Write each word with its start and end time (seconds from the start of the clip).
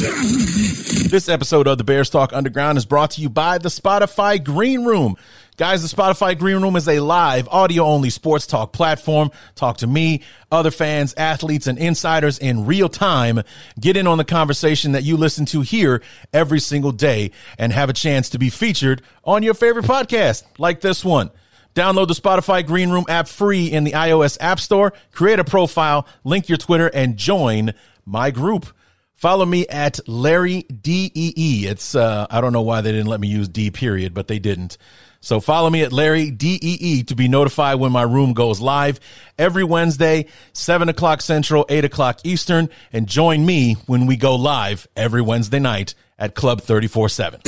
This 0.00 1.28
episode 1.28 1.66
of 1.66 1.76
the 1.76 1.84
Bears 1.84 2.08
Talk 2.08 2.32
Underground 2.32 2.78
is 2.78 2.86
brought 2.86 3.10
to 3.12 3.20
you 3.20 3.28
by 3.28 3.58
the 3.58 3.68
Spotify 3.68 4.42
Green 4.42 4.86
Room. 4.86 5.16
Guys, 5.58 5.82
the 5.82 5.94
Spotify 5.94 6.38
Green 6.38 6.62
Room 6.62 6.74
is 6.74 6.88
a 6.88 7.00
live, 7.00 7.46
audio 7.48 7.84
only 7.84 8.08
sports 8.08 8.46
talk 8.46 8.72
platform. 8.72 9.30
Talk 9.56 9.76
to 9.78 9.86
me, 9.86 10.22
other 10.50 10.70
fans, 10.70 11.12
athletes, 11.18 11.66
and 11.66 11.76
insiders 11.78 12.38
in 12.38 12.64
real 12.64 12.88
time. 12.88 13.42
Get 13.78 13.98
in 13.98 14.06
on 14.06 14.16
the 14.16 14.24
conversation 14.24 14.92
that 14.92 15.02
you 15.02 15.18
listen 15.18 15.44
to 15.46 15.60
here 15.60 16.00
every 16.32 16.60
single 16.60 16.92
day 16.92 17.30
and 17.58 17.70
have 17.70 17.90
a 17.90 17.94
chance 17.94 18.30
to 18.30 18.38
be 18.38 18.48
featured 18.48 19.02
on 19.24 19.42
your 19.42 19.52
favorite 19.52 19.84
podcast, 19.84 20.44
like 20.56 20.80
this 20.80 21.04
one. 21.04 21.30
Download 21.74 22.08
the 22.08 22.14
Spotify 22.14 22.66
Green 22.66 22.88
Room 22.88 23.04
app 23.10 23.28
free 23.28 23.66
in 23.66 23.84
the 23.84 23.92
iOS 23.92 24.38
App 24.40 24.60
Store, 24.60 24.94
create 25.12 25.38
a 25.38 25.44
profile, 25.44 26.06
link 26.24 26.48
your 26.48 26.56
Twitter, 26.56 26.88
and 26.94 27.18
join 27.18 27.74
my 28.06 28.30
group. 28.30 28.72
Follow 29.20 29.44
me 29.44 29.68
at 29.68 30.00
Larry 30.08 30.62
DEE. 30.62 31.66
It's, 31.68 31.94
uh, 31.94 32.26
I 32.30 32.40
don't 32.40 32.54
know 32.54 32.62
why 32.62 32.80
they 32.80 32.90
didn't 32.90 33.08
let 33.08 33.20
me 33.20 33.28
use 33.28 33.48
D 33.48 33.70
period, 33.70 34.14
but 34.14 34.28
they 34.28 34.38
didn't. 34.38 34.78
So 35.20 35.40
follow 35.40 35.68
me 35.68 35.82
at 35.82 35.92
Larry 35.92 36.30
DEE 36.30 37.02
to 37.02 37.14
be 37.14 37.28
notified 37.28 37.78
when 37.78 37.92
my 37.92 38.00
room 38.00 38.32
goes 38.32 38.62
live 38.62 38.98
every 39.38 39.62
Wednesday, 39.62 40.24
7 40.54 40.88
o'clock 40.88 41.20
Central, 41.20 41.66
8 41.68 41.84
o'clock 41.84 42.20
Eastern, 42.24 42.70
and 42.94 43.06
join 43.06 43.44
me 43.44 43.74
when 43.84 44.06
we 44.06 44.16
go 44.16 44.36
live 44.36 44.88
every 44.96 45.20
Wednesday 45.20 45.58
night 45.58 45.94
at 46.18 46.34
Club 46.34 46.62
34 46.62 47.10
7. 47.10 47.40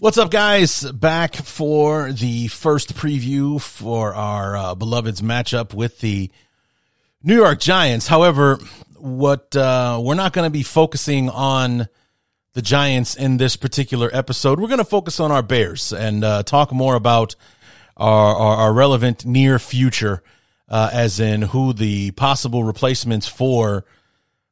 What's 0.00 0.18
up, 0.18 0.32
guys? 0.32 0.90
Back 0.90 1.36
for 1.36 2.10
the 2.10 2.48
first 2.48 2.96
preview 2.96 3.60
for 3.60 4.12
our 4.12 4.56
uh, 4.56 4.74
beloved's 4.74 5.22
matchup 5.22 5.72
with 5.72 6.00
the 6.00 6.32
New 7.22 7.36
York 7.36 7.60
Giants. 7.60 8.08
However, 8.08 8.58
what 9.02 9.56
uh, 9.56 10.00
we're 10.00 10.14
not 10.14 10.32
going 10.32 10.46
to 10.46 10.50
be 10.50 10.62
focusing 10.62 11.28
on 11.28 11.88
the 12.52 12.62
Giants 12.62 13.16
in 13.16 13.36
this 13.36 13.56
particular 13.56 14.08
episode. 14.12 14.60
We're 14.60 14.68
going 14.68 14.78
to 14.78 14.84
focus 14.84 15.18
on 15.18 15.32
our 15.32 15.42
Bears 15.42 15.92
and 15.92 16.22
uh, 16.22 16.44
talk 16.44 16.72
more 16.72 16.94
about 16.94 17.34
our, 17.96 18.36
our, 18.36 18.56
our 18.58 18.72
relevant 18.72 19.26
near 19.26 19.58
future, 19.58 20.22
uh, 20.68 20.90
as 20.92 21.18
in 21.18 21.42
who 21.42 21.72
the 21.72 22.12
possible 22.12 22.62
replacements 22.62 23.26
for 23.26 23.84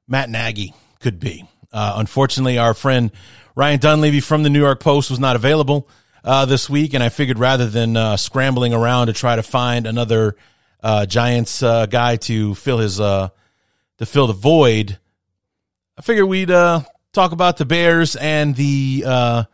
Matt 0.09 0.29
Nagy 0.29 0.75
could 0.99 1.21
be. 1.21 1.49
Uh, 1.73 1.95
unfortunately, 1.99 2.59
our 2.59 2.75
friend 2.75 3.13
Ryan 3.55 3.79
Dunleavy 3.79 4.19
from 4.19 4.43
the 4.43 4.51
New 4.51 4.61
York 4.61 4.81
Post 4.81 5.11
was 5.11 5.21
not 5.21 5.37
available 5.37 5.89
uh, 6.25 6.45
this 6.45 6.69
week, 6.69 6.93
and 6.93 7.05
I 7.05 7.09
figured 7.09 7.39
rather 7.39 7.67
than 7.67 7.97
uh, 7.97 8.17
scrambling 8.17 8.75
around 8.75 9.07
to 9.07 9.13
try 9.13 9.37
to 9.37 9.45
find 9.45 9.87
another 9.87 10.35
Giants 11.07 11.61
guy 11.61 12.17
to 12.17 12.55
fill 12.57 12.79
his 12.79 13.01
to 14.01 14.07
fill 14.07 14.27
the 14.27 14.33
void, 14.33 14.99
I 15.97 16.03
figured 16.03 16.27
we'd 16.27 16.51
uh, 16.51 16.81
talk 17.13 17.33
about 17.33 17.59
the 17.59 17.67
Bears 17.67 18.17
and 18.17 18.57
the 18.57 19.05
uh, 19.07 19.45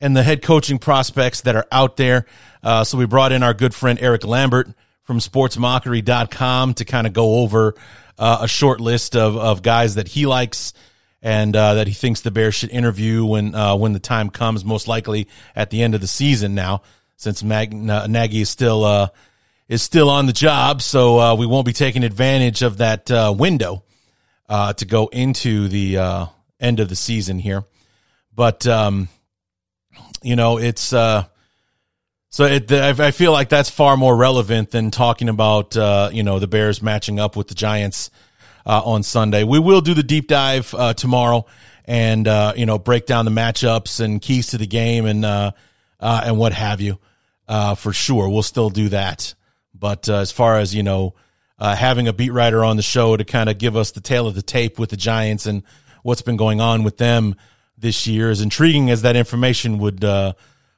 and 0.00 0.16
the 0.16 0.22
head 0.24 0.42
coaching 0.42 0.78
prospects 0.78 1.42
that 1.42 1.54
are 1.54 1.66
out 1.70 1.96
there. 1.96 2.26
Uh, 2.62 2.82
so 2.82 2.98
we 2.98 3.06
brought 3.06 3.30
in 3.30 3.44
our 3.44 3.54
good 3.54 3.72
friend 3.72 4.00
Erik 4.00 4.24
Lambert 4.24 4.68
from 5.04 5.20
sportsmockery.com 5.20 6.74
to 6.74 6.84
kind 6.84 7.06
of 7.06 7.12
go 7.12 7.36
over 7.36 7.74
uh, 8.18 8.38
a 8.40 8.48
short 8.48 8.80
list 8.80 9.14
of, 9.14 9.36
of 9.36 9.62
guys 9.62 9.94
that 9.94 10.08
he 10.08 10.26
likes 10.26 10.72
and 11.22 11.54
uh, 11.54 11.74
that 11.74 11.86
he 11.86 11.94
thinks 11.94 12.20
the 12.20 12.32
Bears 12.32 12.56
should 12.56 12.70
interview 12.70 13.24
when 13.24 13.54
uh, 13.54 13.76
when 13.76 13.92
the 13.92 14.00
time 14.00 14.28
comes, 14.28 14.64
most 14.64 14.88
likely 14.88 15.28
at 15.54 15.70
the 15.70 15.84
end 15.84 15.94
of 15.94 16.00
the 16.00 16.08
season 16.08 16.56
now, 16.56 16.82
since 17.16 17.44
Mag- 17.44 17.72
Nagy 17.72 18.40
is 18.40 18.50
still 18.50 19.12
is 19.68 19.82
still 19.82 20.10
on 20.10 20.26
the 20.26 20.32
job, 20.32 20.82
so 20.82 21.20
uh, 21.20 21.34
we 21.36 21.46
won't 21.46 21.64
be 21.64 21.72
taking 21.72 22.02
advantage 22.02 22.62
of 22.62 22.78
that 22.78 23.08
uh, 23.08 23.32
window 23.36 23.83
uh, 24.48 24.72
to 24.74 24.84
go 24.84 25.08
into 25.08 25.68
the 25.68 25.98
uh, 25.98 26.26
end 26.60 26.80
of 26.80 26.88
the 26.88 26.96
season 26.96 27.38
here. 27.38 27.64
But 28.34 28.66
um, 28.66 29.08
you 30.22 30.36
know, 30.36 30.58
it's 30.58 30.92
uh, 30.92 31.24
so 32.30 32.44
it, 32.44 32.70
I 32.72 33.10
feel 33.10 33.32
like 33.32 33.48
that's 33.48 33.70
far 33.70 33.96
more 33.96 34.16
relevant 34.16 34.70
than 34.70 34.90
talking 34.90 35.28
about 35.28 35.76
uh, 35.76 36.10
you 36.12 36.22
know 36.22 36.38
the 36.38 36.48
Bears 36.48 36.82
matching 36.82 37.20
up 37.20 37.36
with 37.36 37.48
the 37.48 37.54
Giants 37.54 38.10
uh, 38.66 38.82
on 38.84 39.02
Sunday. 39.02 39.44
We 39.44 39.58
will 39.58 39.80
do 39.80 39.94
the 39.94 40.02
deep 40.02 40.28
dive 40.28 40.74
uh, 40.74 40.94
tomorrow 40.94 41.46
and 41.84 42.26
uh, 42.26 42.54
you 42.56 42.66
know 42.66 42.78
break 42.78 43.06
down 43.06 43.24
the 43.24 43.30
matchups 43.30 44.00
and 44.00 44.20
keys 44.20 44.48
to 44.48 44.58
the 44.58 44.66
game 44.66 45.06
and 45.06 45.24
uh 45.24 45.52
and 46.00 46.36
what 46.38 46.52
have 46.52 46.80
you. 46.80 46.98
Uh, 47.46 47.74
for 47.74 47.92
sure, 47.92 48.28
we'll 48.28 48.42
still 48.42 48.70
do 48.70 48.88
that. 48.88 49.34
But 49.74 50.08
uh, 50.08 50.16
as 50.16 50.32
far 50.32 50.58
as 50.58 50.74
you 50.74 50.82
know, 50.82 51.14
uh, 51.58 51.76
having 51.76 52.08
a 52.08 52.12
beat 52.12 52.32
writer 52.32 52.64
on 52.64 52.76
the 52.76 52.82
show 52.82 53.16
to 53.16 53.24
kind 53.24 53.48
of 53.48 53.58
give 53.58 53.76
us 53.76 53.92
the 53.92 54.00
tail 54.00 54.26
of 54.26 54.34
the 54.34 54.42
tape 54.42 54.78
with 54.78 54.90
the 54.90 54.96
Giants 54.96 55.46
and 55.46 55.62
what's 56.02 56.22
been 56.22 56.36
going 56.36 56.60
on 56.60 56.82
with 56.82 56.98
them 56.98 57.36
this 57.76 58.06
year, 58.06 58.30
as 58.30 58.40
intriguing 58.40 58.90
as 58.90 59.02
that 59.02 59.16
information 59.16 59.78
would 59.78 60.04
uh, 60.04 60.32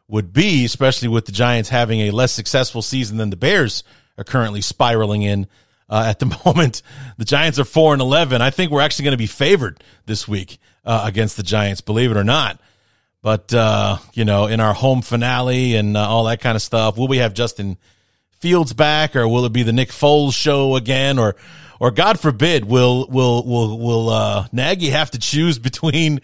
would 0.08 0.32
be, 0.32 0.64
especially 0.64 1.08
with 1.08 1.26
the 1.26 1.32
Giants 1.32 1.68
having 1.68 2.00
a 2.00 2.10
less 2.10 2.32
successful 2.32 2.82
season 2.82 3.16
than 3.16 3.30
the 3.30 3.36
Bears 3.36 3.84
are 4.18 4.24
currently 4.24 4.60
spiraling 4.60 5.22
in. 5.22 5.46
Uh, 5.88 6.04
at 6.06 6.18
the 6.18 6.26
moment, 6.44 6.82
the 7.16 7.24
Giants 7.24 7.58
are 7.58 7.64
four 7.64 7.92
and 7.92 8.02
eleven. 8.02 8.42
I 8.42 8.50
think 8.50 8.70
we're 8.70 8.80
actually 8.80 9.04
going 9.04 9.12
to 9.12 9.18
be 9.18 9.26
favored 9.26 9.82
this 10.06 10.26
week 10.26 10.58
uh, 10.84 11.02
against 11.04 11.36
the 11.36 11.42
Giants, 11.42 11.80
believe 11.80 12.10
it 12.10 12.16
or 12.16 12.24
not. 12.24 12.60
But 13.22 13.52
uh, 13.52 13.98
you 14.14 14.24
know, 14.24 14.46
in 14.46 14.60
our 14.60 14.74
home 14.74 15.02
finale 15.02 15.74
and 15.74 15.96
all 15.96 16.24
that 16.24 16.40
kind 16.40 16.54
of 16.54 16.62
stuff, 16.62 16.96
will 16.96 17.08
we 17.08 17.18
have 17.18 17.34
Justin? 17.34 17.78
Fields 18.38 18.72
back, 18.72 19.16
or 19.16 19.26
will 19.26 19.46
it 19.46 19.52
be 19.52 19.62
the 19.62 19.72
Nick 19.72 19.88
Foles 19.88 20.34
show 20.34 20.76
again, 20.76 21.18
or 21.18 21.36
or 21.80 21.90
God 21.90 22.20
forbid, 22.20 22.64
will 22.64 23.06
will 23.08 23.44
will 23.44 23.78
will 23.78 24.08
uh, 24.10 24.46
Nagy 24.52 24.90
have 24.90 25.10
to 25.12 25.18
choose 25.18 25.58
between 25.58 26.20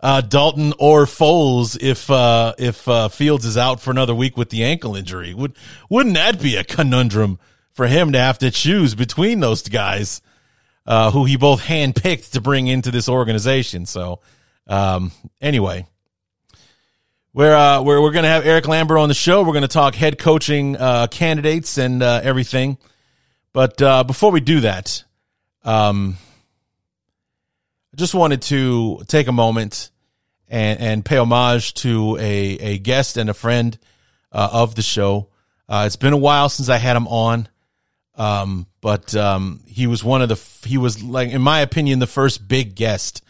uh, 0.00 0.20
Dalton 0.20 0.74
or 0.78 1.04
Foles 1.04 1.78
if 1.80 2.10
uh, 2.10 2.54
if 2.58 2.88
uh, 2.88 3.08
Fields 3.08 3.44
is 3.44 3.56
out 3.56 3.80
for 3.80 3.90
another 3.90 4.14
week 4.14 4.36
with 4.36 4.50
the 4.50 4.64
ankle 4.64 4.96
injury? 4.96 5.32
Would 5.34 5.54
wouldn't 5.88 6.16
that 6.16 6.42
be 6.42 6.56
a 6.56 6.64
conundrum 6.64 7.38
for 7.72 7.86
him 7.86 8.12
to 8.12 8.18
have 8.18 8.38
to 8.38 8.50
choose 8.50 8.94
between 8.94 9.40
those 9.40 9.62
guys, 9.62 10.20
uh, 10.86 11.10
who 11.10 11.24
he 11.24 11.36
both 11.36 11.62
handpicked 11.62 12.32
to 12.32 12.40
bring 12.40 12.66
into 12.66 12.90
this 12.90 13.08
organization? 13.08 13.86
So, 13.86 14.20
um, 14.66 15.12
anyway, 15.40 15.86
we're, 17.34 17.54
uh, 17.54 17.82
we're, 17.82 18.00
we're 18.00 18.12
going 18.12 18.24
to 18.24 18.28
have 18.28 18.44
Erik 18.44 18.68
Lambert 18.68 18.98
on 18.98 19.08
the 19.08 19.14
show. 19.14 19.42
We're 19.42 19.52
going 19.52 19.62
to 19.62 19.68
talk 19.68 19.94
head 19.94 20.18
coaching 20.18 20.76
uh, 20.76 21.06
candidates 21.06 21.78
and 21.78 22.02
uh, 22.02 22.20
everything. 22.22 22.76
But 23.52 23.80
uh, 23.80 24.04
before 24.04 24.30
we 24.30 24.40
do 24.40 24.60
that, 24.60 25.04
um, 25.64 26.16
I 27.92 27.96
just 27.96 28.14
wanted 28.14 28.42
to 28.42 29.02
take 29.06 29.28
a 29.28 29.32
moment 29.32 29.90
and, 30.48 30.80
and 30.80 31.04
pay 31.04 31.16
homage 31.16 31.74
to 31.74 32.18
a, 32.18 32.20
a 32.20 32.78
guest 32.78 33.16
and 33.16 33.30
a 33.30 33.34
friend 33.34 33.78
uh, 34.30 34.50
of 34.52 34.74
the 34.74 34.82
show. 34.82 35.28
Uh, 35.68 35.84
it's 35.86 35.96
been 35.96 36.12
a 36.12 36.18
while 36.18 36.50
since 36.50 36.68
I 36.68 36.76
had 36.76 36.96
him 36.96 37.08
on, 37.08 37.48
um, 38.16 38.66
but 38.82 39.14
um, 39.14 39.60
he 39.66 39.86
was 39.86 40.04
one 40.04 40.20
of 40.20 40.28
the, 40.28 40.68
he 40.68 40.76
was 40.76 41.02
like, 41.02 41.30
in 41.30 41.40
my 41.40 41.60
opinion, 41.60 41.98
the 41.98 42.06
first 42.06 42.46
big 42.46 42.74
guest 42.74 43.22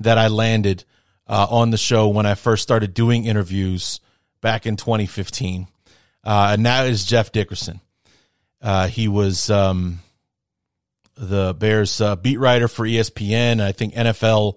that 0.00 0.18
I 0.18 0.26
landed 0.26 0.84
uh, 1.26 1.46
on 1.50 1.70
the 1.70 1.78
show 1.78 2.08
when 2.08 2.26
I 2.26 2.34
first 2.34 2.62
started 2.62 2.94
doing 2.94 3.24
interviews 3.24 4.00
back 4.40 4.66
in 4.66 4.76
2015. 4.76 5.66
Uh, 6.22 6.50
and 6.52 6.66
that 6.66 6.86
is 6.86 7.04
Jeff 7.04 7.32
Dickerson. 7.32 7.80
Uh, 8.60 8.88
he 8.88 9.08
was 9.08 9.50
um, 9.50 10.00
the 11.16 11.54
Bears 11.58 12.00
uh, 12.00 12.16
beat 12.16 12.38
writer 12.38 12.68
for 12.68 12.86
ESPN. 12.86 13.60
I 13.60 13.72
think 13.72 13.94
NFL 13.94 14.54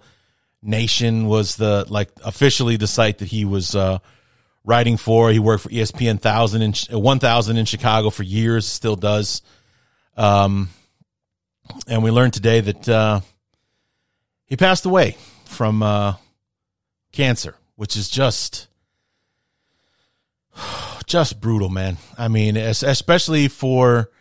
Nation 0.62 1.28
was 1.28 1.56
the 1.56 1.86
like 1.90 2.10
officially 2.24 2.78
the 2.78 2.88
site 2.88 3.20
that 3.20 3.28
he 3.28 3.46
was 3.46 3.76
uh, 3.76 4.00
writing 4.64 4.98
for. 4.98 5.32
He 5.32 5.40
worked 5.40 5.64
for 5.64 5.70
ESPN 5.70 6.20
thousand 6.20 6.62
in 6.62 7.02
one 7.02 7.20
thousand 7.20 7.58
in 7.58 7.66
Chicago 7.66 8.10
for 8.10 8.24
years, 8.24 8.66
still 8.66 8.96
does. 8.96 9.42
Um, 10.16 10.70
and 11.88 12.02
we 12.02 12.12
learned 12.12 12.34
today 12.34 12.62
that 12.62 12.90
uh, 12.90 13.20
he 14.46 14.56
passed 14.56 14.86
away 14.86 15.18
from 15.46 15.84
cancer, 17.18 17.56
which 17.76 17.98
is 17.98 18.10
just 18.10 18.68
just 21.08 21.42
brutal, 21.42 21.70
man. 21.70 21.98
I 22.18 22.28
mean, 22.28 22.56
especially 22.56 23.48
for 23.48 24.12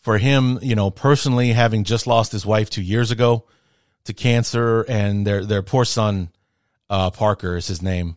for 0.00 0.18
him, 0.18 0.58
you 0.60 0.74
know, 0.74 0.90
personally 0.90 1.52
having 1.52 1.82
just 1.84 2.06
lost 2.06 2.30
his 2.30 2.44
wife 2.44 2.68
2 2.68 2.82
years 2.82 3.10
ago 3.10 3.46
to 4.04 4.12
cancer, 4.12 4.82
and 4.82 5.26
their 5.26 5.46
their 5.46 5.62
poor 5.62 5.86
son 5.86 6.28
uh, 6.90 7.10
Parker 7.10 7.56
is 7.56 7.66
his 7.66 7.80
name, 7.80 8.16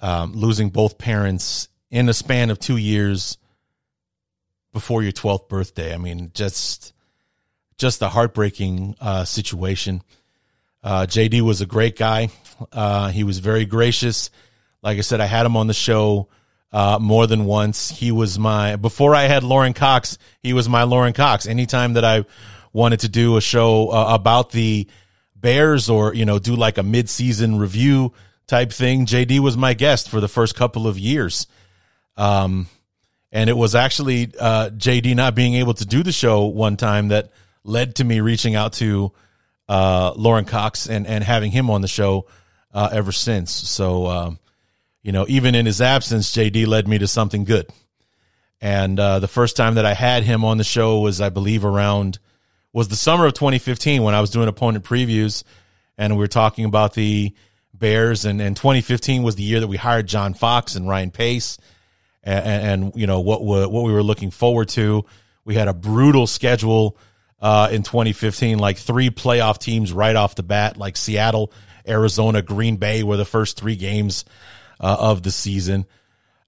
um, 0.00 0.34
losing 0.34 0.68
both 0.68 0.98
parents 0.98 1.68
in 1.90 2.10
a 2.10 2.12
span 2.12 2.50
of 2.50 2.58
two 2.58 2.76
years 2.76 3.38
before 4.70 5.02
your 5.02 5.12
twelfth 5.12 5.48
birthday. 5.48 5.94
I 5.94 5.96
mean, 5.96 6.30
just 6.34 6.92
just 7.78 8.02
a 8.02 8.10
heartbreaking 8.10 8.96
uh, 9.00 9.24
situation. 9.24 10.02
Uh, 10.82 11.06
JD 11.06 11.40
was 11.40 11.62
a 11.62 11.66
great 11.66 11.96
guy. 11.96 12.28
Uh, 12.72 13.08
he 13.08 13.24
was 13.24 13.38
very 13.38 13.64
gracious. 13.64 14.30
Like 14.82 14.98
I 14.98 15.02
said, 15.02 15.20
I 15.20 15.26
had 15.26 15.46
him 15.46 15.56
on 15.56 15.66
the 15.66 15.74
show 15.74 16.28
uh, 16.72 16.98
more 17.00 17.26
than 17.26 17.44
once. 17.44 17.90
He 17.90 18.12
was 18.12 18.38
my 18.38 18.76
before 18.76 19.14
I 19.14 19.24
had 19.24 19.42
Lorin 19.42 19.74
Cox. 19.74 20.18
He 20.42 20.52
was 20.52 20.68
my 20.68 20.84
Lorin 20.84 21.12
Cox. 21.12 21.46
Anytime 21.46 21.94
that 21.94 22.04
I 22.04 22.24
wanted 22.72 23.00
to 23.00 23.08
do 23.08 23.36
a 23.36 23.40
show 23.40 23.88
uh, 23.88 24.14
about 24.14 24.50
the 24.50 24.86
Bears 25.34 25.88
or 25.88 26.14
you 26.14 26.24
know 26.24 26.38
do 26.38 26.56
like 26.56 26.78
a 26.78 26.82
mid-season 26.82 27.58
review 27.58 28.12
type 28.46 28.72
thing, 28.72 29.06
JD 29.06 29.40
was 29.40 29.56
my 29.56 29.74
guest 29.74 30.08
for 30.08 30.20
the 30.20 30.28
first 30.28 30.54
couple 30.54 30.86
of 30.86 30.98
years. 30.98 31.46
Um, 32.16 32.68
and 33.30 33.48
it 33.48 33.56
was 33.56 33.74
actually 33.74 34.32
uh, 34.38 34.70
JD 34.70 35.14
not 35.14 35.34
being 35.34 35.54
able 35.54 35.74
to 35.74 35.84
do 35.84 36.02
the 36.02 36.12
show 36.12 36.46
one 36.46 36.76
time 36.76 37.08
that 37.08 37.30
led 37.62 37.96
to 37.96 38.04
me 38.04 38.20
reaching 38.20 38.54
out 38.54 38.72
to 38.74 39.12
uh, 39.68 40.12
Lorin 40.16 40.46
Cox 40.46 40.88
and 40.88 41.06
and 41.06 41.22
having 41.22 41.50
him 41.50 41.70
on 41.70 41.82
the 41.82 41.88
show 41.88 42.26
uh, 42.72 42.88
ever 42.92 43.12
since. 43.12 43.50
So. 43.50 44.06
Um, 44.06 44.38
you 45.08 45.12
know, 45.12 45.24
even 45.26 45.54
in 45.54 45.64
his 45.64 45.80
absence, 45.80 46.34
JD 46.34 46.66
led 46.66 46.86
me 46.86 46.98
to 46.98 47.08
something 47.08 47.44
good. 47.44 47.70
And 48.60 48.98
uh, 48.98 49.20
the 49.20 49.28
first 49.28 49.56
time 49.56 49.76
that 49.76 49.86
I 49.86 49.94
had 49.94 50.24
him 50.24 50.44
on 50.44 50.58
the 50.58 50.64
show 50.64 51.00
was, 51.00 51.20
I 51.20 51.28
believe, 51.28 51.64
around 51.64 52.18
was 52.72 52.88
the 52.88 52.96
summer 52.96 53.24
of 53.24 53.34
2015 53.34 54.02
when 54.02 54.14
I 54.14 54.20
was 54.20 54.30
doing 54.30 54.48
opponent 54.48 54.84
previews, 54.84 55.44
and 55.96 56.14
we 56.14 56.18
were 56.18 56.26
talking 56.26 56.64
about 56.64 56.94
the 56.94 57.34
Bears. 57.72 58.24
And, 58.24 58.42
and 58.42 58.56
2015 58.56 59.22
was 59.22 59.36
the 59.36 59.44
year 59.44 59.60
that 59.60 59.68
we 59.68 59.76
hired 59.76 60.08
John 60.08 60.34
Fox 60.34 60.74
and 60.74 60.88
Ryan 60.88 61.10
Pace, 61.10 61.58
and, 62.22 62.82
and 62.82 62.96
you 62.96 63.06
know 63.06 63.20
what 63.20 63.42
what 63.42 63.84
we 63.84 63.92
were 63.92 64.02
looking 64.02 64.30
forward 64.30 64.68
to. 64.70 65.04
We 65.44 65.54
had 65.54 65.68
a 65.68 65.74
brutal 65.74 66.26
schedule 66.26 66.98
uh, 67.40 67.68
in 67.70 67.82
2015, 67.82 68.58
like 68.58 68.76
three 68.76 69.08
playoff 69.08 69.58
teams 69.58 69.92
right 69.92 70.16
off 70.16 70.34
the 70.34 70.42
bat, 70.42 70.76
like 70.76 70.96
Seattle, 70.96 71.52
Arizona, 71.88 72.42
Green 72.42 72.76
Bay 72.76 73.02
were 73.02 73.16
the 73.16 73.24
first 73.24 73.58
three 73.58 73.76
games 73.76 74.24
uh, 74.80 74.96
of 74.98 75.22
the 75.22 75.30
season. 75.30 75.86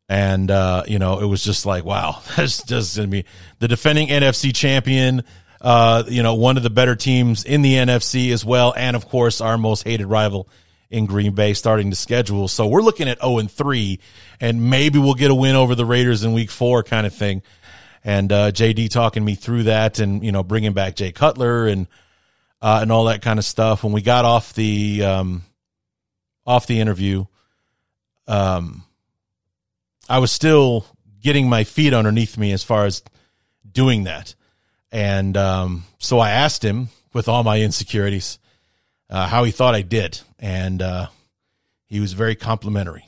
And, 0.09 0.51
uh, 0.51 0.83
you 0.89 0.99
know, 0.99 1.21
it 1.21 1.27
was 1.27 1.45
just 1.45 1.67
like, 1.67 1.85
wow, 1.85 2.21
that's 2.37 2.63
just 2.65 2.97
going 2.97 3.09
to 3.09 3.11
be 3.11 3.25
the 3.61 3.69
defending 3.69 4.09
NFC 4.09 4.55
champion, 4.55 5.23
uh, 5.61 6.03
you 6.09 6.23
know, 6.23 6.35
one 6.35 6.57
of 6.57 6.63
the 6.63 6.71
better 6.71 6.97
teams 6.97 7.45
in 7.45 7.63
the 7.63 7.75
NFC 7.75 8.33
as 8.33 8.45
well. 8.45 8.75
And 8.77 8.97
of 8.97 9.09
course, 9.09 9.41
our 9.41 9.57
most 9.57 9.85
hated 9.85 10.07
rival 10.07 10.49
in 10.91 11.07
Green 11.07 11.35
Bay 11.35 11.55
starting 11.55 11.91
the 11.91 11.97
schedule. 11.97 12.49
So 12.49 12.67
we're 12.67 12.83
looking 12.83 13.09
at 13.09 13.21
0 13.21 13.39
and 13.39 13.51
3 13.51 14.01
and 14.41 14.69
maybe 14.69 14.99
we'll 14.99 15.15
get 15.15 15.31
a 15.31 15.35
win 15.35 15.55
over 15.55 15.77
the 15.77 15.85
Raiders 15.85 16.25
in 16.25 16.33
week 16.33 16.51
four 16.51 16.83
kind 16.83 17.07
of 17.07 17.15
thing. 17.15 17.43
And, 18.03 18.33
uh, 18.33 18.51
JD 18.51 18.91
talking 18.91 19.25
me 19.25 19.37
through 19.37 19.65
that 19.65 20.01
and, 20.01 20.25
you 20.25 20.33
know, 20.33 20.43
bringing 20.43 20.73
back 20.73 20.97
Jay 20.97 21.13
Cutler 21.13 21.69
and, 21.69 21.87
uh, 22.63 22.81
and 22.83 22.93
all 22.93 23.05
that 23.05 23.23
kind 23.23 23.39
of 23.39 23.45
stuff. 23.45 23.85
When 23.85 23.93
we 23.93 24.03
got 24.03 24.25
off 24.25 24.53
the, 24.55 25.05
um, 25.05 25.43
off 26.47 26.67
the 26.67 26.81
interview, 26.81 27.27
um, 28.27 28.85
I 30.09 30.19
was 30.19 30.33
still 30.33 30.87
getting 31.21 31.49
my 31.49 31.65
feet 31.65 31.95
underneath 31.95 32.39
me 32.39 32.53
as 32.53 32.63
far 32.63 32.87
as 32.87 33.03
doing 33.71 34.05
that. 34.05 34.35
And 34.93 35.37
um, 35.37 35.85
so 35.99 36.19
I 36.19 36.31
asked 36.31 36.65
him, 36.65 36.89
with 37.13 37.29
all 37.29 37.43
my 37.43 37.61
insecurities, 37.61 38.39
uh, 39.09 39.27
how 39.27 39.45
he 39.45 39.51
thought 39.51 39.75
I 39.75 39.83
did. 39.83 40.21
And 40.39 40.81
uh, 40.83 41.09
he 41.87 42.01
was 42.01 42.13
very 42.13 42.35
complimentary. 42.35 43.07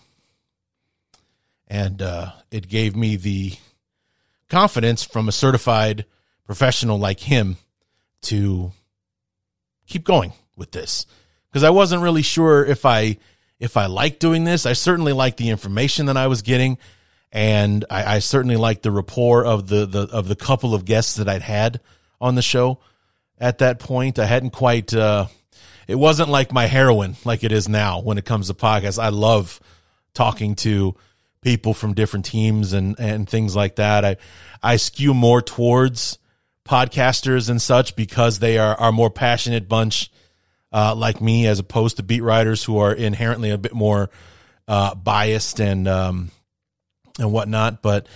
And 1.69 2.03
uh, 2.03 2.33
it 2.51 2.69
gave 2.69 2.97
me 2.97 3.17
the 3.17 3.55
confidence 4.49 5.03
from 5.03 5.29
a 5.29 5.33
certified 5.33 6.05
professional 6.45 6.99
like 6.99 7.21
him 7.21 7.57
to 8.23 8.73
keep 9.87 10.05
going 10.05 10.33
with 10.57 10.73
this. 10.73 11.07
Because 11.51 11.65
I 11.65 11.71
wasn't 11.71 12.03
really 12.03 12.23
sure 12.23 12.65
if 12.65 12.87
I 12.87 13.19
if 13.61 13.77
I 13.77 13.87
liked 13.87 14.21
doing 14.21 14.45
this. 14.45 14.67
I 14.67 14.73
certainly 14.73 15.13
liked 15.13 15.37
the 15.37 15.51
information 15.51 16.07
that 16.07 16.17
I 16.17 16.27
was 16.27 16.43
getting, 16.43 16.79
and 17.31 17.85
I, 17.91 18.17
I 18.17 18.19
certainly 18.19 18.57
liked 18.57 18.83
the 18.83 18.91
rapport 18.91 19.45
of 19.45 19.69
the, 19.69 19.87
the 19.87 20.09
of 20.11 20.29
the 20.29 20.37
couple 20.37 20.75
of 20.75 20.85
guests 20.85 21.17
that 21.17 21.29
I'd 21.29 21.43
had 21.43 21.81
on 22.21 22.35
the 22.35 22.43
show. 22.43 22.79
At 23.39 23.59
that 23.59 23.79
point, 23.79 24.19
I 24.19 24.27
hadn't 24.27 24.51
quite. 24.51 24.93
Uh, 24.95 25.27
it 25.87 25.97
wasn't 25.97 26.29
like 26.29 26.53
my 26.53 26.67
heroin 26.67 27.17
like 27.25 27.45
it 27.45 27.53
is 27.53 27.69
now 27.69 28.01
when 28.01 28.19
it 28.19 28.25
comes 28.25 28.49
to 28.49 28.55
podcasts. 28.55 29.03
I 29.03 29.11
love 29.11 29.61
talking 30.15 30.55
to 30.57 30.95
people 31.43 31.75
from 31.75 31.93
different 31.93 32.25
teams 32.25 32.73
and 32.73 32.99
and 32.99 33.29
things 33.29 33.55
like 33.55 33.77
that. 33.77 34.05
I 34.05 34.17
I 34.63 34.77
skew 34.77 35.13
more 35.13 35.43
towards 35.43 36.19
podcasters 36.65 37.51
and 37.51 37.61
such 37.61 37.97
because 37.97 38.39
they 38.39 38.59
are 38.59 38.75
are 38.79 38.93
more 38.93 39.11
passionate 39.11 39.69
bunch 39.69 40.11
uh, 40.73 40.95
like 40.95 41.21
me, 41.21 41.47
as 41.47 41.59
opposed 41.59 41.99
to 41.99 42.03
beat 42.03 42.23
writers 42.23 42.65
who 42.65 42.79
are 42.79 42.93
inherently 42.93 43.51
a 43.51 43.59
bit 43.59 43.75
more 43.75 44.11
uh, 44.67 44.95
biased 44.95 45.61
and 45.61 45.87
um, 45.87 46.31
and 47.19 47.33
whatnot. 47.33 47.83
But 47.83 48.07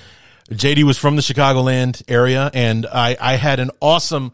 JD 0.50 0.84
was 0.84 0.96
from 0.98 1.16
the 1.16 1.22
Chicagoland 1.22 2.02
area, 2.08 2.50
and 2.54 2.87
I, 2.87 3.16
I 3.20 3.37
had 3.37 3.60
an 3.60 3.70
awesome, 3.81 4.32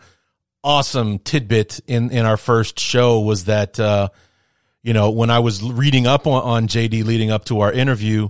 awesome 0.62 1.18
tidbit 1.18 1.80
in 1.86 2.10
in 2.10 2.24
our 2.24 2.36
first 2.36 2.78
show 2.78 3.20
was 3.20 3.46
that 3.46 3.80
uh, 3.80 4.08
you 4.82 4.92
know 4.92 5.10
when 5.10 5.30
I 5.30 5.40
was 5.40 5.62
reading 5.62 6.06
up 6.06 6.26
on, 6.26 6.42
on 6.42 6.68
JD 6.68 7.04
leading 7.04 7.30
up 7.30 7.46
to 7.46 7.60
our 7.60 7.72
interview, 7.72 8.28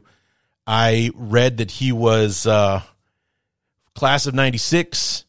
I 0.66 1.10
read 1.14 1.58
that 1.58 1.70
he 1.70 1.92
was 1.92 2.46
uh, 2.46 2.82
class 3.94 4.26
of 4.26 4.34
'96 4.34 5.24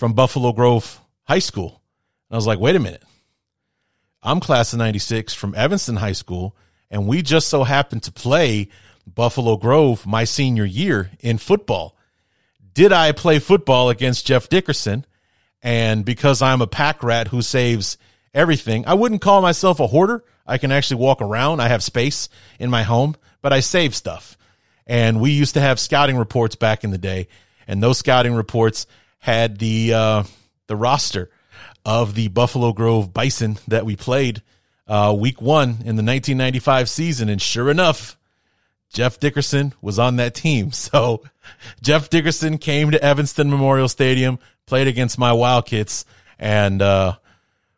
from 0.00 0.14
Buffalo 0.14 0.50
Grove 0.54 0.98
High 1.24 1.40
School. 1.40 1.82
And 2.30 2.34
I 2.34 2.36
was 2.36 2.46
like, 2.46 2.58
wait 2.58 2.74
a 2.74 2.80
minute. 2.80 3.02
I'm 4.22 4.40
class 4.40 4.72
of 4.72 4.78
96 4.78 5.34
from 5.34 5.54
Evanston 5.54 5.96
High 5.96 6.12
School, 6.12 6.56
and 6.90 7.06
we 7.06 7.20
just 7.20 7.48
so 7.48 7.64
happened 7.64 8.04
to 8.04 8.12
play 8.12 8.70
Buffalo 9.06 9.58
Grove 9.58 10.06
my 10.06 10.24
senior 10.24 10.64
year 10.64 11.10
in 11.20 11.36
football. 11.36 11.98
Did 12.72 12.94
I 12.94 13.12
play 13.12 13.40
football 13.40 13.90
against 13.90 14.26
Jeff 14.26 14.48
Dickerson? 14.48 15.04
And 15.62 16.02
because 16.02 16.40
I'm 16.40 16.62
a 16.62 16.66
pack 16.66 17.02
rat 17.02 17.28
who 17.28 17.42
saves 17.42 17.98
everything, 18.32 18.86
I 18.86 18.94
wouldn't 18.94 19.20
call 19.20 19.42
myself 19.42 19.80
a 19.80 19.86
hoarder. 19.86 20.24
I 20.46 20.56
can 20.56 20.72
actually 20.72 21.02
walk 21.02 21.20
around. 21.20 21.60
I 21.60 21.68
have 21.68 21.82
space 21.82 22.30
in 22.58 22.70
my 22.70 22.84
home, 22.84 23.16
but 23.42 23.52
I 23.52 23.60
save 23.60 23.94
stuff. 23.94 24.38
And 24.86 25.20
we 25.20 25.32
used 25.32 25.52
to 25.54 25.60
have 25.60 25.78
scouting 25.78 26.16
reports 26.16 26.56
back 26.56 26.84
in 26.84 26.90
the 26.90 26.96
day, 26.96 27.28
and 27.68 27.82
those 27.82 27.98
scouting 27.98 28.32
reports 28.32 28.86
had 29.20 29.58
the 29.58 29.94
uh, 29.94 30.22
the 30.66 30.76
roster 30.76 31.30
of 31.84 32.14
the 32.14 32.28
Buffalo 32.28 32.72
Grove 32.72 33.14
Bison 33.14 33.58
that 33.68 33.86
we 33.86 33.96
played 33.96 34.42
uh, 34.86 35.14
week 35.18 35.40
one 35.40 35.70
in 35.70 35.96
the 35.96 36.02
1995 36.02 36.90
season. 36.90 37.28
And 37.28 37.40
sure 37.40 37.70
enough, 37.70 38.18
Jeff 38.92 39.20
Dickerson 39.20 39.72
was 39.80 39.98
on 39.98 40.16
that 40.16 40.34
team. 40.34 40.72
So 40.80 41.22
Jeff 41.82 42.10
Dickerson 42.10 42.58
came 42.58 42.90
to 42.90 43.02
Evanston 43.02 43.50
Memorial 43.50 43.88
Stadium, 43.88 44.38
played 44.66 44.88
against 44.88 45.18
my 45.18 45.32
Wildcats, 45.32 46.04
and 46.38 46.80
uh, 46.82 47.16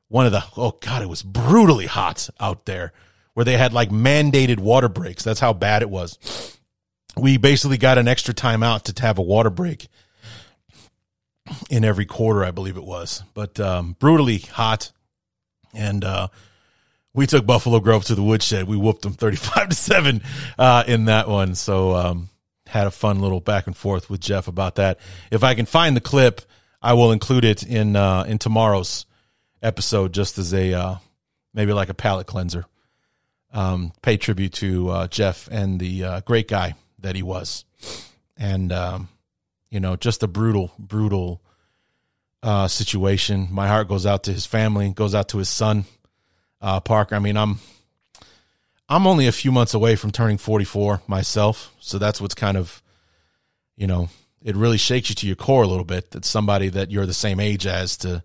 one 0.08 0.26
of 0.26 0.32
the, 0.32 0.44
oh 0.56 0.76
God, 0.80 1.02
it 1.02 1.08
was 1.08 1.22
brutally 1.22 1.86
hot 1.86 2.28
out 2.40 2.66
there 2.66 2.92
where 3.34 3.44
they 3.44 3.56
had 3.56 3.72
like 3.72 3.90
mandated 3.90 4.58
water 4.58 4.88
breaks. 4.88 5.24
That's 5.24 5.40
how 5.40 5.52
bad 5.52 5.82
it 5.82 5.90
was. 5.90 6.58
We 7.16 7.36
basically 7.38 7.78
got 7.78 7.98
an 7.98 8.08
extra 8.08 8.34
timeout 8.34 8.82
to 8.82 9.02
have 9.02 9.18
a 9.18 9.22
water 9.22 9.50
break 9.50 9.88
in 11.70 11.84
every 11.84 12.06
quarter, 12.06 12.44
I 12.44 12.50
believe 12.50 12.76
it 12.76 12.84
was, 12.84 13.22
but 13.34 13.58
um, 13.60 13.96
brutally 13.98 14.38
hot. 14.38 14.92
And 15.74 16.04
uh, 16.04 16.28
we 17.14 17.26
took 17.26 17.46
Buffalo 17.46 17.80
Grove 17.80 18.04
to 18.06 18.14
the 18.14 18.22
woodshed. 18.22 18.68
We 18.68 18.76
whooped 18.76 19.02
them 19.02 19.12
35 19.14 19.70
to 19.70 19.74
7 19.74 20.22
uh, 20.58 20.84
in 20.86 21.06
that 21.06 21.28
one. 21.28 21.54
So 21.54 21.94
um, 21.94 22.28
had 22.66 22.86
a 22.86 22.90
fun 22.90 23.20
little 23.20 23.40
back 23.40 23.66
and 23.66 23.76
forth 23.76 24.08
with 24.08 24.20
Jeff 24.20 24.48
about 24.48 24.76
that. 24.76 24.98
If 25.30 25.44
I 25.44 25.54
can 25.54 25.66
find 25.66 25.96
the 25.96 26.00
clip, 26.00 26.42
I 26.80 26.94
will 26.94 27.12
include 27.12 27.44
it 27.44 27.62
in 27.62 27.94
uh, 27.94 28.24
in 28.26 28.38
tomorrow's 28.38 29.06
episode 29.62 30.12
just 30.12 30.38
as 30.38 30.52
a 30.52 30.72
uh, 30.72 30.94
maybe 31.54 31.72
like 31.72 31.88
a 31.88 31.94
palate 31.94 32.26
cleanser. 32.26 32.64
Um, 33.52 33.92
pay 34.00 34.16
tribute 34.16 34.54
to 34.54 34.88
uh, 34.88 35.06
Jeff 35.08 35.48
and 35.52 35.78
the 35.78 36.04
uh, 36.04 36.20
great 36.22 36.48
guy 36.48 36.74
that 37.00 37.14
he 37.14 37.22
was. 37.22 37.66
And 38.38 38.72
um, 38.72 39.08
you 39.72 39.80
know, 39.80 39.96
just 39.96 40.22
a 40.22 40.28
brutal, 40.28 40.70
brutal 40.78 41.40
uh, 42.42 42.68
situation. 42.68 43.48
My 43.50 43.68
heart 43.68 43.88
goes 43.88 44.04
out 44.04 44.24
to 44.24 44.32
his 44.32 44.44
family, 44.44 44.90
goes 44.90 45.14
out 45.14 45.30
to 45.30 45.38
his 45.38 45.48
son, 45.48 45.86
uh, 46.60 46.78
Parker. 46.80 47.14
I 47.14 47.20
mean, 47.20 47.38
I'm 47.38 47.58
I'm 48.86 49.06
only 49.06 49.26
a 49.26 49.32
few 49.32 49.50
months 49.50 49.72
away 49.72 49.96
from 49.96 50.10
turning 50.10 50.36
44 50.36 51.00
myself, 51.06 51.74
so 51.80 51.98
that's 51.98 52.20
what's 52.20 52.34
kind 52.34 52.58
of, 52.58 52.82
you 53.74 53.86
know, 53.86 54.10
it 54.42 54.56
really 54.56 54.76
shakes 54.76 55.08
you 55.08 55.14
to 55.14 55.26
your 55.26 55.36
core 55.36 55.62
a 55.62 55.68
little 55.68 55.86
bit 55.86 56.10
that 56.10 56.26
somebody 56.26 56.68
that 56.68 56.90
you're 56.90 57.06
the 57.06 57.14
same 57.14 57.40
age 57.40 57.66
as 57.66 57.96
to, 57.98 58.22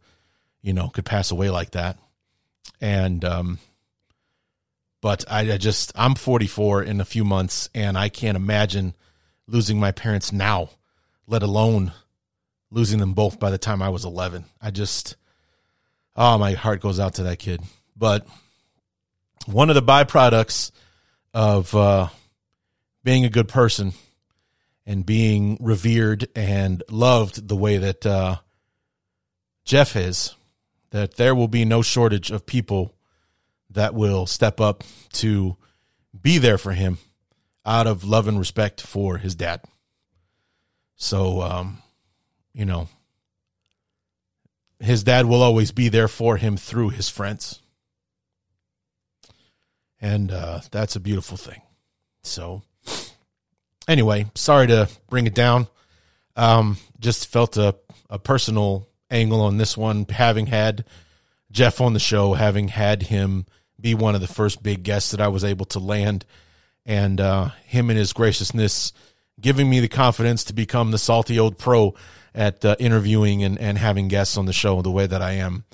you 0.61 0.73
know, 0.73 0.89
could 0.89 1.05
pass 1.05 1.31
away 1.31 1.49
like 1.49 1.71
that. 1.71 1.97
And 2.81 3.23
um, 3.23 3.59
but 5.01 5.23
I, 5.31 5.53
I 5.53 5.57
just 5.57 5.93
I'm 5.95 6.15
44 6.15 6.83
in 6.83 6.99
a 6.99 7.05
few 7.05 7.23
months, 7.23 7.69
and 7.73 7.97
I 7.97 8.09
can't 8.09 8.35
imagine 8.35 8.95
losing 9.47 9.79
my 9.79 9.93
parents 9.93 10.33
now, 10.33 10.71
let 11.27 11.43
alone 11.43 11.91
losing 12.71 12.99
them 12.99 13.13
both 13.13 13.39
by 13.39 13.51
the 13.51 13.57
time 13.57 13.81
I 13.81 13.89
was 13.89 14.05
11. 14.05 14.45
I 14.61 14.71
just, 14.71 15.15
oh, 16.15 16.37
my 16.37 16.53
heart 16.53 16.81
goes 16.81 16.99
out 16.99 17.15
to 17.15 17.23
that 17.23 17.39
kid. 17.39 17.61
But 17.95 18.27
one 19.45 19.69
of 19.69 19.75
the 19.75 19.81
byproducts 19.81 20.71
of 21.33 21.73
uh, 21.75 22.07
being 23.03 23.25
a 23.25 23.29
good 23.29 23.47
person 23.47 23.93
and 24.85 25.05
being 25.05 25.57
revered 25.59 26.27
and 26.35 26.81
loved 26.89 27.47
the 27.47 27.55
way 27.55 27.77
that 27.77 28.05
uh, 28.05 28.37
Jeff 29.65 29.95
is, 29.95 30.35
that 30.91 31.15
there 31.15 31.35
will 31.35 31.49
be 31.49 31.65
no 31.65 31.81
shortage 31.81 32.31
of 32.31 32.45
people 32.45 32.95
that 33.69 33.93
will 33.93 34.25
step 34.25 34.61
up 34.61 34.83
to 35.11 35.57
be 36.19 36.37
there 36.37 36.57
for 36.57 36.71
him 36.71 36.97
out 37.65 37.85
of 37.85 38.05
love 38.05 38.27
and 38.27 38.39
respect 38.39 38.81
for 38.81 39.17
his 39.17 39.35
dad. 39.35 39.61
So, 40.97 41.41
um, 41.41 41.81
you 42.53 42.65
know, 42.65 42.89
his 44.79 45.03
dad 45.03 45.25
will 45.25 45.41
always 45.41 45.71
be 45.71 45.89
there 45.89 46.07
for 46.07 46.37
him 46.37 46.57
through 46.57 46.89
his 46.89 47.07
friends. 47.07 47.61
And 50.01 50.31
uh, 50.31 50.61
that's 50.71 50.95
a 50.95 50.99
beautiful 50.99 51.37
thing. 51.37 51.61
So, 52.23 52.63
anyway, 53.87 54.25
sorry 54.35 54.67
to 54.67 54.89
bring 55.09 55.27
it 55.27 55.33
down. 55.35 55.67
Um, 56.35 56.77
just 56.99 57.27
felt 57.27 57.57
a, 57.57 57.75
a 58.09 58.19
personal 58.19 58.87
angle 59.09 59.41
on 59.41 59.57
this 59.57 59.77
one, 59.77 60.05
having 60.09 60.47
had 60.47 60.83
Jeff 61.51 61.79
on 61.79 61.93
the 61.93 61.99
show, 61.99 62.33
having 62.33 62.67
had 62.67 63.03
him 63.03 63.45
be 63.79 63.95
one 63.95 64.15
of 64.15 64.21
the 64.21 64.27
first 64.27 64.61
big 64.61 64.83
guests 64.83 65.11
that 65.11 65.21
I 65.21 65.27
was 65.27 65.43
able 65.43 65.65
to 65.67 65.79
land, 65.79 66.25
and 66.85 67.21
uh, 67.21 67.49
him 67.65 67.89
and 67.89 67.97
his 67.97 68.13
graciousness 68.13 68.93
giving 69.39 69.69
me 69.69 69.79
the 69.79 69.87
confidence 69.87 70.43
to 70.45 70.53
become 70.53 70.91
the 70.91 70.97
salty 70.97 71.39
old 71.39 71.57
pro 71.57 71.93
at 72.33 72.63
uh, 72.63 72.75
interviewing 72.79 73.43
and, 73.43 73.57
and 73.59 73.77
having 73.77 74.07
guests 74.07 74.37
on 74.37 74.45
the 74.45 74.53
show 74.53 74.81
the 74.81 74.91
way 74.91 75.07
that 75.07 75.21
I 75.21 75.33
am, 75.33 75.65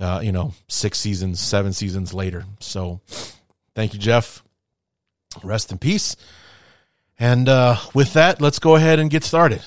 uh, 0.00 0.20
you 0.22 0.32
know, 0.32 0.52
six 0.68 0.98
seasons, 0.98 1.40
seven 1.40 1.72
seasons 1.72 2.12
later. 2.12 2.44
So 2.60 3.00
thank 3.74 3.94
you, 3.94 4.00
Jeff. 4.00 4.42
Rest 5.42 5.72
in 5.72 5.78
peace. 5.78 6.16
And 7.18 7.48
uh, 7.48 7.76
with 7.94 8.14
that, 8.14 8.40
let's 8.40 8.58
go 8.58 8.74
ahead 8.74 8.98
and 8.98 9.10
get 9.10 9.24
started. 9.24 9.62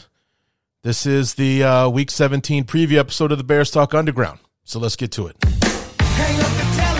This 0.83 1.05
is 1.05 1.35
the 1.35 1.63
uh, 1.63 1.89
Week 1.89 2.11
17 2.11 2.65
preview 2.65 2.97
episode 2.97 3.31
of 3.31 3.37
the 3.37 3.43
Bears 3.43 3.71
Talk 3.71 3.93
Underground. 3.93 4.39
So 4.65 4.79
let's 4.79 4.95
get 4.95 5.11
to 5.13 5.27
it. 5.27 6.94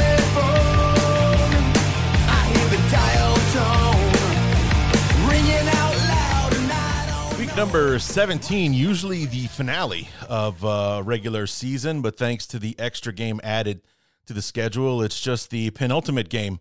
Number 7.56 7.98
17, 8.00 8.74
usually 8.74 9.26
the 9.26 9.48
finale 9.48 10.10
of 10.28 10.66
uh, 10.66 11.02
regular 11.06 11.48
season, 11.48 12.02
but 12.02 12.18
thanks 12.18 12.46
to 12.48 12.60
the 12.60 12.78
extra 12.78 13.14
game 13.14 13.40
added 13.46 13.82
to 14.26 14.34
the 14.34 14.42
schedule, 14.42 15.02
it's 15.02 15.22
just 15.22 15.52
the 15.52 15.70
penultimate 15.70 16.28
game 16.28 16.60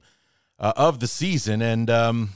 uh, 0.61 0.73
of 0.77 1.01
the 1.01 1.09
season. 1.09 1.61
And, 1.63 1.91
um, 1.91 2.31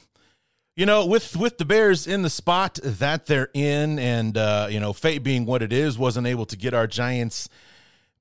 you 0.74 0.86
know, 0.86 1.06
with, 1.06 1.36
with 1.36 1.58
the 1.58 1.64
Bears 1.64 2.08
in 2.08 2.22
the 2.22 2.30
spot 2.30 2.80
that 2.82 3.26
they're 3.26 3.50
in, 3.54 3.96
and, 4.00 4.36
uh, 4.36 4.66
you 4.68 4.80
know, 4.80 4.92
fate 4.92 5.22
being 5.22 5.46
what 5.46 5.62
it 5.62 5.72
is, 5.72 5.96
wasn't 5.96 6.26
able 6.26 6.46
to 6.46 6.56
get 6.56 6.74
our 6.74 6.88
Giants 6.88 7.48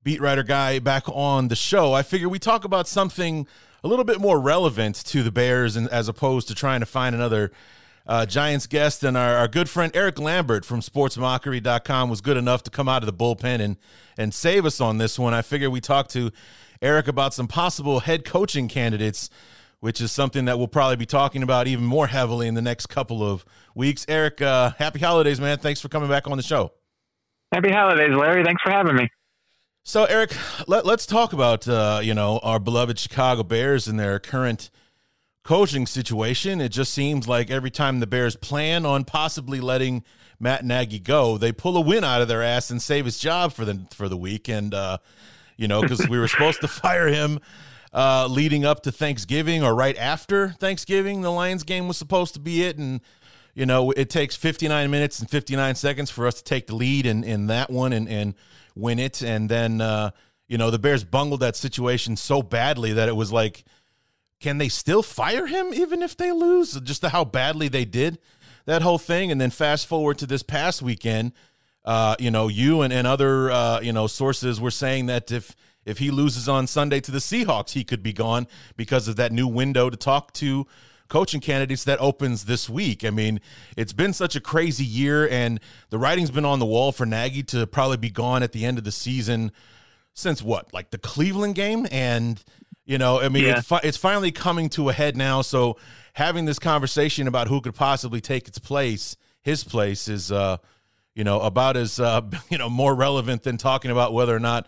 beat 0.03 0.21
writer 0.21 0.43
guy 0.43 0.77
back 0.77 1.05
on 1.07 1.47
the 1.47 1.55
show. 1.55 1.93
I 1.93 2.03
figure 2.03 2.29
we 2.29 2.37
talk 2.37 2.63
about 2.63 2.87
something 2.87 3.47
a 3.83 3.87
little 3.87 4.05
bit 4.05 4.21
more 4.21 4.39
relevant 4.39 4.97
to 5.05 5.23
the 5.23 5.31
Bears 5.31 5.75
and 5.75 5.89
as 5.89 6.07
opposed 6.07 6.47
to 6.49 6.55
trying 6.55 6.81
to 6.81 6.85
find 6.85 7.15
another 7.15 7.51
uh, 8.07 8.25
Giants 8.25 8.67
guest 8.67 9.03
and 9.03 9.17
our, 9.17 9.35
our, 9.35 9.47
good 9.47 9.69
friend 9.69 9.93
Erik 9.95 10.19
Lambert 10.19 10.63
from 10.63 10.79
sportsmockery.com 10.79 12.09
was 12.09 12.21
good 12.21 12.37
enough 12.37 12.63
to 12.63 12.71
come 12.71 12.87
out 12.87 13.03
of 13.03 13.05
the 13.05 13.13
bullpen 13.13 13.59
and 13.59 13.77
and 14.17 14.33
save 14.33 14.65
us 14.65 14.79
on 14.79 14.97
this 14.97 15.19
one. 15.19 15.33
I 15.33 15.41
figured 15.41 15.71
we 15.71 15.81
talked 15.81 16.11
to 16.11 16.31
Erik 16.81 17.07
about 17.07 17.33
some 17.33 17.47
possible 17.47 17.99
head 17.99 18.23
coaching 18.23 18.67
candidates, 18.67 19.29
which 19.81 19.99
is 19.99 20.11
something 20.11 20.45
that 20.45 20.57
we'll 20.57 20.67
probably 20.67 20.95
be 20.95 21.05
talking 21.05 21.43
about 21.43 21.67
even 21.67 21.83
more 21.85 22.07
heavily 22.07 22.47
in 22.47 22.53
the 22.53 22.61
next 22.61 22.87
couple 22.87 23.21
of 23.21 23.45
weeks. 23.75 24.05
Erik, 24.07 24.41
uh, 24.41 24.71
happy 24.79 24.99
holidays, 24.99 25.39
man. 25.41 25.57
Thanks 25.57 25.81
for 25.81 25.89
coming 25.89 26.09
back 26.09 26.27
on 26.27 26.37
the 26.37 26.43
show. 26.43 26.71
Happy 27.53 27.71
holidays, 27.71 28.15
Larry. 28.15 28.43
Thanks 28.43 28.61
for 28.61 28.71
having 28.71 28.95
me. 28.95 29.09
So, 29.83 30.05
Erik, 30.05 30.35
let, 30.67 30.85
us 30.85 31.05
talk 31.05 31.33
about 31.33 31.67
uh, 31.67 31.99
you 32.01 32.13
know 32.13 32.39
our 32.39 32.59
beloved 32.59 32.97
Chicago 32.97 33.43
Bears 33.43 33.87
and 33.87 33.99
their 33.99 34.17
current– 34.17 34.69
coaching 35.47 35.87
situation. 35.87 36.59
It 36.59 36.69
just 36.73 36.93
seems 36.93 37.25
like 37.25 37.49
every 37.49 37.71
time 37.71 38.01
the 38.01 38.05
Bears 38.05 38.35
plan 38.35 38.85
on 38.85 39.05
possibly 39.05 39.61
letting 39.61 40.03
Matt 40.41 40.65
Nagy 40.65 40.99
go, 40.99 41.37
they 41.37 41.53
pull 41.53 41.77
a 41.77 41.81
win 41.81 42.03
out 42.03 42.21
of 42.21 42.27
their 42.27 42.43
ass 42.43 42.69
and 42.69 42.81
save 42.81 43.05
his 43.05 43.17
job 43.17 43.53
for 43.53 43.63
the 43.63 43.87
for 43.93 44.09
the 44.09 44.17
week. 44.17 44.49
And 44.49 44.73
uh, 44.73 44.97
you 45.55 45.69
know, 45.69 45.81
because 45.81 46.05
we 46.09 46.19
were 46.19 46.27
supposed 46.27 46.59
to 46.61 46.67
fire 46.67 47.07
him 47.07 47.39
uh, 47.93 48.27
leading 48.29 48.65
up 48.65 48.83
to 48.83 48.91
Thanksgiving 48.91 49.63
or 49.63 49.73
right 49.73 49.97
after 49.97 50.49
Thanksgiving. 50.49 51.21
The 51.21 51.31
Lions 51.31 51.63
game 51.63 51.87
was 51.87 51.95
supposed 51.95 52.33
to 52.33 52.41
be 52.41 52.63
it, 52.63 52.77
and 52.77 52.99
you 53.55 53.65
know, 53.65 53.91
it 53.91 54.09
takes 54.09 54.35
59 54.35 54.91
minutes 54.91 55.21
and 55.21 55.29
59 55.29 55.75
seconds 55.75 56.11
for 56.11 56.27
us 56.27 56.35
to 56.35 56.43
take 56.43 56.67
the 56.67 56.75
lead 56.75 57.05
in 57.05 57.23
in 57.23 57.47
that 57.47 57.69
one 57.69 57.93
and 57.93 58.09
and 58.09 58.35
win 58.75 58.99
it. 58.99 59.21
And 59.21 59.47
then 59.47 59.79
uh, 59.79 60.11
you 60.49 60.57
know, 60.57 60.71
the 60.71 60.79
Bears 60.79 61.05
bungled 61.05 61.39
that 61.39 61.55
situation 61.55 62.17
so 62.17 62.41
badly 62.41 62.91
that 62.91 63.07
it 63.07 63.15
was 63.15 63.31
like 63.31 63.63
can 64.39 64.57
they 64.57 64.69
still 64.69 65.01
fire 65.01 65.47
him 65.47 65.73
even 65.73 66.01
if 66.01 66.15
they 66.15 66.31
lose? 66.31 66.79
Just 66.81 67.03
how 67.05 67.25
badly 67.25 67.67
they 67.67 67.85
did 67.85 68.19
that 68.65 68.81
whole 68.81 68.99
thing. 68.99 69.31
And 69.31 69.41
then 69.41 69.49
fast 69.49 69.87
forward 69.87 70.17
to 70.19 70.27
this 70.27 70.43
past 70.43 70.81
weekend, 70.81 71.33
uh, 71.85 72.15
you 72.19 72.29
know, 72.29 72.47
you 72.47 72.81
and, 72.81 72.93
and 72.93 73.07
other 73.07 73.49
uh, 73.49 73.79
you 73.79 73.93
know 73.93 74.07
sources 74.07 74.61
were 74.61 74.71
saying 74.71 75.07
that 75.07 75.31
if 75.31 75.55
if 75.85 75.99
he 75.99 76.11
loses 76.11 76.47
on 76.49 76.67
Sunday 76.67 76.99
to 76.99 77.11
the 77.11 77.19
Seahawks, 77.19 77.71
he 77.71 77.83
could 77.83 78.03
be 78.03 78.13
gone 78.13 78.45
because 78.75 79.07
of 79.07 79.15
that 79.15 79.31
new 79.31 79.47
window 79.47 79.89
to 79.89 79.97
talk 79.97 80.33
to 80.33 80.67
coaching 81.07 81.39
candidates 81.39 81.85
that 81.85 81.99
opens 82.01 82.43
this 82.43 82.69
week. 82.69 83.05
I 83.05 83.09
mean, 83.09 83.39
it's 83.77 83.93
been 83.93 84.11
such 84.11 84.35
a 84.35 84.41
crazy 84.41 84.83
year, 84.83 85.27
and 85.29 85.61
the 85.89 85.97
writing's 85.97 86.29
been 86.29 86.43
on 86.43 86.59
the 86.59 86.65
wall 86.65 86.91
for 86.91 87.05
Nagy 87.05 87.43
to 87.43 87.65
probably 87.65 87.95
be 87.95 88.09
gone 88.09 88.43
at 88.43 88.51
the 88.51 88.65
end 88.65 88.77
of 88.77 88.83
the 88.83 88.91
season 88.91 89.53
since 90.13 90.43
what, 90.43 90.73
like 90.73 90.89
the 90.89 90.97
Cleveland 90.97 91.55
game, 91.55 91.87
and 91.89 92.43
you 92.87 92.97
know, 92.97 93.19
I 93.19 93.27
mean, 93.27 93.43
yeah. 93.43 93.59
it 93.59 93.79
it's 93.83 93.97
finally 93.97 94.31
coming 94.31 94.69
to 94.69 94.87
a 94.87 94.93
head 94.93 95.17
now. 95.17 95.41
So 95.41 95.77
having 96.13 96.45
this 96.45 96.57
conversation 96.57 97.27
about 97.27 97.49
who 97.49 97.59
could 97.59 97.75
possibly 97.75 98.21
take 98.21 98.47
its 98.47 98.59
place, 98.59 99.17
his 99.41 99.65
place, 99.65 100.07
is, 100.07 100.31
uh, 100.31 100.57
you 101.13 101.25
know, 101.25 101.41
about 101.41 101.75
as, 101.75 101.99
uh, 101.99 102.21
you 102.49 102.57
know, 102.57 102.69
more 102.69 102.95
relevant 102.95 103.43
than 103.43 103.57
talking 103.57 103.91
about 103.91 104.13
whether 104.13 104.33
or 104.33 104.39
not 104.39 104.67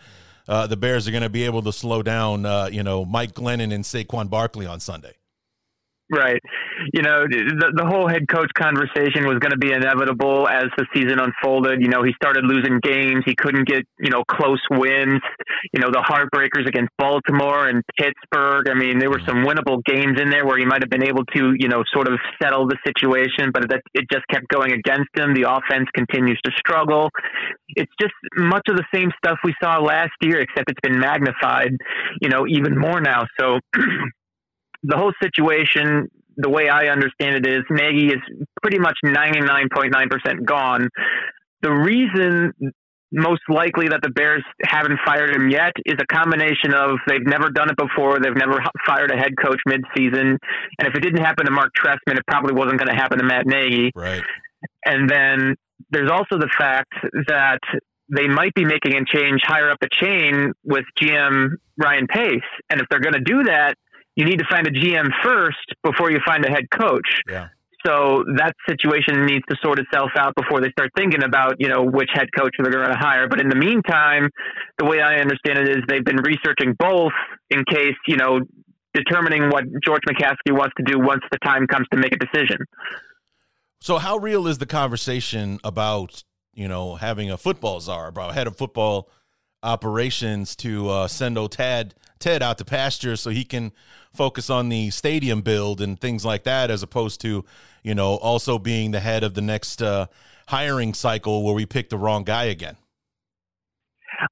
uh, 0.49 0.67
the 0.67 0.75
Bears 0.75 1.07
are 1.07 1.11
going 1.11 1.23
to 1.23 1.29
be 1.29 1.45
able 1.45 1.61
to 1.61 1.71
slow 1.71 2.03
down, 2.03 2.45
uh, 2.45 2.67
you 2.69 2.83
know, 2.83 3.05
Mike 3.05 3.33
Glennon 3.33 3.73
and 3.73 3.85
Saquon 3.85 4.29
Barkley 4.29 4.65
on 4.65 4.81
Sunday. 4.81 5.13
Right. 6.11 6.41
You 6.91 7.03
know, 7.03 7.29
the, 7.29 7.69
the 7.77 7.85
whole 7.85 8.09
head 8.09 8.25
coach 8.27 8.49
conversation 8.57 9.29
was 9.29 9.37
going 9.37 9.53
to 9.53 9.61
be 9.61 9.71
inevitable 9.71 10.49
as 10.49 10.65
the 10.73 10.87
season 10.89 11.21
unfolded. 11.21 11.81
You 11.81 11.87
know, 11.87 12.01
he 12.01 12.13
started 12.17 12.45
losing 12.45 12.81
games. 12.81 13.21
He 13.29 13.35
couldn't 13.35 13.67
get, 13.67 13.85
you 13.99 14.09
know, 14.09 14.23
close 14.25 14.61
wins. 14.71 15.21
You 15.71 15.79
know, 15.79 15.93
the 15.93 16.01
heartbreakers 16.01 16.65
against 16.65 16.89
Baltimore 16.97 17.69
and 17.69 17.83
Pittsburgh. 17.93 18.69
I 18.69 18.73
mean, 18.73 18.97
there 18.97 19.11
were 19.11 19.21
some 19.21 19.45
winnable 19.45 19.85
games 19.85 20.19
in 20.19 20.31
there 20.31 20.47
where 20.47 20.57
he 20.57 20.65
might 20.65 20.81
have 20.81 20.89
been 20.89 21.05
able 21.05 21.25
to, 21.37 21.53
you 21.59 21.69
know, 21.69 21.83
sort 21.93 22.07
of 22.07 22.17
settle 22.41 22.65
the 22.65 22.77
situation, 22.81 23.53
but 23.53 23.69
that, 23.69 23.81
it 23.93 24.09
just 24.11 24.25
kept 24.33 24.47
going 24.49 24.73
against 24.73 25.13
him. 25.13 25.37
The 25.37 25.45
offense 25.45 25.93
continues 25.93 26.41
to 26.43 26.51
struggle. 26.57 27.11
It's 27.75 27.93
just 28.01 28.13
much 28.35 28.65
of 28.67 28.77
the 28.77 28.85
same 28.91 29.11
stuff 29.23 29.37
we 29.43 29.53
saw 29.61 29.77
last 29.77 30.17
year, 30.21 30.41
except 30.41 30.71
it's 30.71 30.81
been 30.81 30.99
magnified, 30.99 31.77
you 32.19 32.29
know, 32.29 32.47
even 32.47 32.73
more 32.79 32.99
now. 32.99 33.29
So, 33.39 33.59
the 34.83 34.97
whole 34.97 35.13
situation, 35.21 36.09
the 36.37 36.49
way 36.49 36.69
I 36.69 36.87
understand 36.87 37.35
it, 37.35 37.47
is 37.47 37.63
Nagy 37.69 38.07
is 38.07 38.21
pretty 38.61 38.79
much 38.79 38.97
99.9% 39.05 40.45
gone. 40.45 40.89
The 41.61 41.71
reason 41.71 42.53
most 43.11 43.41
likely 43.49 43.87
that 43.89 44.01
the 44.03 44.09
Bears 44.09 44.43
haven't 44.63 44.99
fired 45.05 45.35
him 45.35 45.49
yet 45.49 45.73
is 45.85 45.95
a 45.99 46.05
combination 46.05 46.73
of 46.73 46.99
they've 47.07 47.25
never 47.25 47.49
done 47.49 47.69
it 47.69 47.77
before, 47.77 48.19
they've 48.19 48.35
never 48.35 48.61
fired 48.85 49.11
a 49.11 49.17
head 49.17 49.33
coach 49.43 49.59
midseason, 49.67 50.37
and 50.77 50.87
if 50.87 50.95
it 50.95 51.01
didn't 51.01 51.23
happen 51.23 51.45
to 51.45 51.51
Marc 51.51 51.71
Trestman, 51.73 52.17
it 52.17 52.25
probably 52.27 52.53
wasn't 52.53 52.77
going 52.77 52.95
to 52.95 52.95
happen 52.95 53.17
to 53.17 53.25
Matt 53.25 53.47
Nagy. 53.47 53.91
Right. 53.95 54.23
And 54.85 55.09
then 55.09 55.55
there's 55.89 56.11
also 56.11 56.37
the 56.37 56.49
fact 56.57 56.93
that 57.27 57.59
they 58.15 58.27
might 58.27 58.53
be 58.53 58.65
making 58.65 58.95
a 58.95 59.05
change 59.05 59.41
higher 59.43 59.69
up 59.71 59.79
the 59.81 59.89
chain 59.91 60.51
with 60.63 60.85
GM 61.01 61.49
Ryan 61.77 62.07
Pace, 62.07 62.41
and 62.69 62.79
if 62.79 62.87
they're 62.89 62.99
going 62.99 63.13
to 63.13 63.21
do 63.21 63.43
that, 63.43 63.75
you 64.19 64.25
need 64.25 64.39
to 64.39 64.45
find 64.51 64.67
a 64.67 64.69
GM 64.69 65.07
first 65.23 65.63
before 65.81 66.11
you 66.11 66.19
find 66.27 66.43
a 66.43 66.49
head 66.49 66.69
coach. 66.69 67.07
Yeah. 67.29 67.47
So 67.85 68.25
that 68.35 68.51
situation 68.67 69.25
needs 69.25 69.45
to 69.49 69.55
sort 69.63 69.79
itself 69.79 70.09
out 70.17 70.35
before 70.35 70.59
they 70.59 70.69
start 70.71 70.91
thinking 70.97 71.23
about, 71.23 71.55
you 71.59 71.69
know, 71.69 71.85
which 71.85 72.09
head 72.13 72.27
coach 72.37 72.51
they're 72.59 72.69
going 72.69 72.91
to 72.91 72.99
hire. 72.99 73.29
But 73.29 73.39
in 73.39 73.47
the 73.47 73.55
meantime, 73.55 74.27
the 74.77 74.83
way 74.83 74.99
I 74.99 75.21
understand 75.21 75.59
it 75.59 75.69
is 75.69 75.77
they've 75.87 76.03
been 76.03 76.17
researching 76.17 76.75
both 76.77 77.13
in 77.49 77.63
case, 77.63 77.95
you 78.07 78.17
know, 78.17 78.41
determining 78.93 79.47
what 79.47 79.63
George 79.81 80.01
McCaskey 80.05 80.51
wants 80.51 80.73
to 80.75 80.83
do 80.83 80.99
once 80.99 81.21
the 81.31 81.37
time 81.37 81.65
comes 81.67 81.87
to 81.93 81.97
make 81.97 82.13
a 82.13 82.17
decision. 82.17 82.57
So, 83.79 83.99
how 83.99 84.17
real 84.17 84.47
is 84.47 84.57
the 84.57 84.65
conversation 84.65 85.61
about 85.63 86.25
you 86.53 86.67
know 86.67 86.95
having 86.95 87.31
a 87.31 87.37
football 87.37 87.79
czar, 87.79 88.09
about 88.09 88.33
head 88.33 88.47
of 88.47 88.57
football 88.57 89.09
operations 89.63 90.57
to 90.57 90.89
uh, 90.89 91.07
send 91.07 91.37
old 91.37 91.53
Ted 92.19 92.43
out 92.43 92.57
to 92.57 92.65
pasture 92.65 93.15
so 93.15 93.29
he 93.29 93.43
can 93.43 93.71
focus 94.13 94.49
on 94.49 94.69
the 94.69 94.89
stadium 94.89 95.41
build 95.41 95.81
and 95.81 95.99
things 95.99 96.25
like 96.25 96.43
that, 96.43 96.69
as 96.69 96.83
opposed 96.83 97.21
to 97.21 97.45
you 97.83 97.95
know 97.95 98.15
also 98.17 98.59
being 98.59 98.91
the 98.91 98.99
head 98.99 99.23
of 99.23 99.33
the 99.33 99.41
next 99.41 99.81
uh, 99.81 100.07
hiring 100.47 100.93
cycle 100.93 101.43
where 101.43 101.55
we 101.55 101.65
pick 101.65 101.89
the 101.89 101.97
wrong 101.97 102.23
guy 102.23 102.45
again. 102.45 102.75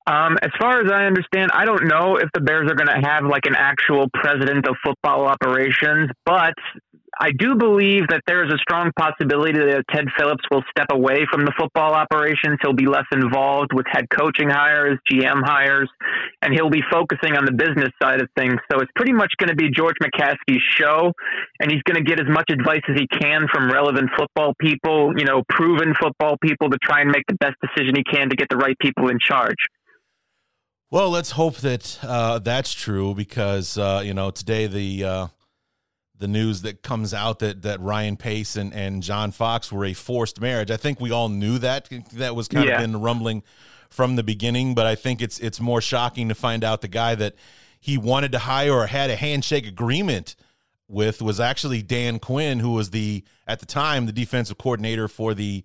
Um, 0.06 0.38
as 0.42 0.52
far 0.60 0.82
as 0.82 0.92
I 0.92 1.06
understand, 1.06 1.52
I 1.54 1.66
don't 1.66 1.88
know 1.88 2.18
if 2.18 2.30
the 2.34 2.42
Bears 2.42 2.70
are 2.70 2.76
going 2.76 2.88
to 2.88 3.08
have 3.08 3.24
like 3.26 3.46
an 3.46 3.56
actual 3.56 4.08
president 4.14 4.68
of 4.68 4.76
football 4.84 5.26
operations, 5.26 6.10
but 6.26 6.54
I 7.20 7.32
do 7.32 7.56
believe 7.56 8.08
that 8.10 8.22
there 8.28 8.46
is 8.46 8.54
a 8.54 8.58
strong 8.58 8.92
possibility 8.98 9.58
that 9.58 9.84
Ted 9.92 10.06
Phillips 10.18 10.44
will 10.52 10.64
step 10.70 10.88
away 10.92 11.26
from 11.32 11.46
the 11.46 11.54
football 11.58 11.94
operations. 11.94 12.60
He'll 12.62 12.74
be 12.74 12.86
less 12.86 13.06
involved 13.12 13.74
with 13.74 13.86
head 13.90 14.06
coaching 14.10 14.50
hires, 14.50 15.00
GM 15.12 15.42
hires, 15.44 15.90
and 16.42 16.54
he'll 16.54 16.70
be 16.70 16.84
focusing 16.92 17.36
on 17.36 17.46
the 17.46 17.52
business 17.52 17.90
side 18.02 18.22
of 18.22 18.30
things. 18.38 18.56
So 18.72 18.80
it's 18.80 18.92
pretty 18.96 19.14
much 19.14 19.34
going 19.40 19.50
to 19.50 19.56
be 19.56 19.72
George 19.72 19.96
McCaskey's 20.02 20.62
show, 20.62 21.12
and 21.60 21.72
he's 21.72 21.82
going 21.84 21.98
to 21.98 22.08
get 22.08 22.20
as 22.20 22.28
much 22.30 22.50
advice 22.52 22.82
as 22.88 22.96
he 22.96 23.08
can 23.08 23.48
from 23.52 23.72
relevant 23.72 24.10
football 24.18 24.54
people, 24.60 25.14
you 25.18 25.26
know, 25.26 25.44
proven 25.50 25.96
football 26.00 26.38
people 26.38 26.70
to 26.70 26.78
try 26.84 27.02
and 27.02 27.10
make 27.10 27.24
the 27.28 27.36
best 27.36 27.56
decision 27.62 27.96
he 27.96 28.04
can 28.04 28.30
to 28.30 28.36
get 28.36 28.48
the 28.50 28.58
right 28.58 28.78
people 28.80 29.10
in 29.10 29.18
charge. 29.20 29.58
Well, 30.90 31.10
let's 31.10 31.32
hope 31.32 31.58
that 31.58 32.00
uh, 32.02 32.40
that's 32.40 32.74
true 32.74 33.14
because 33.14 33.78
uh, 33.78 34.02
you 34.06 34.14
know 34.14 34.32
today 34.32 34.68
the 34.68 35.04
uh, 35.04 35.28
the 36.20 36.28
news 36.28 36.64
that 36.64 36.82
comes 36.82 37.14
out 37.14 37.40
that 37.40 37.62
that 37.62 37.80
Ryan 37.80 38.18
Pace 38.18 38.56
and, 38.56 38.74
and 38.74 39.04
John 39.04 39.32
Fox 39.32 39.72
were 39.72 39.86
a 39.86 39.94
forced 39.94 40.42
marriage. 40.42 40.72
I 40.72 40.78
think 40.78 41.00
we 41.00 41.12
all 41.12 41.30
knew 41.30 41.58
that 41.60 41.90
that 42.14 42.36
was 42.36 42.48
kind 42.48 42.68
yeah. 42.68 42.76
of 42.76 42.82
been 42.82 43.00
rumbling 43.02 43.44
from 43.90 44.16
the 44.16 44.24
beginning, 44.24 44.76
but 44.76 44.86
I 44.86 44.96
think 44.96 45.22
it's 45.22 45.40
it's 45.40 45.60
more 45.60 45.82
shocking 45.82 46.30
to 46.30 46.36
find 46.36 46.64
out 46.64 46.82
the 46.82 46.88
guy 46.88 47.16
that 47.16 47.36
he 47.80 47.98
wanted 47.98 48.32
to 48.34 48.40
hire 48.40 48.74
or 48.74 48.88
had 48.88 49.10
a 49.10 49.16
handshake 49.16 49.68
agreement 49.68 50.36
with 50.88 51.22
was 51.22 51.40
actually 51.40 51.82
Dan 51.82 52.20
Quinn, 52.20 52.60
who 52.60 52.72
was 52.72 52.90
the 52.90 53.24
at 53.46 53.60
the 53.60 53.66
time 53.66 54.06
the 54.06 54.12
defensive 54.12 54.58
coordinator 54.58 55.08
for 55.08 55.34
the 55.34 55.64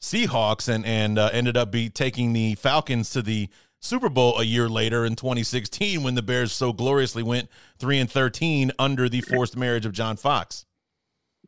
Seahawks 0.00 0.68
and 0.68 0.84
and 0.86 1.18
uh, 1.18 1.30
ended 1.32 1.56
up 1.56 1.70
be 1.70 1.90
taking 1.90 2.32
the 2.32 2.54
Falcons 2.54 3.10
to 3.10 3.22
the 3.22 3.48
Super 3.80 4.08
Bowl 4.08 4.38
a 4.38 4.44
year 4.44 4.68
later 4.68 5.04
in 5.04 5.16
2016 5.16 6.02
when 6.02 6.14
the 6.14 6.22
Bears 6.22 6.52
so 6.52 6.72
gloriously 6.72 7.22
went 7.22 7.48
3 7.78 7.98
and 7.98 8.10
13 8.10 8.72
under 8.78 9.08
the 9.08 9.22
forced 9.22 9.56
marriage 9.56 9.86
of 9.86 9.92
John 9.92 10.16
Fox. 10.16 10.66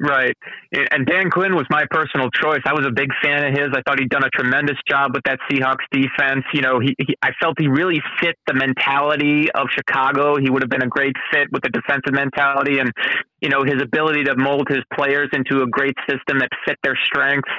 Right. 0.00 0.34
And 0.90 1.06
Dan 1.06 1.30
Quinn 1.30 1.54
was 1.54 1.66
my 1.70 1.84
personal 1.90 2.30
choice. 2.30 2.60
I 2.64 2.72
was 2.72 2.86
a 2.86 2.90
big 2.90 3.10
fan 3.22 3.44
of 3.44 3.52
his. 3.52 3.68
I 3.72 3.82
thought 3.86 4.00
he'd 4.00 4.08
done 4.08 4.24
a 4.24 4.30
tremendous 4.30 4.78
job 4.88 5.12
with 5.14 5.22
that 5.24 5.38
Seahawks 5.50 5.84
defense. 5.92 6.44
You 6.54 6.62
know, 6.62 6.80
he, 6.80 6.96
he, 6.98 7.14
I 7.22 7.30
felt 7.40 7.54
he 7.60 7.68
really 7.68 8.00
fit 8.20 8.34
the 8.46 8.54
mentality 8.54 9.50
of 9.52 9.68
Chicago. 9.70 10.36
He 10.36 10.50
would 10.50 10.62
have 10.62 10.70
been 10.70 10.82
a 10.82 10.88
great 10.88 11.14
fit 11.30 11.52
with 11.52 11.62
the 11.62 11.68
defensive 11.68 12.14
mentality 12.14 12.78
and, 12.78 12.90
you 13.40 13.50
know, 13.50 13.62
his 13.64 13.82
ability 13.82 14.24
to 14.24 14.36
mold 14.36 14.66
his 14.68 14.80
players 14.94 15.28
into 15.34 15.62
a 15.62 15.66
great 15.66 15.94
system 16.08 16.38
that 16.38 16.48
fit 16.66 16.78
their 16.82 16.98
strengths. 17.04 17.52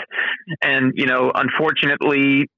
And, 0.62 0.92
you 0.96 1.06
know, 1.06 1.32
unfortunately, 1.34 2.50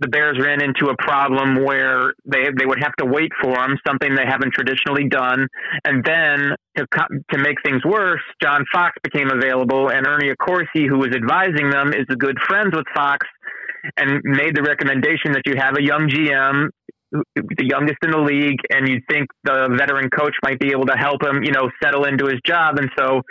the 0.00 0.08
Bears 0.08 0.38
ran 0.40 0.62
into 0.62 0.90
a 0.90 0.96
problem 0.96 1.64
where 1.64 2.14
they 2.24 2.46
they 2.56 2.66
would 2.66 2.82
have 2.82 2.94
to 2.98 3.06
wait 3.06 3.32
for 3.42 3.58
him, 3.58 3.76
something 3.86 4.14
they 4.14 4.26
haven't 4.26 4.52
traditionally 4.54 5.08
done, 5.08 5.46
and 5.84 6.04
then 6.04 6.54
to 6.76 6.86
to 7.32 7.38
make 7.38 7.56
things 7.64 7.84
worse, 7.84 8.22
John 8.40 8.64
Fox 8.72 8.94
became 9.02 9.30
available, 9.30 9.90
and 9.90 10.06
Ernie 10.06 10.32
Accorsi, 10.32 10.88
who 10.88 10.98
was 10.98 11.10
advising 11.14 11.70
them, 11.70 11.88
is 11.88 12.06
a 12.10 12.16
good 12.16 12.36
friends 12.46 12.74
with 12.74 12.86
Fox, 12.94 13.26
and 13.96 14.20
made 14.24 14.54
the 14.54 14.62
recommendation 14.62 15.32
that 15.32 15.42
you 15.46 15.54
have 15.58 15.76
a 15.76 15.82
young 15.82 16.08
GM. 16.08 16.68
The 17.10 17.64
youngest 17.64 17.96
in 18.02 18.10
the 18.10 18.18
league, 18.18 18.60
and 18.68 18.86
you'd 18.86 19.02
think 19.08 19.28
the 19.42 19.74
veteran 19.78 20.10
coach 20.10 20.34
might 20.42 20.60
be 20.60 20.72
able 20.72 20.84
to 20.84 20.94
help 20.94 21.22
him, 21.22 21.42
you 21.42 21.52
know, 21.52 21.70
settle 21.82 22.04
into 22.04 22.26
his 22.26 22.36
job. 22.44 22.76
And 22.76 22.90
so, 22.98 23.22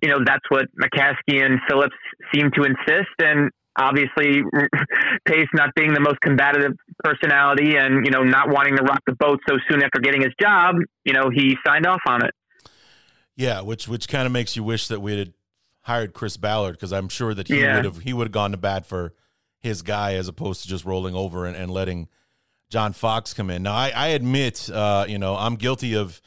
you 0.00 0.08
know, 0.08 0.20
that's 0.24 0.44
what 0.48 0.64
McCaskey 0.72 1.44
and 1.44 1.60
Phillips 1.68 1.94
seem 2.34 2.50
to 2.56 2.64
insist. 2.64 3.12
And 3.18 3.50
obviously 3.78 4.42
Pace 5.26 5.48
not 5.54 5.74
being 5.74 5.92
the 5.94 6.00
most 6.00 6.20
combative 6.20 6.72
personality 7.02 7.76
and 7.76 8.04
you 8.04 8.10
know 8.10 8.22
not 8.22 8.48
wanting 8.48 8.76
to 8.76 8.82
rock 8.82 9.00
the 9.06 9.14
boat 9.14 9.40
so 9.48 9.56
soon 9.68 9.82
after 9.82 10.00
getting 10.00 10.22
his 10.22 10.32
job, 10.40 10.76
you 11.04 11.12
know 11.12 11.30
he 11.30 11.56
signed 11.64 11.86
off 11.86 12.00
on 12.06 12.24
it. 12.24 12.34
Yeah, 13.36 13.60
which 13.60 13.86
which 13.86 14.08
kind 14.08 14.26
of 14.26 14.32
makes 14.32 14.56
you 14.56 14.64
wish 14.64 14.88
that 14.88 15.00
we 15.00 15.18
had 15.18 15.34
hired 15.82 16.14
Chris 16.14 16.36
Ballard 16.36 16.72
because 16.72 16.92
I'm 16.92 17.08
sure 17.08 17.32
that 17.34 17.48
he 17.48 17.60
yeah. 17.60 17.76
would 17.76 17.84
have 17.84 17.98
he 17.98 18.12
would 18.12 18.26
have 18.26 18.32
gone 18.32 18.50
to 18.52 18.56
bat 18.56 18.86
for 18.86 19.14
his 19.60 19.82
guy 19.82 20.14
as 20.14 20.28
opposed 20.28 20.62
to 20.62 20.68
just 20.68 20.84
rolling 20.84 21.14
over 21.14 21.46
and, 21.46 21.56
and 21.56 21.70
letting 21.70 22.08
John 22.70 22.92
Fox 22.92 23.34
come 23.34 23.50
in. 23.50 23.62
Now 23.62 23.74
I, 23.74 23.92
I 23.94 24.08
admit, 24.08 24.70
uh, 24.70 25.04
you 25.08 25.18
know, 25.18 25.36
I'm 25.36 25.56
guilty 25.56 25.94
of 25.94 26.20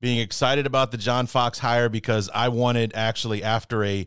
being 0.00 0.18
excited 0.18 0.66
about 0.66 0.90
the 0.90 0.96
John 0.96 1.26
Fox 1.26 1.58
hire 1.58 1.88
because 1.88 2.28
I 2.34 2.48
wanted 2.48 2.92
actually 2.94 3.42
after 3.42 3.84
a 3.84 4.06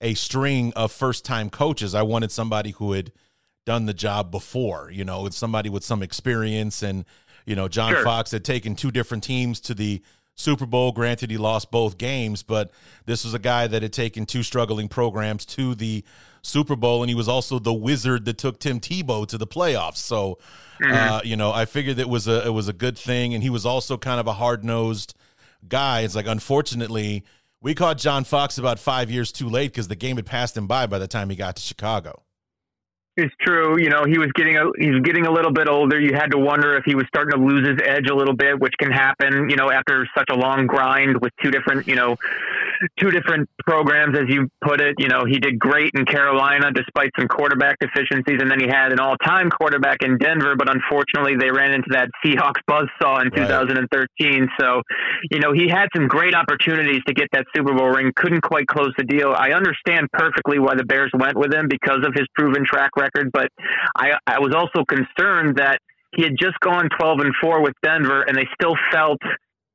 a 0.00 0.14
string 0.14 0.72
of 0.74 0.92
first 0.92 1.24
time 1.24 1.50
coaches. 1.50 1.94
I 1.94 2.02
wanted 2.02 2.30
somebody 2.30 2.72
who 2.72 2.92
had 2.92 3.12
done 3.64 3.86
the 3.86 3.94
job 3.94 4.30
before, 4.30 4.90
you 4.90 5.04
know, 5.04 5.28
somebody 5.30 5.68
with 5.68 5.84
some 5.84 6.02
experience. 6.02 6.82
And, 6.82 7.04
you 7.44 7.56
know, 7.56 7.68
John 7.68 7.92
sure. 7.92 8.04
Fox 8.04 8.30
had 8.30 8.44
taken 8.44 8.76
two 8.76 8.90
different 8.90 9.24
teams 9.24 9.60
to 9.60 9.74
the 9.74 10.02
Super 10.34 10.66
Bowl. 10.66 10.92
Granted, 10.92 11.30
he 11.30 11.38
lost 11.38 11.70
both 11.70 11.98
games, 11.98 12.42
but 12.42 12.70
this 13.06 13.24
was 13.24 13.34
a 13.34 13.38
guy 13.38 13.66
that 13.66 13.82
had 13.82 13.92
taken 13.92 14.26
two 14.26 14.42
struggling 14.42 14.88
programs 14.88 15.44
to 15.46 15.74
the 15.74 16.04
Super 16.42 16.76
Bowl, 16.76 17.02
and 17.02 17.10
he 17.10 17.14
was 17.16 17.28
also 17.28 17.58
the 17.58 17.72
wizard 17.72 18.24
that 18.26 18.38
took 18.38 18.60
Tim 18.60 18.78
Tebow 18.78 19.26
to 19.26 19.38
the 19.38 19.46
playoffs. 19.46 19.96
So, 19.96 20.38
mm-hmm. 20.80 20.92
uh, 20.92 21.20
you 21.24 21.36
know, 21.36 21.52
I 21.52 21.64
figured 21.64 21.98
it 21.98 22.08
was 22.08 22.28
a 22.28 22.46
it 22.46 22.50
was 22.50 22.68
a 22.68 22.72
good 22.72 22.96
thing, 22.96 23.34
and 23.34 23.42
he 23.42 23.50
was 23.50 23.66
also 23.66 23.96
kind 23.96 24.20
of 24.20 24.28
a 24.28 24.34
hard 24.34 24.62
nosed 24.62 25.14
guy. 25.66 26.02
It's 26.02 26.14
like, 26.14 26.28
unfortunately, 26.28 27.24
we 27.66 27.74
caught 27.74 27.98
John 27.98 28.22
Fox 28.22 28.58
about 28.58 28.78
five 28.78 29.10
years 29.10 29.32
too 29.32 29.48
late 29.48 29.72
because 29.72 29.88
the 29.88 29.96
game 29.96 30.14
had 30.14 30.24
passed 30.24 30.56
him 30.56 30.68
by 30.68 30.86
by 30.86 31.00
the 31.00 31.08
time 31.08 31.30
he 31.30 31.34
got 31.34 31.56
to 31.56 31.62
Chicago. 31.62 32.22
It's 33.16 33.34
true. 33.40 33.80
You 33.80 33.88
know, 33.88 34.04
he 34.04 34.18
was 34.18 34.28
getting 34.34 34.58
a 34.58 34.64
he 34.78 34.90
was 34.90 35.00
getting 35.02 35.26
a 35.26 35.32
little 35.32 35.52
bit 35.52 35.68
older. 35.68 35.98
You 35.98 36.12
had 36.14 36.30
to 36.32 36.38
wonder 36.38 36.76
if 36.76 36.84
he 36.84 36.94
was 36.94 37.04
starting 37.08 37.32
to 37.32 37.42
lose 37.42 37.66
his 37.66 37.78
edge 37.82 38.10
a 38.10 38.14
little 38.14 38.36
bit, 38.36 38.60
which 38.60 38.74
can 38.78 38.90
happen. 38.90 39.48
You 39.48 39.56
know, 39.56 39.70
after 39.70 40.06
such 40.16 40.28
a 40.30 40.34
long 40.34 40.66
grind 40.66 41.16
with 41.22 41.32
two 41.42 41.50
different, 41.50 41.88
you 41.88 41.94
know, 41.94 42.16
two 43.00 43.10
different 43.10 43.48
programs, 43.66 44.18
as 44.18 44.28
you 44.28 44.48
put 44.62 44.80
it. 44.82 44.96
You 44.98 45.08
know, 45.08 45.24
he 45.24 45.38
did 45.38 45.58
great 45.58 45.92
in 45.94 46.04
Carolina 46.04 46.70
despite 46.72 47.10
some 47.18 47.26
quarterback 47.26 47.78
deficiencies, 47.80 48.40
and 48.40 48.50
then 48.50 48.60
he 48.60 48.66
had 48.68 48.92
an 48.92 49.00
all-time 49.00 49.48
quarterback 49.50 50.02
in 50.02 50.18
Denver. 50.18 50.54
But 50.56 50.68
unfortunately, 50.68 51.36
they 51.38 51.50
ran 51.50 51.72
into 51.72 51.88
that 51.92 52.10
Seahawks 52.24 52.60
buzzsaw 52.68 53.22
in 53.22 53.28
right. 53.28 53.48
2013. 53.48 54.48
So, 54.60 54.82
you 55.30 55.40
know, 55.40 55.52
he 55.52 55.68
had 55.68 55.88
some 55.94 56.06
great 56.06 56.34
opportunities 56.34 57.00
to 57.06 57.14
get 57.14 57.28
that 57.32 57.46
Super 57.54 57.74
Bowl 57.74 57.88
ring, 57.88 58.12
couldn't 58.14 58.42
quite 58.42 58.66
close 58.66 58.92
the 58.98 59.04
deal. 59.04 59.32
I 59.36 59.52
understand 59.52 60.08
perfectly 60.12 60.58
why 60.58 60.74
the 60.76 60.84
Bears 60.84 61.10
went 61.14 61.36
with 61.36 61.52
him 61.54 61.68
because 61.68 62.04
of 62.04 62.12
his 62.14 62.26
proven 62.34 62.64
track 62.66 62.90
record, 62.96 63.05
but 63.32 63.48
I, 63.96 64.12
I 64.26 64.38
was 64.40 64.54
also 64.54 64.84
concerned 64.84 65.56
that 65.56 65.80
he 66.14 66.22
had 66.22 66.36
just 66.38 66.58
gone 66.60 66.88
12 66.98 67.20
and 67.20 67.34
4 67.40 67.62
with 67.62 67.74
Denver, 67.82 68.22
and 68.22 68.36
they 68.36 68.46
still 68.54 68.74
felt 68.90 69.18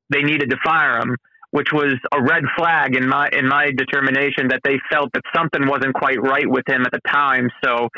they 0.10 0.24
needed 0.24 0.50
to 0.50 0.58
fire 0.64 1.00
him 1.00 1.16
which 1.52 1.68
was 1.74 1.96
a 2.14 2.22
red 2.22 2.44
flag 2.58 2.96
in 2.96 3.08
my 3.08 3.30
in 3.32 3.48
my 3.48 3.72
determination 3.78 4.48
that 4.48 4.62
they 4.64 4.80
felt 4.90 5.12
that 5.14 5.22
something 5.36 5.68
wasn't 5.68 5.94
quite 5.94 6.22
right 6.22 6.50
with 6.50 6.64
him 6.68 6.84
at 6.84 6.92
the 6.92 7.02
time. 7.08 7.50
So 7.64 7.90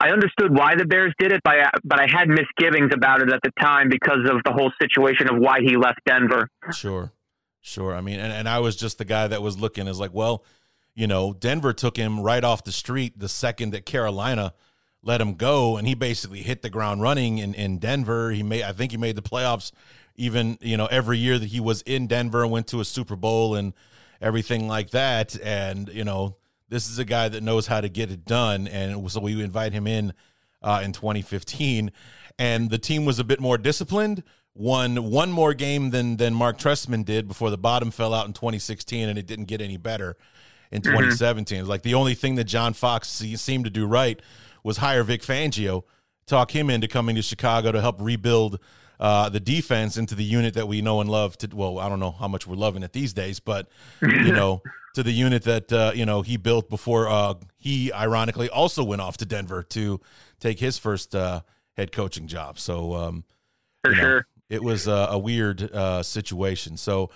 I 0.00 0.08
understood 0.08 0.56
why 0.56 0.74
the 0.74 0.86
Bears 0.86 1.12
did 1.18 1.30
it, 1.30 1.42
but 1.44 1.54
I, 1.54 1.70
but 1.84 2.00
I 2.00 2.06
had 2.10 2.28
misgivings 2.28 2.90
about 2.94 3.20
it 3.20 3.32
at 3.32 3.40
the 3.42 3.52
time 3.60 3.88
because 3.90 4.28
of 4.28 4.42
the 4.44 4.52
whole 4.52 4.72
situation 4.80 5.28
of 5.28 5.38
why 5.38 5.58
he 5.60 5.76
left 5.76 6.00
Denver. 6.06 6.48
Sure, 6.72 7.12
sure. 7.60 7.94
I 7.94 8.00
mean, 8.00 8.18
and, 8.18 8.32
and 8.32 8.48
I 8.48 8.58
was 8.58 8.74
just 8.74 8.98
the 8.98 9.04
guy 9.04 9.28
that 9.28 9.42
was 9.42 9.58
looking 9.58 9.86
as 9.86 10.00
like, 10.00 10.14
well, 10.14 10.42
you 10.94 11.06
know, 11.06 11.34
Denver 11.34 11.74
took 11.74 11.96
him 11.96 12.20
right 12.20 12.42
off 12.42 12.64
the 12.64 12.72
street 12.72 13.18
the 13.18 13.28
second 13.28 13.70
that 13.72 13.84
Carolina 13.84 14.54
let 15.04 15.20
him 15.20 15.34
go, 15.34 15.76
and 15.76 15.86
he 15.86 15.94
basically 15.94 16.42
hit 16.42 16.62
the 16.62 16.70
ground 16.70 17.02
running 17.02 17.38
in 17.38 17.54
in 17.54 17.78
Denver. 17.78 18.30
He 18.30 18.42
made, 18.42 18.62
I 18.62 18.72
think, 18.72 18.90
he 18.90 18.96
made 18.96 19.16
the 19.16 19.22
playoffs 19.22 19.70
even 20.16 20.58
you 20.60 20.76
know 20.76 20.86
every 20.86 21.18
year 21.18 21.38
that 21.38 21.46
he 21.46 21.60
was 21.60 21.82
in 21.82 22.06
Denver 22.06 22.42
and 22.42 22.52
went 22.52 22.66
to 22.68 22.80
a 22.80 22.84
Super 22.84 23.16
Bowl 23.16 23.54
and 23.54 23.72
everything 24.20 24.68
like 24.68 24.90
that. 24.90 25.38
And 25.42 25.88
you 25.88 26.04
know, 26.04 26.36
this 26.68 26.88
is 26.88 26.98
a 26.98 27.04
guy 27.04 27.28
that 27.28 27.42
knows 27.42 27.66
how 27.66 27.80
to 27.80 27.88
get 27.88 28.10
it 28.10 28.24
done, 28.24 28.68
and 28.68 29.10
so 29.10 29.20
we 29.20 29.42
invite 29.42 29.72
him 29.72 29.86
in 29.86 30.12
uh, 30.62 30.80
in 30.84 30.92
2015. 30.92 31.92
And 32.36 32.68
the 32.70 32.78
team 32.78 33.04
was 33.04 33.18
a 33.18 33.24
bit 33.24 33.40
more 33.40 33.58
disciplined. 33.58 34.24
Won 34.56 35.10
one 35.10 35.32
more 35.32 35.54
game 35.54 35.90
than 35.90 36.16
than 36.16 36.34
Marc 36.34 36.58
Trestman 36.58 37.04
did 37.04 37.28
before 37.28 37.50
the 37.50 37.58
bottom 37.58 37.90
fell 37.90 38.14
out 38.14 38.26
in 38.26 38.32
2016, 38.32 39.08
and 39.08 39.18
it 39.18 39.26
didn't 39.26 39.46
get 39.46 39.60
any 39.60 39.76
better. 39.76 40.16
in 40.70 40.80
2017. 40.80 41.60
Mm-hmm. 41.60 41.68
Like 41.68 41.82
the 41.82 41.94
only 41.94 42.14
thing 42.14 42.34
that 42.36 42.44
John 42.44 42.72
Fox 42.72 43.08
seemed 43.08 43.64
to 43.64 43.70
do 43.70 43.86
right 43.86 44.20
was 44.64 44.78
hire 44.78 45.04
Vic 45.04 45.22
Fangio, 45.22 45.84
talk 46.26 46.50
him 46.50 46.70
into 46.70 46.88
coming 46.88 47.14
to 47.14 47.22
Chicago 47.22 47.70
to 47.70 47.80
help 47.80 48.00
rebuild 48.00 48.58
uh, 48.98 49.28
the 49.28 49.40
defense 49.40 49.96
into 49.96 50.14
the 50.14 50.24
unit 50.24 50.54
that 50.54 50.66
we 50.66 50.80
know 50.80 51.00
and 51.00 51.10
love. 51.10 51.36
To 51.38 51.48
well, 51.54 51.78
I 51.78 51.88
don't 51.88 52.00
know 52.00 52.12
how 52.12 52.28
much 52.28 52.46
we're 52.46 52.56
loving 52.56 52.82
it 52.82 52.92
these 52.92 53.12
days, 53.12 53.40
but 53.40 53.68
you 54.00 54.08
know, 54.32 54.62
to 54.94 55.02
the 55.02 55.12
unit 55.12 55.42
that 55.44 55.72
uh, 55.72 55.92
you 55.94 56.06
know 56.06 56.22
he 56.22 56.36
built 56.36 56.70
before 56.70 57.08
uh, 57.08 57.34
he 57.56 57.92
ironically 57.92 58.48
also 58.48 58.84
went 58.84 59.02
off 59.02 59.16
to 59.18 59.26
Denver 59.26 59.62
to 59.62 60.00
take 60.40 60.60
his 60.60 60.78
first 60.78 61.14
uh, 61.14 61.42
head 61.76 61.92
coaching 61.92 62.26
job. 62.26 62.58
So 62.58 62.94
um, 62.94 63.24
for 63.82 63.90
know, 63.90 63.96
sure, 63.96 64.26
it 64.48 64.62
was 64.62 64.86
a, 64.86 65.08
a 65.10 65.18
weird 65.18 65.62
uh, 65.62 66.02
situation. 66.02 66.76
So. 66.76 67.10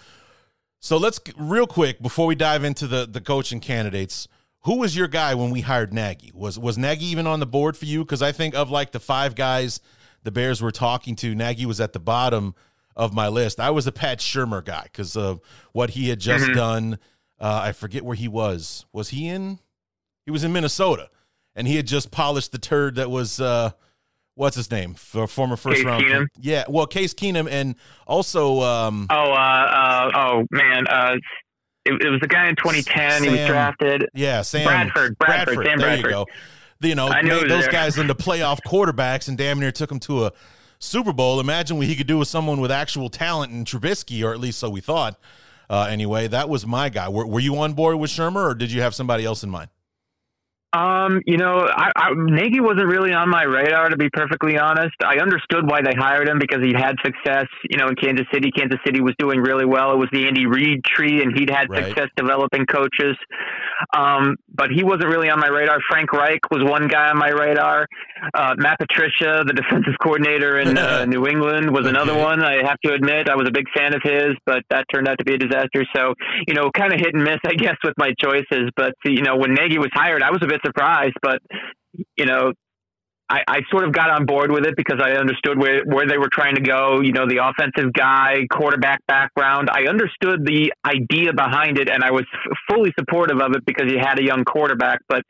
So 0.81 0.97
let's 0.97 1.19
real 1.37 1.67
quick 1.67 2.01
before 2.01 2.29
we 2.29 2.37
dive 2.37 2.63
into 2.63 2.87
the 2.87 3.05
the 3.05 3.21
coaching 3.21 3.59
candidates. 3.59 4.29
Who 4.63 4.79
was 4.79 4.97
your 4.97 5.09
guy 5.09 5.35
when 5.35 5.51
we 5.51 5.61
hired 5.61 5.93
Nagy? 5.93 6.33
Was 6.35 6.59
was 6.59 6.77
Nagy 6.77 7.07
even 7.07 7.27
on 7.27 7.41
the 7.41 7.47
board 7.47 7.77
for 7.77 7.85
you? 7.85 8.05
Because 8.05 8.23
I 8.23 8.33
think 8.33 8.55
of 8.55 8.71
like 8.71 8.93
the 8.93 9.01
five 9.01 9.35
guys 9.35 9.81
the 10.25 10.31
Bears 10.31 10.61
were 10.61 10.71
talking 10.71 11.17
to, 11.17 11.35
Nagy 11.35 11.65
was 11.65 11.81
at 11.81 11.93
the 11.93 12.01
bottom 12.01 12.55
of 12.97 13.15
my 13.15 13.29
list. 13.29 13.61
I 13.61 13.71
was 13.71 13.87
a 13.87 13.93
Pat 13.93 14.19
Shurmur 14.19 14.65
guy 14.65 14.83
because 14.85 15.17
of 15.17 15.41
what 15.73 15.91
he 15.91 16.09
had 16.09 16.21
just 16.21 16.45
mm-hmm. 16.45 16.55
done. 16.55 16.99
Uh, 17.41 17.61
I 17.65 17.73
forget 17.73 18.05
where 18.05 18.17
he 18.17 18.29
was. 18.29 18.85
Was 18.93 19.11
he 19.11 19.29
in? 19.29 19.61
He 20.27 20.31
was 20.31 20.45
in 20.45 20.53
Minnesota, 20.53 21.09
and 21.55 21.67
he 21.67 21.77
had 21.77 21.87
just 21.87 22.11
polished 22.11 22.53
the 22.53 22.59
turd 22.59 22.97
that 22.97 23.11
was 23.11 23.41
uh, 23.41 23.71
what's 24.35 24.57
his 24.57 24.71
name, 24.71 24.95
for 24.95 25.27
former 25.27 25.57
first 25.57 25.77
Case 25.77 25.85
round. 25.85 26.05
Keenum? 26.05 26.27
Yeah, 26.39 26.65
well, 26.69 26.87
Case 26.87 27.15
Keenum, 27.15 27.49
and 27.51 27.77
also. 28.07 28.61
Um, 28.61 29.07
oh, 29.09 29.33
uh, 29.33 29.35
uh, 29.35 30.11
oh 30.15 30.47
man, 30.51 30.87
uh, 30.89 31.17
it, 31.85 32.03
it, 32.03 32.09
was 32.11 32.21
the 32.21 32.29
guy 32.29 32.49
in 32.49 32.57
2010. 32.57 33.11
Sam, 33.11 33.23
he 33.23 33.31
was 33.31 33.47
drafted. 33.47 34.09
Yeah, 34.15 34.43
Sam 34.43 34.65
Bradford. 34.65 35.19
Bradford. 35.19 35.55
Bradford 35.57 35.67
Sam 35.67 35.79
there 35.79 35.89
Bradford. 35.89 36.11
you 36.11 36.17
go 36.17 36.27
you 36.81 36.95
know, 36.95 37.09
made 37.09 37.51
those 37.51 37.69
guys 37.69 37.99
into 37.99 38.15
playoff 38.15 38.61
quarterbacks 38.67 39.29
and 39.29 39.37
damn 39.37 39.59
near 39.59 39.73
took 39.73 39.89
them 39.89 39.99
to 40.01 40.27
a 40.27 40.33
Super 40.79 41.13
Bowl. 41.13 41.41
Imagine 41.41 41.77
what 41.77 41.87
he 41.87 41.97
could 41.97 42.07
do 42.07 42.19
with 42.19 42.29
someone 42.29 42.61
with 42.61 42.71
actual 42.71 43.09
talent 43.09 43.53
in 43.53 43.65
Trubisky, 43.65 44.25
or 44.25 44.33
at 44.33 44.41
least 44.41 44.59
so 44.59 44.71
we 44.71 44.81
thought. 44.81 45.19
Uh, 45.69 45.87
anyway, 45.91 46.29
that 46.29 46.49
was 46.49 46.67
my 46.67 46.89
guy. 46.89 47.09
Were, 47.09 47.27
were 47.27 47.41
you 47.41 47.59
on 47.59 47.75
board 47.75 47.99
with 47.99 48.11
Shurmur, 48.11 48.51
or 48.51 48.55
did 48.55 48.71
you 48.71 48.81
have 48.81 48.95
somebody 48.95 49.25
else 49.25 49.43
in 49.43 49.51
mind? 49.51 49.69
Um, 50.75 51.23
you 51.25 51.39
know, 51.39 51.67
I, 51.67 51.93
I, 51.97 52.11
Nagy 52.15 52.61
wasn't 52.61 52.89
really 52.89 53.13
on 53.13 53.31
my 53.31 53.43
radar 53.45 53.89
to 53.89 53.97
be 53.97 54.11
perfectly 54.11 54.59
honest. 54.59 54.95
I 55.03 55.17
understood 55.17 55.65
why 55.65 55.81
they 55.81 55.95
hired 55.97 56.29
him 56.29 56.39
because 56.39 56.61
he 56.63 56.75
had 56.77 56.97
success, 57.03 57.47
you 57.71 57.79
know, 57.79 57.89
in 57.89 57.95
Kansas 57.95 58.27
City. 58.33 58.51
Kansas 58.51 58.79
City 58.85 59.01
was 59.01 59.15
doing 59.19 59.41
really 59.41 59.65
well. 59.65 59.93
It 59.93 59.97
was 59.97 60.11
the 60.13 60.27
Andy 60.27 60.45
Reid 60.45 60.85
tree, 60.85 61.23
and 61.23 61.33
he'd 61.35 61.49
had 61.49 61.71
right. 61.71 61.87
success 61.87 62.09
developing 62.17 62.67
coaches. 62.67 63.17
Um, 63.97 64.37
but 64.53 64.69
he 64.71 64.85
wasn't 64.85 65.09
really 65.09 65.31
on 65.31 65.41
my 65.41 65.49
radar. 65.49 65.79
Frank 65.89 66.13
Reich 66.13 66.41
was 66.51 66.69
one 66.69 66.87
guy 66.87 67.09
on 67.09 67.17
my 67.17 67.31
radar. 67.31 67.87
Uh, 68.35 68.55
Matt 68.59 68.79
Patricia, 68.79 69.45
the 69.47 69.53
defensive 69.57 69.95
coordinator 70.03 70.59
in 70.59 70.77
uh, 70.77 71.05
New 71.09 71.27
England, 71.27 71.71
was 71.71 71.87
okay. 71.87 71.91
another 71.91 72.19
one. 72.19 72.45
I 72.45 72.67
have 72.67 72.79
to 72.85 72.93
admit, 72.93 73.31
I 73.31 73.37
was 73.37 73.49
a 73.49 73.53
big 73.53 73.67
fan 73.75 73.95
of 73.95 74.03
his, 74.03 74.37
but 74.45 74.65
that 74.69 74.85
turned 74.93 75.09
out 75.09 75.17
to 75.19 75.25
be 75.25 75.35
a 75.35 75.39
disaster. 75.39 75.87
So, 75.97 76.13
you 76.47 76.53
know, 76.53 76.71
kind 76.77 76.93
of 76.93 77.01
hit 77.01 77.15
and 77.15 77.25
miss, 77.25 77.39
I 77.47 77.55
guess, 77.55 77.77
with 77.83 77.95
my 77.97 78.13
choices. 78.21 78.69
But 78.77 78.93
you 79.05 79.23
know, 79.23 79.37
when 79.37 79.55
Nagy 79.55 79.79
was 79.79 79.89
hired, 79.95 80.23
I 80.23 80.31
was 80.31 80.41
a 80.43 80.47
bit 80.47 80.58
surprised, 80.65 81.17
but 81.23 81.41
you 82.17 82.27
know, 82.27 82.53
I, 83.31 83.41
I, 83.47 83.61
sort 83.71 83.85
of 83.85 83.93
got 83.93 84.09
on 84.11 84.25
board 84.25 84.51
with 84.51 84.65
it 84.65 84.75
because 84.75 85.01
I 85.03 85.13
understood 85.13 85.59
where, 85.59 85.83
where 85.85 86.07
they 86.07 86.17
were 86.17 86.31
trying 86.33 86.55
to 86.55 86.63
go. 86.63 87.01
You 87.03 87.13
know, 87.13 87.27
the 87.27 87.45
offensive 87.45 87.93
guy, 87.93 88.47
quarterback 88.51 89.01
background. 89.07 89.69
I 89.71 89.87
understood 89.87 90.47
the 90.47 90.73
idea 90.85 91.35
behind 91.35 91.79
it, 91.79 91.91
and 91.91 92.03
I 92.03 92.11
was 92.11 92.25
f- 92.33 92.57
fully 92.71 92.93
supportive 92.99 93.41
of 93.41 93.53
it 93.55 93.67
because 93.67 93.91
he 93.91 93.99
had 93.99 94.19
a 94.19 94.23
young 94.23 94.45
quarterback. 94.45 95.01
But 95.09 95.25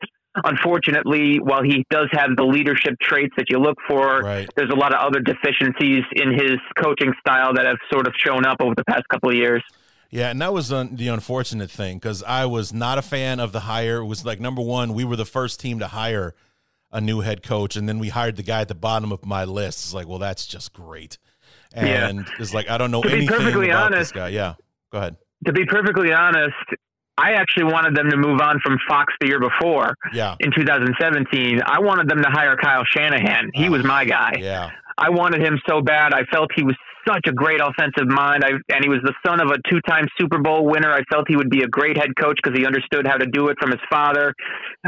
unfortunately, 0.45 1.39
while 1.41 1.63
he 1.63 1.85
does 1.89 2.07
have 2.13 2.37
the 2.37 2.45
leadership 2.45 2.95
traits 3.01 3.33
that 3.35 3.49
you 3.49 3.59
look 3.59 3.77
for, 3.85 4.19
right. 4.19 4.49
there's 4.55 4.71
a 4.71 4.77
lot 4.77 4.93
of 4.93 5.05
other 5.05 5.19
deficiencies 5.19 6.03
in 6.13 6.31
his 6.31 6.57
coaching 6.81 7.11
style 7.19 7.53
that 7.55 7.65
have 7.65 7.77
sort 7.91 8.07
of 8.07 8.13
shown 8.15 8.45
up 8.45 8.57
over 8.61 8.75
the 8.75 8.85
past 8.85 9.03
couple 9.09 9.29
of 9.29 9.35
years. 9.35 9.63
Yeah, 10.11 10.29
and 10.29 10.41
that 10.41 10.53
was 10.53 10.71
uh, 10.71 10.87
the 10.91 11.07
unfortunate 11.09 11.69
thing 11.69 11.97
because 11.97 12.23
I 12.23 12.45
was 12.45 12.73
not 12.73 12.97
a 12.97 13.01
fan 13.01 13.39
of 13.39 13.51
the 13.51 13.61
hire. 13.61 13.97
It 13.97 14.05
was 14.05 14.25
like 14.25 14.39
number 14.39 14.61
one, 14.61 14.93
we 14.93 15.03
were 15.03 15.15
the 15.15 15.25
first 15.25 15.59
team 15.59 15.79
to 15.79 15.87
hire 15.87 16.33
a 16.91 16.99
new 16.99 17.19
head 17.19 17.43
coach, 17.43 17.75
and 17.75 17.87
then 17.87 17.99
we 17.99 18.09
hired 18.09 18.35
the 18.35 18.43
guy 18.43 18.61
at 18.61 18.67
the 18.67 18.75
bottom 18.75 19.11
of 19.11 19.25
my 19.25 19.45
list. 19.45 19.85
It's 19.85 19.93
like, 19.93 20.07
well, 20.07 20.17
that's 20.17 20.47
just 20.47 20.73
great, 20.73 21.19
and 21.73 22.17
yeah. 22.17 22.33
it's 22.39 22.53
like 22.53 22.69
I 22.69 22.79
don't 22.79 22.89
know 22.89 23.03
to 23.03 23.09
anything 23.09 23.29
about 23.29 23.93
honest, 23.93 23.99
this 23.99 24.11
guy. 24.11 24.29
Yeah, 24.29 24.55
go 24.91 24.97
ahead. 24.97 25.17
To 25.45 25.53
be 25.53 25.65
perfectly 25.65 26.11
honest, 26.11 26.55
I 27.19 27.33
actually 27.33 27.65
wanted 27.65 27.95
them 27.95 28.09
to 28.09 28.17
move 28.17 28.39
on 28.41 28.59
from 28.63 28.77
Fox 28.87 29.13
the 29.19 29.27
year 29.27 29.39
before. 29.39 29.93
Yeah. 30.13 30.35
In 30.39 30.51
2017, 30.51 31.61
I 31.65 31.79
wanted 31.79 32.09
them 32.09 32.23
to 32.23 32.29
hire 32.29 32.55
Kyle 32.55 32.83
Shanahan. 32.85 33.51
He 33.53 33.67
was 33.69 33.83
my 33.83 34.05
guy. 34.05 34.37
Yeah. 34.39 34.71
I 34.97 35.09
wanted 35.09 35.41
him 35.41 35.59
so 35.67 35.81
bad. 35.81 36.13
I 36.13 36.23
felt 36.31 36.49
he 36.55 36.63
was 36.63 36.75
such 37.09 37.25
a 37.27 37.33
great 37.33 37.59
offensive 37.61 38.07
mind. 38.07 38.43
I, 38.45 38.51
and 38.69 38.81
he 38.83 38.89
was 38.89 39.01
the 39.03 39.13
son 39.25 39.41
of 39.41 39.49
a 39.49 39.57
two 39.69 39.81
time 39.81 40.05
Super 40.19 40.39
Bowl 40.39 40.65
winner. 40.65 40.91
I 40.91 41.01
felt 41.11 41.25
he 41.27 41.35
would 41.35 41.49
be 41.49 41.63
a 41.63 41.67
great 41.67 41.97
head 41.97 42.13
coach 42.19 42.37
because 42.41 42.57
he 42.57 42.65
understood 42.65 43.07
how 43.07 43.17
to 43.17 43.25
do 43.25 43.49
it 43.49 43.57
from 43.59 43.71
his 43.71 43.81
father. 43.89 44.33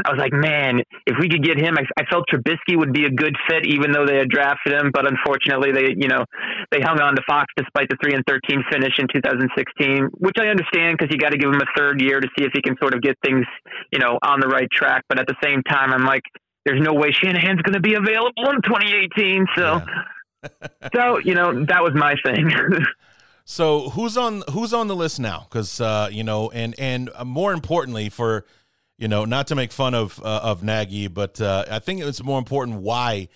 I 0.04 0.10
was 0.10 0.18
like, 0.18 0.32
man, 0.32 0.80
if 1.06 1.16
we 1.18 1.28
could 1.28 1.42
get 1.42 1.58
him, 1.58 1.74
I, 1.76 1.84
I 2.00 2.04
felt 2.06 2.24
Trubisky 2.30 2.78
would 2.78 2.92
be 2.92 3.04
a 3.04 3.10
good 3.10 3.34
fit, 3.48 3.66
even 3.66 3.92
though 3.92 4.06
they 4.06 4.16
had 4.16 4.28
drafted 4.28 4.72
him. 4.72 4.90
But 4.92 5.06
unfortunately, 5.10 5.72
they, 5.72 5.94
you 5.98 6.08
know, 6.08 6.24
they 6.70 6.80
hung 6.80 7.00
on 7.00 7.16
to 7.16 7.22
Fox 7.26 7.46
despite 7.56 7.88
the 7.90 7.96
3 8.02 8.14
and 8.14 8.24
13 8.26 8.64
finish 8.70 8.94
in 8.98 9.06
2016, 9.12 10.08
which 10.18 10.36
I 10.38 10.46
understand 10.46 10.98
because 10.98 11.12
you 11.12 11.18
got 11.18 11.32
to 11.32 11.38
give 11.38 11.50
him 11.50 11.60
a 11.60 11.70
third 11.76 12.00
year 12.00 12.20
to 12.20 12.28
see 12.38 12.44
if 12.44 12.52
he 12.54 12.62
can 12.62 12.76
sort 12.80 12.94
of 12.94 13.02
get 13.02 13.18
things, 13.24 13.44
you 13.90 13.98
know, 13.98 14.18
on 14.22 14.40
the 14.40 14.48
right 14.48 14.70
track. 14.70 15.02
But 15.08 15.18
at 15.18 15.26
the 15.26 15.36
same 15.42 15.62
time, 15.62 15.92
I'm 15.92 16.04
like, 16.04 16.22
there's 16.64 16.80
no 16.80 16.94
way 16.94 17.10
Shanahan's 17.10 17.60
going 17.62 17.74
to 17.74 17.80
be 17.80 17.94
available 17.94 18.50
in 18.50 18.62
2018. 18.62 19.46
So. 19.56 19.82
Yeah 19.82 19.84
so 20.94 21.18
you 21.18 21.34
know 21.34 21.64
that 21.64 21.82
was 21.82 21.94
my 21.94 22.14
thing. 22.24 22.50
so 23.44 23.90
who's 23.90 24.16
on 24.16 24.42
who's 24.50 24.72
on 24.72 24.88
the 24.88 24.96
list 24.96 25.20
now? 25.20 25.46
Because 25.48 25.80
uh, 25.80 26.08
you 26.10 26.24
know, 26.24 26.50
and 26.50 26.74
and 26.78 27.10
uh, 27.14 27.24
more 27.24 27.52
importantly, 27.52 28.08
for 28.08 28.44
you 28.98 29.08
know, 29.08 29.24
not 29.24 29.48
to 29.48 29.54
make 29.54 29.72
fun 29.72 29.94
of 29.94 30.20
uh, 30.24 30.40
of 30.42 30.62
Nagy, 30.62 31.08
but 31.08 31.40
uh, 31.40 31.64
I 31.70 31.78
think 31.78 32.02
it's 32.02 32.22
more 32.22 32.38
important 32.38 32.80
why 32.80 33.28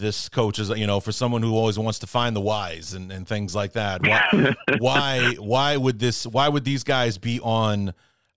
this 0.00 0.28
coach 0.28 0.58
is 0.58 0.70
you 0.70 0.86
know 0.86 0.98
for 0.98 1.12
someone 1.12 1.42
who 1.42 1.54
always 1.54 1.78
wants 1.78 1.98
to 2.00 2.06
find 2.06 2.34
the 2.34 2.40
whys 2.40 2.94
and, 2.94 3.12
and 3.12 3.28
things 3.28 3.54
like 3.54 3.74
that 3.74 4.00
why 4.02 4.54
why 4.78 5.34
why 5.38 5.76
would 5.76 5.98
this 5.98 6.26
why 6.26 6.48
would 6.48 6.64
these 6.64 6.82
guys 6.82 7.18
be 7.18 7.38
on 7.40 7.92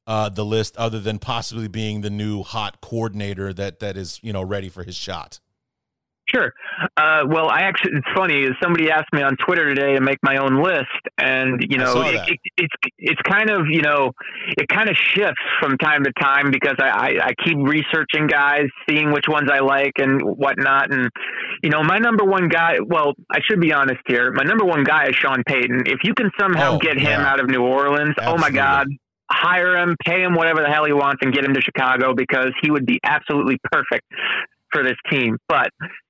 uh, 0.05 0.27
the 0.27 0.43
list 0.43 0.75
other 0.75 0.99
than 0.99 1.17
possibly 1.17 1.69
being 1.69 2.01
the 2.01 2.09
new 2.09 2.43
hot 2.43 2.81
coordinator 2.81 3.53
that 3.53 3.79
that 3.79 3.95
is 3.95 4.19
you 4.21 4.33
know 4.33 4.43
ready 4.43 4.67
for 4.67 4.83
his 4.83 4.95
shot 4.95 5.39
Sure. 6.33 6.51
Uh, 6.97 7.23
well, 7.27 7.47
I 7.47 7.61
actually, 7.61 7.91
it's 7.97 8.07
funny. 8.15 8.47
Somebody 8.61 8.89
asked 8.89 9.13
me 9.13 9.21
on 9.21 9.37
Twitter 9.45 9.73
today 9.73 9.93
to 9.93 10.01
make 10.01 10.17
my 10.23 10.37
own 10.37 10.63
list, 10.63 10.89
and 11.19 11.63
you 11.69 11.77
know, 11.77 12.01
it, 12.01 12.15
it, 12.27 12.39
it's 12.57 12.73
it's 12.97 13.21
kind 13.29 13.51
of 13.51 13.67
you 13.69 13.81
know, 13.81 14.11
it 14.57 14.67
kind 14.67 14.89
of 14.89 14.95
shifts 14.97 15.41
from 15.61 15.77
time 15.77 16.03
to 16.05 16.11
time 16.19 16.49
because 16.49 16.75
I, 16.79 16.87
I, 16.87 17.07
I 17.27 17.33
keep 17.45 17.57
researching 17.57 18.25
guys, 18.27 18.65
seeing 18.89 19.11
which 19.11 19.25
ones 19.27 19.49
I 19.51 19.59
like 19.59 19.93
and 19.97 20.21
whatnot, 20.21 20.91
and 20.91 21.09
you 21.61 21.69
know, 21.69 21.83
my 21.83 21.99
number 21.99 22.23
one 22.23 22.49
guy. 22.49 22.77
Well, 22.83 23.13
I 23.31 23.39
should 23.47 23.61
be 23.61 23.71
honest 23.71 24.01
here. 24.07 24.31
My 24.31 24.43
number 24.43 24.65
one 24.65 24.83
guy 24.83 25.09
is 25.09 25.15
Sean 25.15 25.43
Payton. 25.45 25.83
If 25.85 25.99
you 26.03 26.15
can 26.15 26.31
somehow 26.39 26.75
oh, 26.75 26.79
get 26.79 26.97
him 26.97 27.03
yeah. 27.03 27.31
out 27.31 27.41
of 27.41 27.47
New 27.47 27.61
Orleans, 27.61 28.15
Absolutely. 28.17 28.33
oh 28.33 28.37
my 28.37 28.49
God, 28.49 28.87
hire 29.31 29.77
him, 29.77 29.95
pay 30.03 30.23
him 30.23 30.33
whatever 30.33 30.61
the 30.61 30.73
hell 30.73 30.85
he 30.85 30.93
wants, 30.93 31.19
and 31.21 31.31
get 31.31 31.45
him 31.45 31.53
to 31.53 31.61
Chicago 31.61 32.15
because 32.15 32.49
he 32.63 32.71
would 32.71 32.87
be 32.87 32.99
absolutely 33.03 33.57
perfect 33.71 34.05
for 34.71 34.83
this 34.83 34.97
team. 35.11 35.37
But 35.47 35.69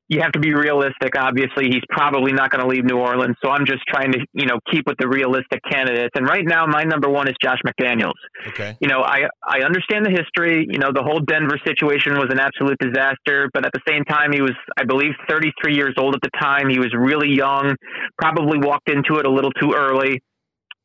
you 0.10 0.22
have 0.22 0.32
to 0.34 0.40
be 0.40 0.54
realistic. 0.54 1.18
Obviously, 1.18 1.68
he's 1.72 1.84
probably 1.90 2.34
not 2.34 2.50
going 2.52 2.62
to 2.62 2.68
leave 2.68 2.84
New 2.84 2.98
Orleans. 2.98 3.36
So 3.44 3.50
I'm 3.50 3.66
just 3.66 3.82
trying 3.88 4.12
to, 4.12 4.20
you 4.34 4.46
know, 4.46 4.60
keep 4.70 4.86
with 4.86 4.98
the 5.00 5.08
realistic 5.08 5.62
candidates. 5.70 6.12
And 6.16 6.28
right 6.28 6.46
now, 6.46 6.66
my 6.66 6.84
number 6.84 7.10
one 7.10 7.28
is 7.28 7.36
Josh 7.42 7.60
McDaniels. 7.66 8.20
Okay. 8.50 8.78
You 8.82 8.90
know, 8.90 9.02
I 9.02 9.30
I 9.48 9.64
understand 9.66 10.06
the 10.06 10.12
history. 10.12 10.68
You 10.70 10.80
know, 10.80 10.92
the 10.94 11.04
whole 11.04 11.20
Denver 11.20 11.58
situation 11.66 12.14
was 12.14 12.28
an 12.30 12.40
absolute 12.40 12.78
disaster. 12.80 13.50
But 13.54 13.66
at 13.66 13.72
the 13.72 13.82
same 13.88 14.04
time, 14.04 14.32
he 14.34 14.42
was, 14.42 14.54
I 14.78 14.84
believe, 14.84 15.12
33 15.30 15.76
years 15.76 15.96
old 15.98 16.16
at 16.16 16.22
the 16.22 16.32
time. 16.40 16.70
He 16.70 16.80
was 16.80 16.94
really 16.94 17.34
young. 17.34 17.76
Probably 18.18 18.60
walked 18.60 18.90
into 18.90 19.20
it 19.20 19.26
a 19.26 19.32
little 19.32 19.52
too 19.52 19.74
early. 19.76 20.22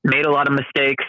Made 0.04 0.26
a 0.26 0.30
lot 0.30 0.46
of 0.46 0.54
mistakes 0.54 1.04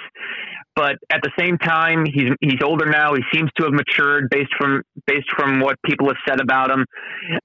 but 0.79 0.95
at 1.09 1.19
the 1.21 1.31
same 1.37 1.57
time, 1.57 2.05
he's 2.05 2.31
he's 2.39 2.61
older 2.63 2.89
now. 2.89 3.13
He 3.13 3.21
seems 3.33 3.49
to 3.57 3.65
have 3.65 3.73
matured 3.73 4.29
based 4.29 4.53
from 4.57 4.81
based 5.05 5.27
from 5.35 5.59
what 5.59 5.75
people 5.85 6.07
have 6.07 6.15
said 6.25 6.39
about 6.39 6.71
him, 6.71 6.85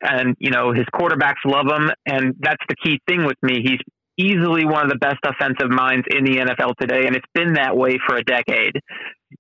and 0.01 0.37
you 0.39 0.53
know 0.53 0.73
his 0.73 0.85
quarterbacks 0.95 1.43
love 1.45 1.67
him, 1.67 1.91
and 2.07 2.37
that's 2.39 2.63
the 2.69 2.77
key 2.77 3.01
thing 3.09 3.25
with 3.25 3.37
me. 3.43 3.61
He's 3.61 3.81
easily 4.17 4.65
one 4.65 4.85
of 4.85 4.89
the 4.89 4.99
best 4.99 5.19
offensive 5.27 5.69
minds 5.69 6.07
in 6.15 6.23
the 6.25 6.37
NFL 6.37 6.75
today, 6.81 7.09
and 7.09 7.17
it's 7.17 7.27
been 7.35 7.55
that 7.55 7.77
way 7.77 7.99
for 8.07 8.17
a 8.17 8.23
decade. 8.23 8.79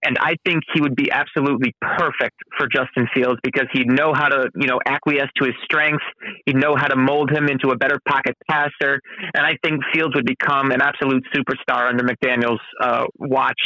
And 0.02 0.18
I 0.18 0.36
think 0.44 0.62
he 0.74 0.80
would 0.80 0.96
be 0.96 1.10
absolutely 1.10 1.74
perfect 1.80 2.36
for 2.58 2.66
Justin 2.66 3.06
Fields 3.14 3.40
because 3.42 3.66
he'd 3.72 3.88
know 3.88 4.12
how 4.14 4.28
to, 4.28 4.48
you 4.54 4.66
know, 4.66 4.78
acquiesce 4.86 5.30
to 5.36 5.44
his 5.44 5.54
strengths. 5.64 6.04
He'd 6.46 6.56
know 6.56 6.74
how 6.76 6.88
to 6.88 6.96
mold 6.96 7.30
him 7.30 7.48
into 7.48 7.70
a 7.70 7.76
better 7.76 7.98
pocket 8.08 8.34
passer. 8.50 9.00
And 9.34 9.46
I 9.46 9.56
think 9.64 9.80
Fields 9.92 10.14
would 10.14 10.26
become 10.26 10.70
an 10.70 10.80
absolute 10.82 11.24
superstar 11.34 11.88
under 11.88 12.04
McDaniels' 12.04 12.58
uh, 12.80 13.04
watch, 13.18 13.60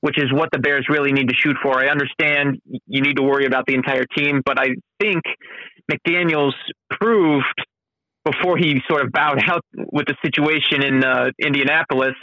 which 0.00 0.18
is 0.18 0.32
what 0.32 0.48
the 0.52 0.58
Bears 0.58 0.86
really 0.88 1.12
need 1.12 1.28
to 1.28 1.34
shoot 1.34 1.56
for. 1.62 1.78
I 1.78 1.88
understand 1.88 2.58
you 2.86 3.02
need 3.02 3.16
to 3.16 3.22
worry 3.22 3.46
about 3.46 3.64
the 3.66 3.74
entire 3.74 4.04
team, 4.16 4.42
but 4.44 4.58
I 4.58 4.68
think 5.00 5.22
McDaniels 5.90 6.54
proved 6.90 7.46
before 8.24 8.56
he 8.56 8.80
sort 8.88 9.04
of 9.04 9.10
bowed 9.10 9.40
out 9.48 9.64
with 9.74 10.06
the 10.06 10.14
situation 10.24 10.82
in 10.84 11.04
uh, 11.04 11.30
Indianapolis 11.44 12.14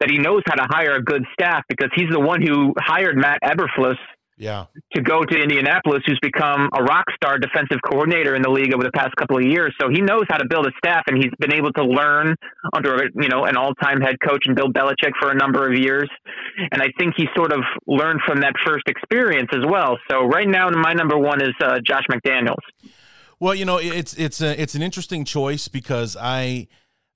that 0.00 0.10
he 0.10 0.18
knows 0.18 0.42
how 0.46 0.54
to 0.54 0.66
hire 0.68 0.94
a 0.94 1.02
good 1.02 1.24
staff 1.32 1.64
because 1.68 1.90
he's 1.94 2.10
the 2.10 2.20
one 2.20 2.40
who 2.40 2.72
hired 2.78 3.16
Matt 3.16 3.38
Eberflus 3.42 3.96
yeah. 4.38 4.66
to 4.94 5.02
go 5.02 5.24
to 5.24 5.36
Indianapolis, 5.36 6.02
who's 6.06 6.18
become 6.22 6.70
a 6.76 6.82
rock 6.82 7.04
star 7.14 7.38
defensive 7.38 7.78
coordinator 7.84 8.34
in 8.34 8.42
the 8.42 8.50
league 8.50 8.72
over 8.72 8.84
the 8.84 8.92
past 8.92 9.14
couple 9.16 9.36
of 9.36 9.44
years. 9.44 9.74
So 9.80 9.88
he 9.90 10.00
knows 10.00 10.24
how 10.28 10.38
to 10.38 10.46
build 10.48 10.66
a 10.66 10.70
staff, 10.78 11.02
and 11.08 11.16
he's 11.16 11.32
been 11.38 11.52
able 11.52 11.72
to 11.72 11.84
learn 11.84 12.36
under 12.72 13.10
you 13.20 13.28
know 13.28 13.44
an 13.44 13.56
all-time 13.56 14.00
head 14.00 14.16
coach 14.24 14.44
and 14.46 14.56
Bill 14.56 14.68
Belichick 14.68 15.12
for 15.20 15.30
a 15.30 15.34
number 15.34 15.70
of 15.70 15.76
years. 15.76 16.08
And 16.70 16.80
I 16.80 16.88
think 16.98 17.14
he 17.16 17.26
sort 17.36 17.52
of 17.52 17.60
learned 17.86 18.20
from 18.26 18.40
that 18.40 18.54
first 18.64 18.84
experience 18.88 19.48
as 19.52 19.64
well. 19.68 19.98
So 20.10 20.24
right 20.24 20.48
now, 20.48 20.70
my 20.70 20.94
number 20.94 21.18
one 21.18 21.42
is 21.42 21.54
uh, 21.62 21.78
Josh 21.84 22.04
McDaniels. 22.10 22.56
Well, 23.40 23.54
you 23.54 23.64
know, 23.64 23.78
it's 23.78 24.14
it's 24.14 24.40
a, 24.40 24.60
it's 24.60 24.74
an 24.74 24.82
interesting 24.82 25.24
choice 25.24 25.68
because 25.68 26.16
I 26.18 26.68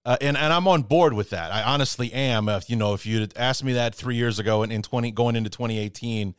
uh, 0.04 0.16
and 0.20 0.36
and 0.36 0.52
I'm 0.52 0.66
on 0.66 0.82
board 0.82 1.12
with 1.12 1.30
that. 1.30 1.52
I 1.52 1.62
honestly 1.62 2.12
am. 2.12 2.48
If 2.48 2.68
you 2.68 2.76
know, 2.76 2.94
if 2.94 3.06
you 3.06 3.20
would 3.20 3.34
asked 3.36 3.62
me 3.62 3.74
that 3.74 3.94
three 3.94 4.16
years 4.16 4.38
ago 4.38 4.62
and 4.62 4.72
in 4.72 4.82
twenty 4.82 5.12
going 5.12 5.36
into 5.36 5.50
2018, 5.50 6.34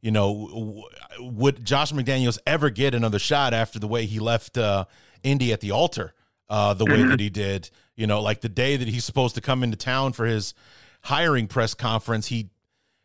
you 0.00 0.10
know, 0.12 0.48
w- 0.48 0.82
would 1.18 1.64
Josh 1.64 1.92
McDaniels 1.92 2.38
ever 2.46 2.70
get 2.70 2.94
another 2.94 3.18
shot 3.18 3.54
after 3.54 3.80
the 3.80 3.88
way 3.88 4.06
he 4.06 4.20
left 4.20 4.56
uh, 4.56 4.84
Indy 5.24 5.52
at 5.52 5.60
the 5.60 5.72
altar, 5.72 6.14
uh, 6.48 6.74
the 6.74 6.84
way 6.84 6.98
mm-hmm. 6.98 7.10
that 7.10 7.20
he 7.20 7.28
did? 7.28 7.70
You 7.96 8.06
know, 8.06 8.22
like 8.22 8.40
the 8.40 8.48
day 8.48 8.76
that 8.76 8.86
he's 8.86 9.04
supposed 9.04 9.34
to 9.34 9.40
come 9.40 9.64
into 9.64 9.76
town 9.76 10.12
for 10.12 10.24
his 10.24 10.54
hiring 11.02 11.48
press 11.48 11.74
conference, 11.74 12.28
he, 12.28 12.50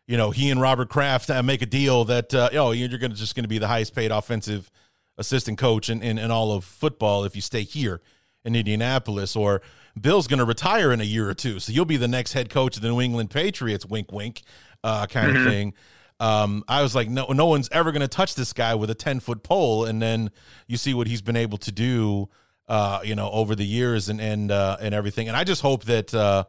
you 0.07 0.15
know, 0.15 0.29
he 0.29 0.51
and 0.51 0.61
Robert 0.61 0.89
Kraft 0.89 1.31
uh, 1.31 1.41
make 1.41 1.63
a 1.63 1.65
deal 1.65 2.05
that 2.05 2.35
uh, 2.35 2.49
oh, 2.53 2.71
you're 2.71 2.87
to 2.89 3.09
just 3.09 3.35
going 3.35 3.45
to 3.45 3.49
be 3.49 3.57
the 3.57 3.67
highest 3.67 3.95
paid 3.95 4.11
offensive 4.11 4.69
assistant 5.17 5.57
coach 5.57 5.89
in, 5.89 6.03
in, 6.03 6.19
in 6.19 6.29
all 6.29 6.51
of 6.51 6.63
football 6.63 7.23
if 7.23 7.35
you 7.35 7.41
stay 7.41 7.63
here 7.63 7.99
in 8.45 8.55
Indianapolis, 8.55 9.35
or 9.35 9.61
Bill's 9.99 10.27
going 10.27 10.39
to 10.39 10.45
retire 10.45 10.91
in 10.91 11.01
a 11.01 11.05
year 11.05 11.29
or 11.29 11.33
two, 11.33 11.59
so 11.59 11.71
you'll 11.71 11.85
be 11.85 11.97
the 11.97 12.07
next 12.07 12.33
head 12.33 12.49
coach 12.49 12.75
of 12.75 12.81
the 12.81 12.89
New 12.89 13.01
England 13.01 13.29
Patriots. 13.29 13.85
Wink, 13.85 14.11
wink, 14.11 14.43
uh, 14.83 15.05
kind 15.07 15.29
mm-hmm. 15.29 15.45
of 15.45 15.51
thing. 15.51 15.73
Um, 16.19 16.63
I 16.67 16.81
was 16.81 16.95
like, 16.95 17.09
no, 17.09 17.27
no 17.27 17.45
one's 17.45 17.69
ever 17.71 17.91
going 17.91 18.01
to 18.01 18.07
touch 18.07 18.35
this 18.35 18.53
guy 18.53 18.75
with 18.75 18.89
a 18.89 18.95
ten 18.95 19.19
foot 19.19 19.43
pole, 19.43 19.85
and 19.85 20.01
then 20.01 20.31
you 20.67 20.77
see 20.77 20.93
what 20.93 21.07
he's 21.07 21.21
been 21.21 21.35
able 21.35 21.57
to 21.59 21.71
do, 21.71 22.29
uh, 22.67 23.01
you 23.03 23.15
know, 23.15 23.29
over 23.31 23.55
the 23.55 23.65
years 23.65 24.09
and 24.09 24.19
and 24.19 24.51
uh, 24.51 24.77
and 24.81 24.95
everything. 24.95 25.27
And 25.27 25.37
I 25.37 25.43
just 25.43 25.61
hope 25.61 25.83
that 25.85 26.13
uh, 26.13 26.45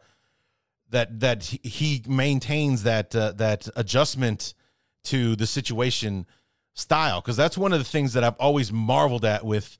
that 0.91 1.21
that 1.21 1.45
he 1.45 2.03
maintains 2.07 2.85
that 2.85 3.15
uh, 3.15 3.33
that 3.33 3.69
adjustment 3.77 4.55
to 5.05 5.37
the 5.37 5.47
situation 5.47 6.27
style 6.75 7.21
because 7.21 7.37
that's 7.37 7.59
one 7.59 7.73
of 7.73 7.79
the 7.79 7.85
things 7.85 8.13
that 8.13 8.25
I've 8.25 8.37
always 8.37 8.73
marveled 8.73 9.25
at 9.25 9.45
with 9.45 9.79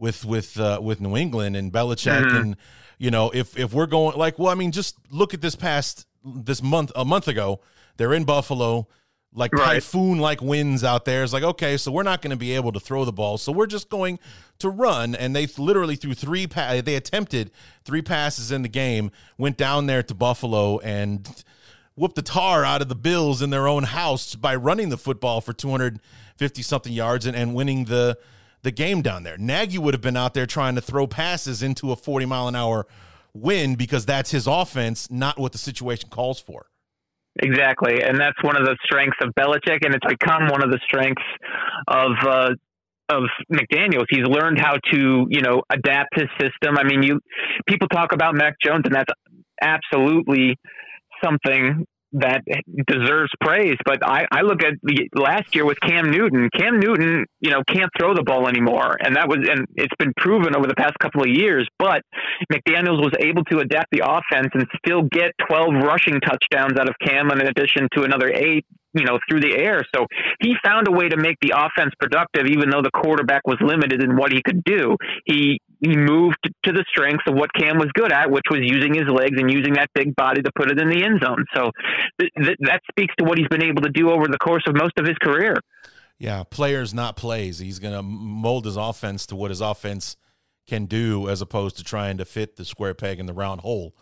with 0.00 0.24
with 0.24 0.58
uh, 0.58 0.80
with 0.82 1.00
New 1.00 1.16
England 1.16 1.56
and 1.56 1.72
Belichick 1.72 2.22
mm-hmm. 2.24 2.36
and 2.36 2.56
you 2.98 3.10
know 3.10 3.30
if 3.30 3.56
if 3.58 3.72
we're 3.72 3.86
going 3.86 4.16
like 4.16 4.38
well 4.38 4.48
I 4.48 4.54
mean 4.54 4.72
just 4.72 4.96
look 5.10 5.34
at 5.34 5.40
this 5.40 5.54
past 5.54 6.06
this 6.24 6.62
month 6.62 6.90
a 6.96 7.04
month 7.04 7.28
ago 7.28 7.60
they're 7.96 8.14
in 8.14 8.24
Buffalo 8.24 8.88
like 9.32 9.52
right. 9.52 9.74
typhoon 9.74 10.18
like 10.18 10.42
winds 10.42 10.82
out 10.82 11.04
there 11.04 11.22
it's 11.22 11.32
like 11.32 11.42
okay 11.42 11.76
so 11.76 11.92
we're 11.92 12.02
not 12.02 12.20
going 12.20 12.32
to 12.32 12.36
be 12.36 12.52
able 12.52 12.72
to 12.72 12.80
throw 12.80 13.04
the 13.04 13.12
ball 13.12 13.38
so 13.38 13.52
we're 13.52 13.66
just 13.66 13.88
going 13.88 14.18
to 14.58 14.68
run 14.68 15.14
and 15.14 15.36
they 15.36 15.46
literally 15.56 15.94
threw 15.94 16.14
three 16.14 16.48
pa- 16.48 16.80
they 16.84 16.96
attempted 16.96 17.52
three 17.84 18.02
passes 18.02 18.50
in 18.50 18.62
the 18.62 18.68
game 18.68 19.10
went 19.38 19.56
down 19.56 19.86
there 19.86 20.02
to 20.02 20.14
Buffalo 20.14 20.78
and 20.78 21.44
whooped 21.94 22.16
the 22.16 22.22
tar 22.22 22.64
out 22.64 22.82
of 22.82 22.88
the 22.88 22.94
Bills 22.94 23.42
in 23.42 23.50
their 23.50 23.68
own 23.68 23.84
house 23.84 24.34
by 24.34 24.54
running 24.54 24.88
the 24.88 24.98
football 24.98 25.40
for 25.40 25.52
250 25.52 26.62
something 26.62 26.92
yards 26.92 27.26
and, 27.26 27.36
and 27.36 27.54
winning 27.54 27.84
the 27.84 28.18
the 28.62 28.70
game 28.70 29.02
down 29.02 29.22
there. 29.22 29.38
Nagy 29.38 29.78
would 29.78 29.94
have 29.94 30.00
been 30.00 30.16
out 30.16 30.34
there 30.34 30.46
trying 30.46 30.74
to 30.74 30.80
throw 30.80 31.06
passes 31.06 31.62
into 31.62 31.92
a 31.92 31.96
40 31.96 32.26
mile 32.26 32.48
an 32.48 32.56
hour 32.56 32.86
win 33.32 33.74
because 33.74 34.06
that's 34.06 34.30
his 34.30 34.46
offense, 34.46 35.10
not 35.10 35.38
what 35.38 35.52
the 35.52 35.58
situation 35.58 36.08
calls 36.10 36.40
for. 36.40 36.66
Exactly, 37.42 38.02
and 38.02 38.18
that's 38.18 38.42
one 38.42 38.56
of 38.56 38.66
the 38.66 38.76
strengths 38.84 39.16
of 39.22 39.30
Belichick, 39.38 39.84
and 39.84 39.94
it's 39.94 40.06
become 40.06 40.48
one 40.48 40.64
of 40.64 40.70
the 40.70 40.80
strengths 40.84 41.22
of 41.86 42.12
uh, 42.26 42.50
of 43.08 43.22
McDaniels. 43.52 44.06
He's 44.08 44.24
learned 44.24 44.58
how 44.60 44.74
to, 44.92 45.26
you 45.28 45.40
know, 45.40 45.62
adapt 45.70 46.14
his 46.14 46.28
system. 46.40 46.76
I 46.76 46.84
mean, 46.84 47.02
you 47.02 47.20
people 47.68 47.88
talk 47.88 48.12
about 48.12 48.34
Mac 48.34 48.54
Jones, 48.62 48.82
and 48.84 48.94
that's 48.94 49.12
absolutely 49.62 50.56
something 51.22 51.84
that 52.12 52.42
deserves 52.86 53.30
praise. 53.40 53.76
But 53.84 54.04
I, 54.06 54.26
I 54.30 54.42
look 54.42 54.62
at 54.62 54.74
the 54.82 55.08
last 55.14 55.54
year 55.54 55.64
with 55.64 55.78
Cam 55.80 56.10
Newton. 56.10 56.48
Cam 56.56 56.80
Newton, 56.80 57.26
you 57.40 57.50
know, 57.50 57.62
can't 57.66 57.90
throw 57.98 58.14
the 58.14 58.22
ball 58.22 58.48
anymore, 58.48 58.96
and 59.00 59.16
that 59.16 59.28
was 59.28 59.38
and 59.48 59.66
it's 59.76 59.94
been 59.98 60.12
proven 60.16 60.56
over 60.56 60.66
the 60.66 60.74
past 60.74 60.98
couple 60.98 61.22
of 61.22 61.28
years. 61.28 61.68
But 61.78 62.02
McDaniels 62.52 63.00
was 63.00 63.12
able 63.20 63.44
to 63.44 63.58
adapt 63.58 63.90
the 63.92 64.02
offense 64.04 64.48
and 64.54 64.66
still 64.84 65.02
get 65.02 65.32
12 65.48 65.74
rushing 65.84 66.20
touchdowns 66.20 66.78
out 66.78 66.88
of 66.88 66.94
Cam, 67.02 67.30
in 67.30 67.40
addition 67.46 67.88
to 67.94 68.02
another 68.02 68.30
eight 68.32 68.66
you 68.92 69.04
know, 69.04 69.18
through 69.28 69.40
the 69.40 69.56
air. 69.56 69.82
So 69.94 70.06
he 70.40 70.54
found 70.64 70.88
a 70.88 70.92
way 70.92 71.08
to 71.08 71.16
make 71.16 71.36
the 71.40 71.54
offense 71.56 71.92
productive, 72.00 72.46
even 72.46 72.70
though 72.70 72.82
the 72.82 72.90
quarterback 72.90 73.46
was 73.46 73.58
limited 73.60 74.02
in 74.02 74.16
what 74.16 74.32
he 74.32 74.42
could 74.44 74.62
do. 74.64 74.96
He 75.24 75.60
he 75.80 75.96
moved 75.96 76.36
to 76.64 76.72
the 76.72 76.84
strengths 76.90 77.24
of 77.26 77.34
what 77.34 77.52
Cam 77.54 77.78
was 77.78 77.88
good 77.94 78.12
at, 78.12 78.30
which 78.30 78.44
was 78.50 78.60
using 78.62 78.92
his 78.92 79.08
legs 79.08 79.36
and 79.40 79.50
using 79.50 79.74
that 79.74 79.88
big 79.94 80.14
body 80.14 80.42
to 80.42 80.50
put 80.54 80.70
it 80.70 80.78
in 80.78 80.90
the 80.90 81.02
end 81.02 81.20
zone. 81.24 81.44
So 81.54 81.70
th- 82.20 82.32
th- 82.36 82.58
that 82.60 82.82
speaks 82.90 83.14
to 83.18 83.24
what 83.24 83.38
he's 83.38 83.48
been 83.48 83.64
able 83.64 83.82
to 83.82 83.90
do 83.90 84.10
over 84.10 84.26
the 84.26 84.38
course 84.38 84.62
of 84.66 84.74
most 84.74 84.98
of 84.98 85.06
his 85.06 85.16
career. 85.22 85.54
Yeah, 86.18 86.42
players, 86.44 86.92
not 86.92 87.16
plays. 87.16 87.60
He's 87.60 87.78
going 87.78 87.94
to 87.94 88.02
mold 88.02 88.66
his 88.66 88.76
offense 88.76 89.24
to 89.26 89.36
what 89.36 89.50
his 89.50 89.62
offense 89.62 90.18
can 90.66 90.84
do, 90.84 91.30
as 91.30 91.40
opposed 91.40 91.78
to 91.78 91.84
trying 91.84 92.18
to 92.18 92.26
fit 92.26 92.56
the 92.56 92.64
square 92.66 92.92
peg 92.92 93.18
in 93.18 93.24
the 93.24 93.32
round 93.32 93.62
hole, 93.62 93.96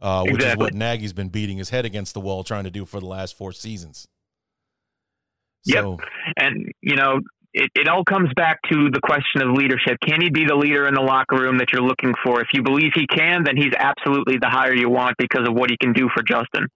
uh, 0.00 0.22
which 0.22 0.36
exactly. 0.36 0.52
is 0.52 0.72
what 0.72 0.74
Nagy's 0.74 1.12
been 1.12 1.30
beating 1.30 1.58
his 1.58 1.70
head 1.70 1.84
against 1.84 2.14
the 2.14 2.20
wall 2.20 2.44
trying 2.44 2.62
to 2.62 2.70
do 2.70 2.84
for 2.84 3.00
the 3.00 3.06
last 3.06 3.36
four 3.36 3.52
seasons. 3.52 4.06
So, 5.66 5.98
yep. 5.98 6.08
And, 6.36 6.72
you 6.82 6.96
know, 6.96 7.20
it, 7.54 7.70
it 7.74 7.88
all 7.88 8.04
comes 8.04 8.30
back 8.34 8.60
to 8.70 8.90
the 8.90 9.00
question 9.00 9.42
of 9.42 9.56
leadership. 9.56 9.96
Can 10.04 10.20
he 10.20 10.28
be 10.28 10.44
the 10.44 10.56
leader 10.56 10.86
in 10.88 10.94
the 10.94 11.00
locker 11.00 11.36
room 11.36 11.58
that 11.58 11.72
you're 11.72 11.82
looking 11.82 12.12
for? 12.24 12.40
If 12.40 12.48
you 12.52 12.62
believe 12.62 12.92
he 12.94 13.06
can, 13.06 13.44
then 13.44 13.56
he's 13.56 13.72
absolutely 13.78 14.38
the 14.38 14.48
hire 14.48 14.74
you 14.74 14.90
want 14.90 15.16
because 15.18 15.46
of 15.46 15.54
what 15.54 15.70
he 15.70 15.76
can 15.80 15.92
do 15.92 16.08
for 16.14 16.22
Justin. 16.22 16.66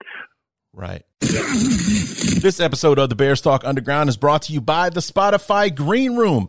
Right. 0.72 1.02
this 1.20 2.60
episode 2.60 3.00
of 3.00 3.08
the 3.08 3.16
Bears 3.16 3.40
Talk 3.40 3.64
Underground 3.64 4.08
is 4.08 4.16
brought 4.16 4.42
to 4.42 4.52
you 4.52 4.60
by 4.60 4.88
the 4.90 5.00
Spotify 5.00 5.74
Green 5.74 6.16
Room. 6.16 6.48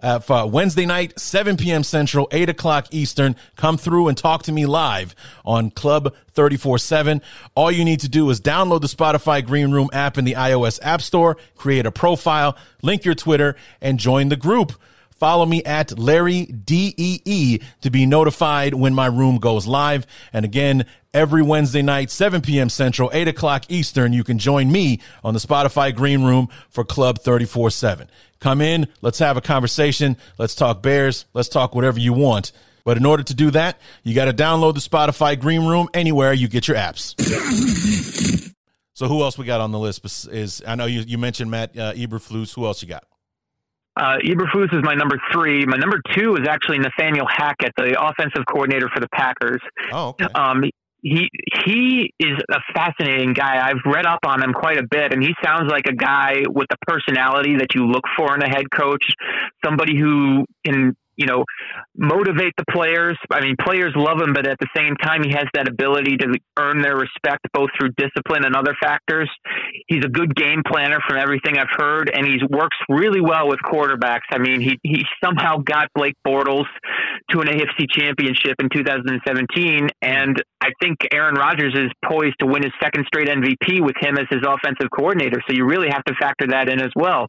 uh, 0.00 0.18
for 0.20 0.48
Wednesday 0.48 0.86
night, 0.86 1.18
7 1.18 1.56
p.m. 1.56 1.82
Central, 1.82 2.28
8 2.30 2.48
o'clock 2.48 2.86
Eastern. 2.90 3.36
Come 3.56 3.76
through 3.76 4.08
and 4.08 4.16
talk 4.16 4.44
to 4.44 4.52
me 4.52 4.66
live 4.66 5.14
on 5.44 5.70
Club 5.70 6.14
34 6.32 6.78
7. 6.78 7.22
All 7.54 7.70
you 7.70 7.84
need 7.84 8.00
to 8.00 8.08
do 8.08 8.28
is 8.30 8.40
download 8.40 8.80
the 8.80 8.86
Spotify 8.86 9.44
Green 9.44 9.70
Room 9.70 9.88
app 9.92 10.18
in 10.18 10.24
the 10.24 10.34
iOS 10.34 10.78
App 10.82 11.02
Store, 11.02 11.36
create 11.56 11.86
a 11.86 11.92
profile, 11.92 12.56
link 12.82 13.04
your 13.04 13.14
Twitter, 13.14 13.56
and 13.80 13.98
join 13.98 14.28
the 14.28 14.36
group. 14.36 14.72
Follow 15.18 15.46
me 15.46 15.64
at 15.64 15.98
Larry 15.98 16.46
DEE 16.46 17.60
to 17.80 17.90
be 17.90 18.06
notified 18.06 18.74
when 18.74 18.94
my 18.94 19.06
room 19.06 19.38
goes 19.38 19.66
live. 19.66 20.06
And 20.32 20.44
again, 20.44 20.86
every 21.12 21.42
Wednesday 21.42 21.82
night, 21.82 22.10
7 22.10 22.40
p.m. 22.40 22.68
Central, 22.68 23.10
8 23.12 23.28
o'clock 23.28 23.64
Eastern, 23.68 24.12
you 24.12 24.22
can 24.22 24.38
join 24.38 24.70
me 24.70 25.00
on 25.24 25.34
the 25.34 25.40
Spotify 25.40 25.94
Green 25.94 26.22
Room 26.22 26.48
for 26.70 26.84
Club 26.84 27.18
34 27.18 27.70
7. 27.70 28.08
Come 28.40 28.60
in, 28.60 28.86
let's 29.02 29.18
have 29.18 29.36
a 29.36 29.40
conversation, 29.40 30.16
let's 30.38 30.54
talk 30.54 30.80
Bears, 30.82 31.24
let's 31.34 31.48
talk 31.48 31.74
whatever 31.74 31.98
you 31.98 32.12
want. 32.12 32.52
But 32.84 32.96
in 32.96 33.04
order 33.04 33.24
to 33.24 33.34
do 33.34 33.50
that, 33.50 33.80
you 34.04 34.14
got 34.14 34.26
to 34.26 34.32
download 34.32 34.74
the 34.74 34.80
Spotify 34.80 35.38
Green 35.38 35.66
Room 35.66 35.88
anywhere 35.92 36.32
you 36.32 36.46
get 36.46 36.68
your 36.68 36.76
apps. 36.76 37.14
so 38.94 39.08
who 39.08 39.22
else 39.22 39.36
we 39.36 39.44
got 39.44 39.60
on 39.60 39.72
the 39.72 39.78
list? 39.78 40.28
Is 40.28 40.62
I 40.66 40.76
know 40.76 40.86
you, 40.86 41.00
you 41.00 41.18
mentioned 41.18 41.50
Matt 41.50 41.76
uh, 41.76 41.92
Eberflus. 41.94 42.54
Who 42.54 42.64
else 42.64 42.80
you 42.80 42.88
got? 42.88 43.04
Uh, 43.98 44.18
Eberflus 44.24 44.72
is 44.72 44.84
my 44.84 44.94
number 44.94 45.18
three. 45.32 45.66
My 45.66 45.76
number 45.76 46.00
two 46.14 46.36
is 46.36 46.46
actually 46.48 46.78
Nathaniel 46.78 47.26
Hackett, 47.28 47.72
the 47.76 47.96
offensive 48.00 48.44
coordinator 48.46 48.88
for 48.94 49.00
the 49.00 49.08
Packers. 49.08 49.60
Oh, 49.92 50.10
okay. 50.10 50.26
Um, 50.34 50.62
he 51.02 51.28
he 51.64 52.12
is 52.18 52.38
a 52.50 52.60
fascinating 52.74 53.32
guy. 53.32 53.68
I've 53.68 53.82
read 53.84 54.06
up 54.06 54.20
on 54.24 54.42
him 54.42 54.52
quite 54.52 54.78
a 54.78 54.86
bit, 54.88 55.12
and 55.12 55.22
he 55.22 55.34
sounds 55.44 55.70
like 55.70 55.86
a 55.88 55.94
guy 55.94 56.42
with 56.48 56.66
the 56.70 56.76
personality 56.86 57.56
that 57.58 57.74
you 57.74 57.86
look 57.86 58.04
for 58.16 58.34
in 58.34 58.42
a 58.42 58.48
head 58.48 58.70
coach. 58.74 59.04
Somebody 59.64 59.98
who 59.98 60.44
can 60.64 60.96
you 61.18 61.26
know, 61.26 61.44
motivate 61.96 62.54
the 62.56 62.64
players. 62.70 63.18
I 63.30 63.40
mean, 63.40 63.56
players 63.60 63.92
love 63.96 64.22
him, 64.22 64.32
but 64.32 64.46
at 64.46 64.56
the 64.60 64.68
same 64.74 64.94
time, 64.96 65.22
he 65.24 65.30
has 65.30 65.46
that 65.52 65.68
ability 65.68 66.16
to 66.18 66.38
earn 66.56 66.80
their 66.80 66.96
respect 66.96 67.46
both 67.52 67.70
through 67.78 67.90
discipline 67.98 68.44
and 68.44 68.54
other 68.54 68.74
factors. 68.80 69.28
He's 69.88 70.04
a 70.04 70.08
good 70.08 70.34
game 70.34 70.62
planner 70.64 71.00
from 71.06 71.18
everything 71.18 71.58
I've 71.58 71.74
heard, 71.76 72.08
and 72.14 72.24
he 72.24 72.38
works 72.48 72.76
really 72.88 73.20
well 73.20 73.48
with 73.48 73.58
quarterbacks. 73.66 74.30
I 74.30 74.38
mean, 74.38 74.60
he, 74.60 74.78
he 74.84 75.02
somehow 75.22 75.58
got 75.58 75.88
Blake 75.94 76.14
Bortles 76.26 76.66
to 77.32 77.40
an 77.40 77.48
AFC 77.48 77.90
championship 77.90 78.54
in 78.60 78.68
2017, 78.72 79.88
and 80.00 80.40
I 80.60 80.70
think 80.80 80.98
Aaron 81.12 81.34
Rodgers 81.34 81.74
is 81.74 81.90
poised 82.08 82.36
to 82.38 82.46
win 82.46 82.62
his 82.62 82.72
second 82.80 83.06
straight 83.06 83.28
MVP 83.28 83.84
with 83.84 83.96
him 84.00 84.16
as 84.18 84.26
his 84.30 84.42
offensive 84.46 84.88
coordinator. 84.94 85.42
So 85.48 85.54
you 85.54 85.64
really 85.66 85.88
have 85.90 86.04
to 86.04 86.14
factor 86.14 86.46
that 86.48 86.68
in 86.68 86.80
as 86.80 86.92
well. 86.94 87.26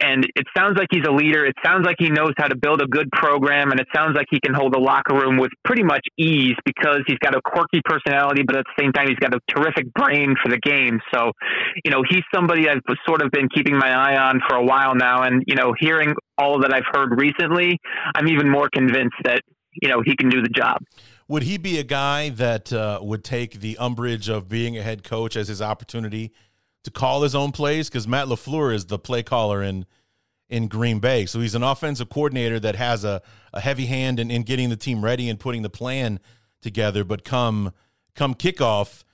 And 0.00 0.24
it 0.36 0.46
sounds 0.56 0.78
like 0.78 0.88
he's 0.92 1.04
a 1.08 1.12
leader. 1.12 1.44
It 1.44 1.56
sounds 1.64 1.84
like 1.84 1.96
he 1.98 2.08
knows 2.08 2.32
how 2.36 2.46
to 2.46 2.56
build 2.56 2.80
a 2.80 2.86
good 2.86 3.10
program, 3.10 3.72
and 3.72 3.80
it 3.80 3.88
sounds 3.94 4.14
like 4.14 4.26
he 4.30 4.38
can 4.38 4.54
hold 4.54 4.76
a 4.76 4.78
locker 4.78 5.14
room 5.14 5.38
with 5.38 5.50
pretty 5.64 5.82
much 5.82 6.06
ease 6.16 6.54
because 6.64 7.00
he's 7.06 7.18
got 7.18 7.34
a 7.34 7.40
quirky 7.44 7.80
personality, 7.84 8.42
but 8.46 8.56
at 8.56 8.64
the 8.64 8.82
same 8.82 8.92
time, 8.92 9.08
he's 9.08 9.18
got 9.18 9.34
a 9.34 9.40
terrific 9.48 9.92
brain 9.94 10.36
for 10.42 10.50
the 10.50 10.58
game. 10.58 11.00
So, 11.12 11.32
you 11.84 11.90
know, 11.90 12.02
he's 12.08 12.22
somebody 12.32 12.68
I've 12.68 12.78
sort 13.06 13.22
of 13.22 13.30
been 13.32 13.48
keeping 13.48 13.76
my 13.76 13.90
eye 13.90 14.16
on 14.16 14.40
for 14.48 14.56
a 14.56 14.64
while 14.64 14.94
now. 14.94 15.22
And, 15.22 15.42
you 15.46 15.56
know, 15.56 15.74
hearing 15.78 16.14
all 16.38 16.60
that 16.60 16.72
I've 16.72 16.86
heard 16.92 17.18
recently, 17.18 17.78
I'm 18.14 18.28
even 18.28 18.48
more 18.48 18.68
convinced 18.72 19.16
that, 19.24 19.42
you 19.80 19.88
know, 19.88 20.02
he 20.04 20.14
can 20.16 20.28
do 20.28 20.42
the 20.42 20.48
job. 20.48 20.78
Would 21.28 21.44
he 21.44 21.56
be 21.56 21.78
a 21.78 21.84
guy 21.84 22.28
that 22.28 22.72
uh, 22.72 23.00
would 23.02 23.24
take 23.24 23.60
the 23.60 23.78
umbrage 23.78 24.28
of 24.28 24.48
being 24.48 24.76
a 24.76 24.82
head 24.82 25.02
coach 25.02 25.34
as 25.34 25.48
his 25.48 25.62
opportunity? 25.62 26.32
To 26.84 26.90
call 26.90 27.22
his 27.22 27.34
own 27.34 27.52
plays 27.52 27.88
because 27.88 28.08
Matt 28.08 28.26
LaFleur 28.26 28.74
is 28.74 28.86
the 28.86 28.98
play 28.98 29.22
caller 29.22 29.62
in 29.62 29.86
in 30.48 30.68
Green 30.68 30.98
Bay. 30.98 31.24
So 31.24 31.40
he's 31.40 31.54
an 31.54 31.62
offensive 31.62 32.10
coordinator 32.10 32.60
that 32.60 32.76
has 32.76 33.04
a, 33.04 33.22
a 33.54 33.60
heavy 33.60 33.86
hand 33.86 34.20
in, 34.20 34.30
in 34.30 34.42
getting 34.42 34.68
the 34.68 34.76
team 34.76 35.02
ready 35.02 35.30
and 35.30 35.40
putting 35.40 35.62
the 35.62 35.70
plan 35.70 36.20
together. 36.60 37.04
But 37.04 37.24
come 37.24 37.72
come 38.14 38.34
kickoff, 38.34 39.04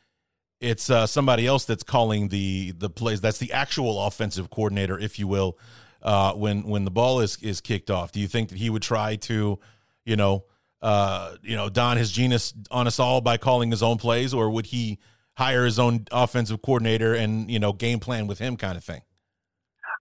it's 0.61 0.91
uh, 0.91 1.07
somebody 1.07 1.47
else 1.47 1.65
that's 1.65 1.85
calling 1.85 2.29
the 2.29 2.73
the 2.73 2.91
plays. 2.91 3.21
That's 3.21 3.39
the 3.39 3.53
actual 3.53 4.05
offensive 4.05 4.51
coordinator, 4.51 4.99
if 4.99 5.19
you 5.19 5.29
will, 5.29 5.59
uh, 6.03 6.33
when 6.33 6.65
when 6.65 6.85
the 6.85 6.91
ball 6.91 7.21
is 7.21 7.39
is 7.41 7.61
kicked 7.61 7.91
off. 7.91 8.13
Do 8.13 8.21
you 8.21 8.29
think 8.29 8.49
that 8.49 8.59
he 8.59 8.69
would 8.69 8.83
try 8.83 9.17
to, 9.17 9.61
you 10.05 10.17
know, 10.17 10.45
uh, 10.83 11.37
you 11.43 11.55
know, 11.55 11.69
don 11.69 11.97
his 11.97 12.11
genius 12.11 12.53
on 12.71 12.87
us 12.87 12.99
all 12.99 13.21
by 13.21 13.37
calling 13.37 13.71
his 13.71 13.83
own 13.83 13.99
plays, 13.99 14.35
or 14.35 14.51
would 14.51 14.67
he 14.67 14.99
hire 15.39 15.65
his 15.65 15.79
own 15.79 16.05
offensive 16.11 16.61
coordinator 16.63 17.15
and 17.15 17.51
you 17.51 17.59
know 17.59 17.73
game 17.73 18.01
plan 18.01 18.27
with 18.27 18.41
him 18.41 18.57
kind 18.57 18.77
of 18.77 18.85
thing. 18.85 19.03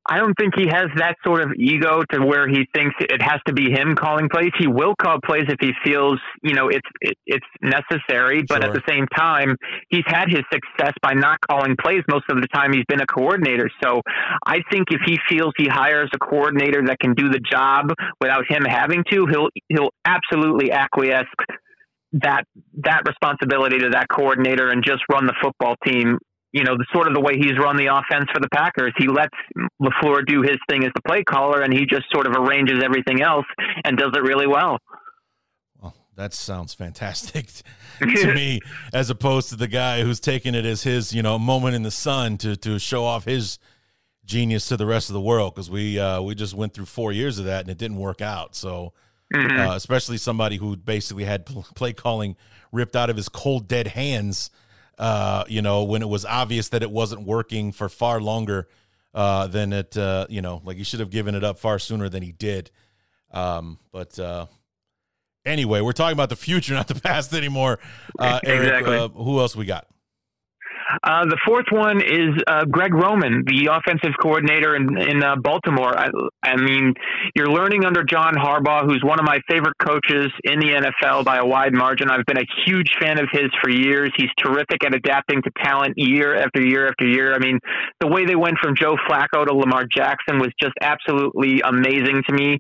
I 0.10 0.18
don't 0.20 0.36
think 0.36 0.54
he 0.56 0.68
has 0.68 0.88
that 0.96 1.18
sort 1.24 1.42
of 1.42 1.52
ego 1.60 2.02
to 2.14 2.26
where 2.26 2.48
he 2.48 2.66
thinks 2.74 2.96
it 3.02 3.22
has 3.22 3.42
to 3.46 3.54
be 3.54 3.70
him 3.70 3.94
calling 3.96 4.30
plays. 4.30 4.52
He 4.58 4.66
will 4.66 4.96
call 4.96 5.20
plays 5.20 5.44
if 5.50 5.58
he 5.60 5.72
feels, 5.84 6.18
you 6.42 6.54
know, 6.54 6.70
it's 6.70 6.88
it, 7.02 7.18
it's 7.26 7.46
necessary. 7.62 8.42
But 8.48 8.64
sure. 8.64 8.72
at 8.72 8.74
the 8.74 8.82
same 8.88 9.06
time, 9.14 9.58
he's 9.90 10.06
had 10.08 10.30
his 10.30 10.44
success 10.52 10.94
by 11.02 11.14
not 11.14 11.40
calling 11.42 11.76
plays 11.76 12.04
most 12.10 12.24
of 12.30 12.40
the 12.40 12.48
time 12.48 12.72
he's 12.72 12.86
been 12.88 13.02
a 13.02 13.06
coordinator. 13.06 13.70
So 13.84 14.02
I 14.46 14.62
think 14.72 14.88
if 14.92 15.02
he 15.06 15.18
feels 15.28 15.52
he 15.58 15.68
hires 15.68 16.10
a 16.14 16.20
coordinator 16.20 16.84
that 16.88 17.00
can 17.00 17.14
do 17.14 17.28
the 17.28 17.40
job 17.40 17.92
without 18.22 18.46
him 18.50 18.64
having 18.64 19.04
to, 19.12 19.28
he'll 19.28 19.50
he'll 19.68 19.92
absolutely 20.06 20.72
acquiesce 20.72 21.28
that 22.14 22.44
that 22.84 23.02
responsibility 23.06 23.80
to 23.80 23.90
that 23.90 24.08
coordinator 24.10 24.70
and 24.70 24.84
just 24.84 25.02
run 25.12 25.26
the 25.26 25.36
football 25.42 25.76
team. 25.86 26.18
You 26.54 26.64
know, 26.64 26.78
the 26.78 26.86
sort 26.94 27.08
of 27.08 27.14
the 27.14 27.20
way 27.20 27.34
he's 27.38 27.58
run 27.60 27.76
the 27.76 27.88
offense 27.88 28.30
for 28.34 28.40
the 28.40 28.48
Packers. 28.52 28.94
He 28.98 29.08
lets 29.08 29.36
LaFleur 29.82 30.26
do 30.26 30.42
his 30.42 30.58
thing 30.70 30.84
as 30.86 30.92
the 30.96 31.02
play 31.06 31.24
caller, 31.24 31.62
and 31.62 31.74
he 31.74 31.86
just 31.86 32.06
sort 32.12 32.26
of 32.26 32.34
arranges 32.34 32.82
everything 32.84 33.22
else 33.22 33.46
and 33.84 33.98
does 33.98 34.12
it 34.16 34.22
really 34.22 34.48
well. 34.48 34.80
Well, 35.80 35.94
that 36.16 36.34
sounds 36.34 36.74
fantastic 36.74 37.48
to 38.00 38.34
me, 38.34 38.62
as 38.94 39.10
opposed 39.10 39.50
to 39.50 39.56
the 39.56 39.68
guy 39.68 40.04
who's 40.04 40.22
taking 40.22 40.56
it 40.56 40.66
as 40.66 40.84
his, 40.84 41.14
you 41.14 41.22
know, 41.22 41.38
moment 41.38 41.76
in 41.76 41.84
the 41.84 41.92
sun 41.92 42.38
to 42.40 42.56
to 42.56 42.80
show 42.80 43.04
off 43.04 43.26
his 43.26 43.60
genius 44.24 44.68
to 44.70 44.78
the 44.78 44.86
rest 44.86 45.10
of 45.10 45.14
the 45.14 45.22
world. 45.22 45.54
Because 45.54 45.70
we 45.70 46.00
uh, 46.00 46.22
we 46.22 46.34
just 46.34 46.54
went 46.54 46.74
through 46.74 46.86
four 46.86 47.12
years 47.12 47.40
of 47.40 47.46
that 47.46 47.62
and 47.62 47.70
it 47.70 47.78
didn't 47.78 47.98
work 47.98 48.22
out. 48.22 48.56
So 48.56 48.94
mm-hmm. 49.34 49.60
uh, 49.60 49.76
especially 49.76 50.18
somebody 50.18 50.58
who 50.58 50.76
basically 50.76 51.26
had 51.26 51.46
play 51.46 51.94
calling 51.94 52.36
ripped 52.72 52.96
out 52.96 53.10
of 53.10 53.16
his 53.16 53.30
cold 53.30 53.68
dead 53.68 53.88
hands. 53.88 54.50
Uh, 54.98 55.44
you 55.48 55.62
know, 55.62 55.84
when 55.84 56.02
it 56.02 56.10
was 56.10 56.26
obvious 56.26 56.70
that 56.70 56.82
it 56.82 56.90
wasn't 56.90 57.22
working 57.22 57.72
for 57.72 57.88
far 57.88 58.20
longer 58.20 58.68
uh, 59.14 59.48
than 59.48 59.72
it, 59.72 59.96
uh, 59.96 60.26
you 60.30 60.42
know, 60.42 60.62
like 60.66 60.78
he 60.78 60.84
should 60.84 61.00
have 61.00 61.12
given 61.12 61.36
it 61.36 61.44
up 61.44 61.60
far 61.60 61.78
sooner 61.78 62.10
than 62.10 62.24
he 62.24 62.32
did. 62.32 62.72
Um, 63.32 63.78
but 63.92 64.18
uh, 64.18 64.48
anyway, 65.46 65.82
we're 65.82 65.92
talking 65.92 66.14
about 66.14 66.30
the 66.30 66.36
future, 66.36 66.74
not 66.76 66.88
the 66.88 66.96
past 66.96 67.34
anymore. 67.34 67.80
Uh, 68.18 68.40
Erik, 68.44 68.62
exactly. 68.86 68.98
uh, 68.98 69.08
who 69.10 69.40
else 69.40 69.56
we 69.56 69.66
got? 69.66 69.88
Uh, 71.04 71.26
the 71.26 71.38
fourth 71.46 71.66
one 71.72 72.02
is 72.02 72.32
uh, 72.48 72.66
Greg 72.66 72.94
Roman, 72.94 73.44
the 73.46 73.70
offensive 73.72 74.16
coordinator 74.22 74.76
in, 74.76 74.98
in 74.98 75.24
uh, 75.24 75.36
Baltimore. 75.36 75.98
I, 75.98 76.10
I, 76.44 76.56
mean, 76.56 76.94
you're 77.36 77.52
learning 77.52 77.86
under 77.86 78.04
John 78.04 78.36
Harbaugh, 78.36 78.86
who's 78.86 79.04
one 79.04 79.20
of 79.20 79.26
my 79.26 79.40
favorite 79.50 79.76
coaches 79.80 80.32
in 80.44 80.60
the 80.60 80.92
NFL 81.04 81.26
by 81.26 81.38
a 81.38 81.46
wide 81.46 81.74
margin. 81.74 82.10
I've 82.10 82.26
been 82.26 82.38
a 82.38 82.48
huge 82.66 82.94
fan 83.00 83.20
of 83.20 83.28
his 83.32 83.50
for 83.62 83.70
years. 83.70 84.12
He's 84.16 84.30
terrific 84.38 84.84
at 84.86 84.96
adapting 84.96 85.42
to 85.44 85.52
talent 85.62 85.96
year 85.98 86.36
after 86.36 86.62
year 86.62 86.88
after 86.88 87.06
year. 87.06 87.34
I 87.34 87.40
mean, 87.40 87.60
the 88.00 88.08
way 88.08 88.26
they 88.26 88.36
went 88.36 88.58
from 88.62 88.76
Joe 88.76 88.96
Flacco 89.10 89.46
to 89.46 89.54
Lamar 89.54 89.86
Jackson 89.86 90.40
was 90.40 90.52
just 90.62 90.74
absolutely 90.82 91.62
amazing 91.62 92.24
to 92.28 92.34
me. 92.34 92.60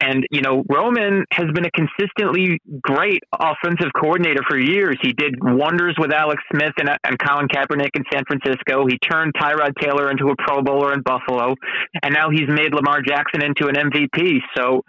And, 0.00 0.26
you 0.30 0.40
know, 0.40 0.64
Roman 0.68 1.24
has 1.32 1.46
been 1.54 1.64
a 1.64 1.70
consistently 1.70 2.60
great 2.80 3.22
offensive 3.32 3.90
coordinator 3.98 4.42
for 4.48 4.58
years. 4.58 4.96
He 5.00 5.12
did 5.12 5.34
wonders 5.40 5.96
with 5.98 6.12
Alex 6.12 6.42
Smith 6.52 6.72
and, 6.78 6.90
and 7.04 7.18
Colin 7.18 7.48
Kaepernick 7.48 7.90
in 7.94 8.04
San 8.12 8.22
Francisco. 8.26 8.86
He 8.86 8.98
turned 8.98 9.32
Tyrod 9.34 9.72
Taylor 9.80 10.10
into 10.10 10.28
a 10.28 10.36
Pro 10.36 10.62
Bowler 10.62 10.92
in 10.92 11.02
Buffalo. 11.02 11.54
And 12.02 12.14
now 12.14 12.30
he's 12.30 12.48
made 12.48 12.74
Lamar 12.74 13.00
Jackson 13.02 13.42
into 13.42 13.68
an 13.68 13.74
MVP. 13.74 14.38
So 14.56 14.82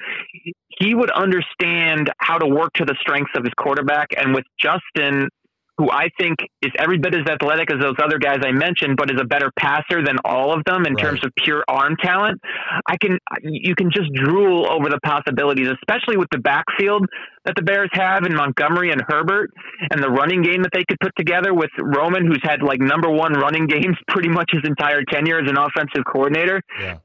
he 0.80 0.94
would 0.94 1.12
understand 1.12 2.12
how 2.20 2.38
to 2.38 2.48
work 2.48 2.74
to 2.76 2.86
the 2.86 2.96
strengths 3.00 3.32
of 3.36 3.44
his 3.44 3.54
quarterback. 3.58 4.10
And 4.16 4.34
with 4.34 4.46
Justin, 4.60 5.30
who 5.78 5.92
I 5.92 6.10
think 6.20 6.40
is 6.62 6.72
every 6.80 6.98
bit 6.98 7.14
as 7.14 7.26
athletic 7.30 7.72
as 7.72 7.80
those 7.80 7.96
other 8.04 8.18
guys 8.18 8.40
I 8.44 8.52
mentioned, 8.52 8.98
but 8.98 9.12
is 9.12 9.22
a 9.22 9.26
better 9.26 9.52
passer 9.58 10.04
than 10.04 10.18
all 10.26 10.52
of 10.54 10.64
them 10.66 10.86
in 10.86 10.94
right. 10.94 11.04
terms 11.04 11.24
of 11.24 11.32
pure 11.38 11.64
arm 11.68 11.96
talent. 12.02 12.42
I 12.88 12.98
can 12.98 13.20
you 13.44 13.76
can 13.76 13.92
just 13.92 14.12
drool 14.14 14.68
over 14.70 14.90
the 14.90 15.00
possibilities, 15.04 15.68
especially 15.70 16.18
with 16.18 16.30
the 16.32 16.40
backfield 16.40 17.06
that 17.46 17.56
the 17.56 17.62
Bears 17.62 17.90
have 17.94 18.26
in 18.26 18.36
Montgomery 18.36 18.92
and 18.92 19.02
Herbert, 19.08 19.52
and 19.92 20.02
the 20.02 20.10
running 20.10 20.42
game 20.42 20.64
that 20.64 20.72
they 20.74 20.84
could 20.88 21.00
put 21.00 21.14
together 21.16 21.54
with 21.54 21.70
Roman, 21.80 22.26
who's 22.26 22.42
had 22.44 22.64
like 22.64 22.80
number 22.80 23.10
one 23.10 23.34
running 23.34 23.68
games 23.68 23.96
pretty 24.08 24.30
much 24.30 24.50
his 24.52 24.64
entire 24.66 25.04
tenure 25.04 25.40
as 25.40 25.50
an 25.50 25.58
offensive 25.58 26.04
coordinator. 26.12 26.62
Yeah. 26.80 26.98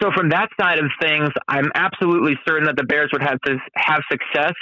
So 0.00 0.10
from 0.16 0.28
that 0.28 0.48
side 0.60 0.78
of 0.78 0.86
things, 1.02 1.30
I'm 1.48 1.72
absolutely 1.74 2.34
certain 2.46 2.66
that 2.66 2.76
the 2.76 2.84
Bears 2.84 3.10
would 3.12 3.22
have 3.22 3.40
to 3.46 3.56
have 3.74 4.00
success 4.10 4.54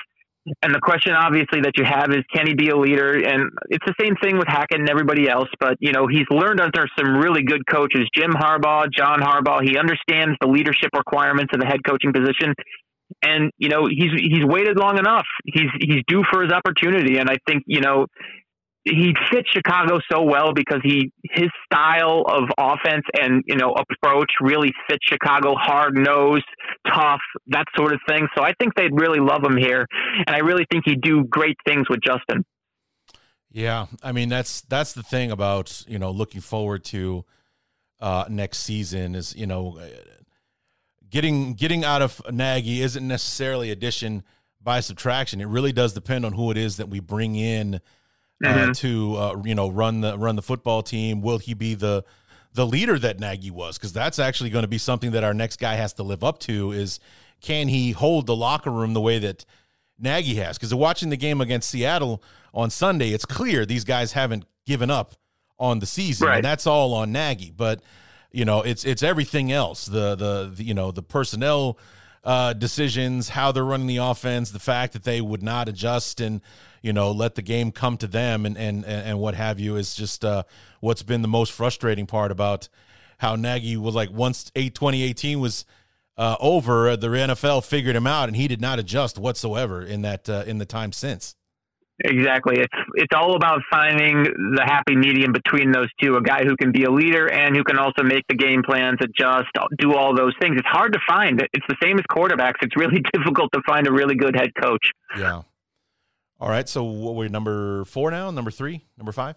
and 0.62 0.74
the 0.74 0.80
question, 0.80 1.12
obviously, 1.12 1.60
that 1.62 1.72
you 1.76 1.84
have 1.84 2.10
is, 2.10 2.22
can 2.32 2.46
he 2.46 2.54
be 2.54 2.68
a 2.68 2.76
leader? 2.76 3.12
And 3.14 3.50
it's 3.68 3.84
the 3.84 3.94
same 4.00 4.14
thing 4.22 4.38
with 4.38 4.46
Hackett 4.46 4.78
and 4.78 4.88
everybody 4.88 5.28
else. 5.28 5.48
But 5.58 5.76
you 5.80 5.92
know, 5.92 6.06
he's 6.06 6.26
learned 6.30 6.60
under 6.60 6.86
some 6.98 7.16
really 7.16 7.42
good 7.42 7.66
coaches, 7.66 8.08
Jim 8.14 8.30
Harbaugh, 8.30 8.86
John 8.96 9.20
Harbaugh. 9.20 9.62
He 9.62 9.76
understands 9.76 10.36
the 10.40 10.46
leadership 10.46 10.90
requirements 10.96 11.52
of 11.52 11.60
the 11.60 11.66
head 11.66 11.80
coaching 11.84 12.12
position, 12.12 12.54
and 13.22 13.50
you 13.58 13.68
know, 13.68 13.86
he's 13.86 14.12
he's 14.16 14.44
waited 14.44 14.78
long 14.78 14.98
enough. 14.98 15.26
He's 15.44 15.70
he's 15.80 16.02
due 16.06 16.22
for 16.30 16.42
his 16.42 16.52
opportunity. 16.52 17.18
And 17.18 17.28
I 17.28 17.38
think 17.48 17.64
you 17.66 17.80
know, 17.80 18.06
he 18.86 19.14
fits 19.32 19.50
Chicago 19.50 19.98
so 20.10 20.22
well 20.22 20.52
because 20.54 20.80
he 20.84 21.12
his 21.24 21.50
style 21.64 22.22
of 22.28 22.44
offense 22.56 23.04
and 23.20 23.42
you 23.46 23.56
know 23.56 23.74
approach 23.74 24.30
really 24.40 24.72
fits 24.88 25.04
Chicago 25.04 25.54
hard 25.56 25.96
nosed, 25.96 26.44
tough, 26.86 27.20
that 27.48 27.64
sort 27.76 27.92
of 27.92 28.00
thing. 28.08 28.28
So 28.36 28.44
I 28.44 28.52
think 28.60 28.74
they'd 28.76 28.94
really 28.94 29.18
love 29.18 29.42
him 29.42 29.56
here, 29.56 29.86
and 30.26 30.34
I 30.34 30.38
really 30.38 30.66
think 30.70 30.84
he'd 30.86 31.00
do 31.00 31.24
great 31.24 31.56
things 31.66 31.88
with 31.90 32.00
Justin. 32.00 32.44
Yeah, 33.50 33.86
I 34.02 34.12
mean 34.12 34.28
that's 34.28 34.60
that's 34.62 34.92
the 34.92 35.02
thing 35.02 35.32
about 35.32 35.82
you 35.88 35.98
know 35.98 36.12
looking 36.12 36.40
forward 36.40 36.84
to 36.84 37.24
uh, 38.00 38.26
next 38.28 38.58
season 38.58 39.16
is 39.16 39.34
you 39.34 39.48
know 39.48 39.80
getting 41.10 41.54
getting 41.54 41.84
out 41.84 42.02
of 42.02 42.22
Nagy 42.32 42.82
isn't 42.82 43.06
necessarily 43.06 43.72
addition 43.72 44.22
by 44.62 44.78
subtraction. 44.78 45.40
It 45.40 45.48
really 45.48 45.72
does 45.72 45.92
depend 45.92 46.24
on 46.24 46.34
who 46.34 46.52
it 46.52 46.56
is 46.56 46.76
that 46.76 46.88
we 46.88 47.00
bring 47.00 47.34
in 47.34 47.80
uh, 48.44 48.48
mm-hmm. 48.48 48.72
to 48.72 49.16
uh, 49.16 49.42
you 49.44 49.54
know 49.54 49.68
run 49.68 50.00
the 50.00 50.16
run 50.18 50.36
the 50.36 50.42
football 50.42 50.82
team? 50.82 51.22
Will 51.22 51.38
he 51.38 51.54
be 51.54 51.74
the 51.74 52.04
the 52.56 52.66
leader 52.66 52.98
that 52.98 53.20
Nagy 53.20 53.50
was, 53.50 53.78
because 53.78 53.92
that's 53.92 54.18
actually 54.18 54.50
going 54.50 54.62
to 54.62 54.68
be 54.68 54.78
something 54.78 55.12
that 55.12 55.22
our 55.22 55.34
next 55.34 55.60
guy 55.60 55.74
has 55.74 55.92
to 55.94 56.02
live 56.02 56.24
up 56.24 56.38
to. 56.40 56.72
Is 56.72 56.98
can 57.40 57.68
he 57.68 57.92
hold 57.92 58.26
the 58.26 58.34
locker 58.34 58.70
room 58.70 58.94
the 58.94 59.00
way 59.00 59.18
that 59.18 59.44
Nagy 59.98 60.34
has? 60.36 60.56
Because 60.56 60.74
watching 60.74 61.10
the 61.10 61.18
game 61.18 61.40
against 61.40 61.68
Seattle 61.68 62.22
on 62.54 62.70
Sunday, 62.70 63.10
it's 63.10 63.26
clear 63.26 63.66
these 63.66 63.84
guys 63.84 64.12
haven't 64.12 64.46
given 64.64 64.90
up 64.90 65.14
on 65.58 65.78
the 65.80 65.86
season, 65.86 66.28
Right. 66.28 66.36
and 66.36 66.44
that's 66.44 66.66
all 66.66 66.94
on 66.94 67.12
Nagy. 67.12 67.52
But 67.54 67.82
you 68.32 68.44
know, 68.44 68.62
it's 68.62 68.84
it's 68.84 69.02
everything 69.02 69.52
else. 69.52 69.84
The 69.84 70.16
the, 70.16 70.52
the 70.54 70.64
you 70.64 70.74
know 70.74 70.90
the 70.90 71.02
personnel 71.02 71.78
uh, 72.24 72.54
decisions, 72.54 73.28
how 73.28 73.52
they're 73.52 73.64
running 73.64 73.86
the 73.86 73.98
offense, 73.98 74.50
the 74.50 74.58
fact 74.58 74.94
that 74.94 75.04
they 75.04 75.20
would 75.20 75.42
not 75.42 75.68
adjust 75.68 76.20
and 76.20 76.40
you 76.86 76.92
know 76.92 77.10
let 77.10 77.34
the 77.34 77.42
game 77.42 77.72
come 77.72 77.96
to 77.98 78.06
them 78.06 78.46
and 78.46 78.56
and 78.56 78.84
and 78.84 79.18
what 79.18 79.34
have 79.34 79.58
you 79.58 79.76
is 79.76 79.94
just 79.94 80.24
uh, 80.24 80.44
what's 80.80 81.02
been 81.02 81.22
the 81.22 81.28
most 81.28 81.52
frustrating 81.52 82.06
part 82.06 82.30
about 82.30 82.68
how 83.18 83.34
Nagy 83.34 83.76
was 83.76 83.94
like 83.94 84.10
once 84.10 84.50
eight 84.54 84.74
2018 84.74 85.40
was 85.40 85.64
uh, 86.18 86.36
over, 86.40 86.96
the 86.96 87.08
NFL 87.08 87.64
figured 87.64 87.94
him 87.94 88.06
out 88.06 88.28
and 88.28 88.36
he 88.36 88.48
did 88.48 88.60
not 88.60 88.78
adjust 88.78 89.18
whatsoever 89.18 89.82
in 89.82 90.02
that 90.02 90.28
uh, 90.28 90.44
in 90.46 90.58
the 90.58 90.64
time 90.64 90.92
since. 90.92 91.34
Exactly. 92.04 92.60
It's 92.60 92.74
it's 92.94 93.12
all 93.14 93.36
about 93.36 93.62
finding 93.70 94.24
the 94.24 94.62
happy 94.64 94.94
medium 94.94 95.32
between 95.32 95.72
those 95.72 95.88
two. 96.00 96.16
A 96.16 96.22
guy 96.22 96.44
who 96.44 96.54
can 96.56 96.70
be 96.70 96.84
a 96.84 96.90
leader 96.90 97.26
and 97.26 97.56
who 97.56 97.64
can 97.64 97.78
also 97.78 98.02
make 98.02 98.22
the 98.28 98.34
game 98.34 98.62
plans, 98.62 98.98
adjust, 99.00 99.48
do 99.78 99.94
all 99.94 100.14
those 100.14 100.34
things. 100.40 100.56
It's 100.58 100.68
hard 100.68 100.92
to 100.92 101.00
find. 101.08 101.40
It's 101.40 101.66
the 101.68 101.76
same 101.82 101.98
as 101.98 102.04
quarterbacks. 102.10 102.56
It's 102.60 102.76
really 102.76 103.02
difficult 103.14 103.50
to 103.54 103.62
find 103.66 103.86
a 103.86 103.92
really 103.92 104.14
good 104.14 104.36
head 104.36 104.50
coach. 104.60 104.90
Yeah. 105.18 105.42
All 106.40 106.48
right. 106.48 106.68
So 106.68 106.84
what 106.84 107.14
we're 107.14 107.28
number 107.28 107.84
four 107.84 108.10
now, 108.10 108.30
number 108.30 108.50
three, 108.50 108.84
number 108.96 109.12
five. 109.12 109.36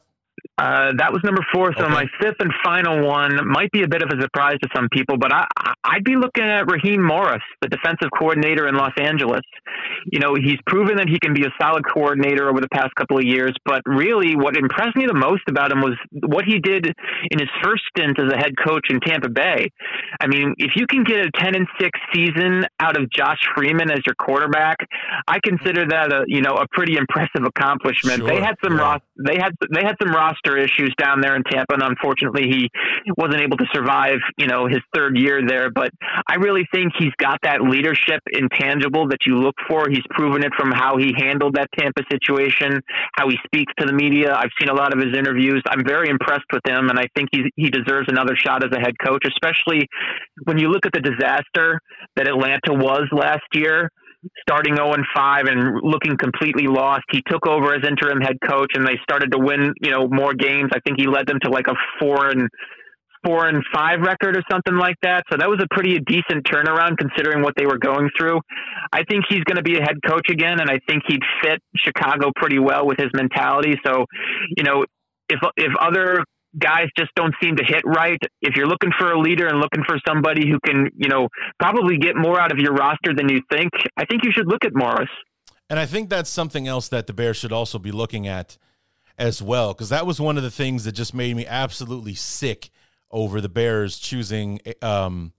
Uh, 0.58 0.92
that 0.98 1.12
was 1.14 1.22
number 1.24 1.42
four. 1.54 1.74
So 1.78 1.86
Okay. 1.86 1.94
my 1.94 2.06
fifth 2.20 2.38
and 2.40 2.52
final 2.64 3.06
one 3.06 3.48
might 3.48 3.72
be 3.72 3.84
a 3.84 3.88
bit 3.88 4.02
of 4.04 4.10
a 4.10 4.22
surprise 4.22 4.58
to 4.62 4.70
some 4.76 4.88
people, 4.92 5.18
but 5.18 5.32
I, 5.34 5.46
I'd 5.84 6.04
be 6.04 6.16
looking 6.16 6.44
at 6.44 6.70
Raheem 6.72 7.02
Morris, 7.04 7.42
the 7.62 7.70
defensive 7.70 8.10
coordinator 8.18 8.68
in 8.68 8.76
Los 8.76 8.94
Angeles. 9.00 9.42
You 10.12 10.20
know, 10.20 10.36
he's 10.36 10.58
proven 10.68 10.98
that 10.98 11.08
he 11.10 11.20
can 11.20 11.34
be 11.34 11.44
a 11.44 11.52
solid 11.62 11.84
coordinator 11.92 12.50
over 12.50 12.60
the 12.62 12.70
past 12.70 12.94
couple 12.96 13.18
of 13.18 13.24
years, 13.24 13.54
but 13.66 13.82
really 13.86 14.36
what 14.36 14.56
impressed 14.58 14.96
me 14.96 15.06
the 15.06 15.14
most 15.14 15.44
about 15.50 15.72
him 15.72 15.82
was 15.82 15.96
what 16.12 16.46
he 16.46 16.60
did 16.60 16.86
in 17.32 17.40
his 17.40 17.50
first 17.64 17.84
stint 17.90 18.20
as 18.20 18.32
a 18.32 18.38
head 18.38 18.54
coach 18.66 18.86
in 18.90 19.00
Tampa 19.00 19.30
Bay. 19.30 19.70
I 20.20 20.28
mean, 20.28 20.54
if 20.58 20.72
you 20.76 20.86
can 20.88 21.04
get 21.04 21.26
a 21.26 21.32
10 21.38 21.56
and 21.56 21.68
6 21.80 22.00
season 22.14 22.66
out 22.80 22.98
of 23.00 23.10
Josh 23.12 23.40
Freeman 23.56 23.92
as 23.92 24.00
your 24.06 24.16
quarterback, 24.16 24.78
I 25.28 25.40
consider 25.44 25.86
that 25.88 26.12
a, 26.14 26.24
you 26.28 26.42
know, 26.42 26.54
a 26.56 26.66
pretty 26.72 26.98
impressive 26.98 27.44
accomplishment. 27.46 28.26
They 28.26 28.40
had 28.42 28.56
some 28.64 28.78
yeah. 28.78 28.94
ros- 28.94 29.02
they 29.26 29.38
had 29.38 29.52
they 29.74 29.84
had 29.84 29.96
some 30.02 30.14
roster 30.14 30.29
issues 30.58 30.94
down 30.98 31.22
there 31.22 31.36
in 31.36 31.44
Tampa, 31.44 31.74
and 31.74 31.84
unfortunately, 31.84 32.50
he 32.50 32.70
wasn't 33.18 33.42
able 33.42 33.58
to 33.58 33.66
survive. 33.74 34.20
You 34.38 34.48
know, 34.48 34.68
his 34.68 34.80
third 34.94 35.18
year 35.18 35.42
there. 35.46 35.70
But 35.70 35.90
I 36.28 36.36
really 36.36 36.68
think 36.74 36.94
he's 36.98 37.14
got 37.18 37.40
that 37.44 37.62
leadership 37.62 38.22
intangible 38.32 39.08
that 39.10 39.26
you 39.26 39.36
look 39.36 39.56
for. 39.68 39.90
He's 39.90 40.06
proven 40.12 40.44
it 40.44 40.52
from 40.58 40.72
how 40.72 40.98
he 40.98 41.14
handled 41.18 41.56
that 41.56 41.70
Tampa 41.78 42.04
situation, 42.12 42.82
how 43.14 43.30
he 43.30 43.38
speaks 43.46 43.74
to 43.80 43.86
the 43.86 43.94
media. 43.94 44.34
I've 44.34 44.52
seen 44.60 44.70
a 44.70 44.76
lot 44.76 44.94
of 44.94 45.00
his 45.00 45.16
interviews. 45.18 45.62
I'm 45.68 45.86
very 45.86 46.10
impressed 46.10 46.50
with 46.52 46.66
him, 46.68 46.90
and 46.90 47.00
I 47.00 47.06
think 47.16 47.30
he 47.32 47.44
he 47.56 47.70
deserves 47.70 48.08
another 48.10 48.36
shot 48.36 48.64
as 48.64 48.72
a 48.76 48.80
head 48.80 48.94
coach, 49.04 49.24
especially 49.26 49.88
when 50.44 50.58
you 50.58 50.70
look 50.70 50.86
at 50.86 50.94
the 50.94 51.02
disaster 51.02 51.80
that 52.16 52.28
Atlanta 52.28 52.74
was 52.74 53.08
last 53.12 53.48
year 53.54 53.90
starting 54.42 54.76
0 54.76 54.94
and 54.94 55.06
5 55.16 55.46
and 55.46 55.82
looking 55.82 56.18
completely 56.18 56.68
lost. 56.68 57.04
He 57.12 57.22
took 57.28 57.48
over 57.48 57.74
as 57.74 57.88
interim 57.88 58.22
head 58.22 58.38
coach 58.48 58.72
and 58.74 58.86
they 58.86 58.98
started 59.04 59.32
to 59.32 59.40
win, 59.40 59.74
you 59.82 59.92
know, 59.92 60.08
more 60.08 60.34
games. 60.34 60.70
I 60.74 60.80
think 60.82 61.00
he 61.00 61.08
led 61.08 61.28
them 61.28 61.40
to 61.44 61.50
like 61.50 61.68
a 61.68 61.76
4 62.00 62.30
and 62.30 62.50
4 63.26 63.48
and 63.48 63.64
5 63.74 64.00
record 64.02 64.38
or 64.38 64.44
something 64.50 64.76
like 64.76 64.96
that. 65.04 65.24
So 65.32 65.38
that 65.38 65.50
was 65.50 65.62
a 65.62 65.68
pretty 65.74 66.00
decent 66.00 66.46
turnaround 66.46 66.98
considering 66.98 67.44
what 67.44 67.54
they 67.58 67.66
were 67.66 67.78
going 67.78 68.10
through. 68.18 68.40
I 68.92 69.04
think 69.04 69.26
he's 69.30 69.44
going 69.44 69.58
to 69.58 69.64
be 69.64 69.78
a 69.78 69.82
head 69.82 69.98
coach 70.06 70.30
again 70.30 70.60
and 70.60 70.70
I 70.70 70.80
think 70.88 71.04
he'd 71.08 71.24
fit 71.44 71.60
Chicago 71.76 72.32
pretty 72.36 72.60
well 72.60 72.86
with 72.88 72.98
his 72.98 73.10
mentality. 73.14 73.76
So, 73.86 74.06
you 74.56 74.64
know, 74.64 74.86
if 75.30 75.40
if 75.58 75.72
other 75.80 76.24
guys 76.58 76.88
just 76.98 77.12
don't 77.16 77.34
seem 77.42 77.56
to 77.58 77.64
hit 77.64 77.84
right. 77.86 78.20
If 78.42 78.56
you're 78.56 78.68
looking 78.68 78.92
for 78.98 79.12
a 79.12 79.20
leader 79.20 79.48
and 79.48 79.60
looking 79.60 79.84
for 79.88 79.98
somebody 80.08 80.50
who 80.50 80.60
can, 80.66 80.90
you 80.96 81.08
know, 81.08 81.28
probably 81.60 81.98
get 81.98 82.16
more 82.16 82.40
out 82.40 82.52
of 82.52 82.58
your 82.58 82.74
roster 82.74 83.14
than 83.16 83.30
you 83.30 83.42
think, 83.52 83.72
I 83.98 84.06
think 84.06 84.24
you 84.24 84.32
should 84.32 84.48
look 84.48 84.66
at 84.66 84.72
Morris. 84.74 85.10
And 85.70 85.78
I 85.78 85.86
think 85.86 86.10
that's 86.10 86.30
something 86.30 86.68
else 86.68 86.88
that 86.90 87.06
the 87.06 87.14
Bears 87.14 87.38
should 87.38 87.52
also 87.52 87.78
be 87.78 87.92
looking 87.92 88.28
at 88.28 88.58
as 89.18 89.42
well, 89.42 89.74
because 89.74 89.90
that 89.90 90.08
was 90.08 90.20
one 90.20 90.38
of 90.38 90.44
the 90.44 90.50
things 90.50 90.86
that 90.86 90.94
just 90.94 91.14
made 91.14 91.36
me 91.36 91.46
absolutely 91.46 92.16
sick 92.16 92.72
over 93.12 93.42
the 93.42 93.50
Bears 93.50 94.00
choosing 94.00 94.60
um, 94.82 95.34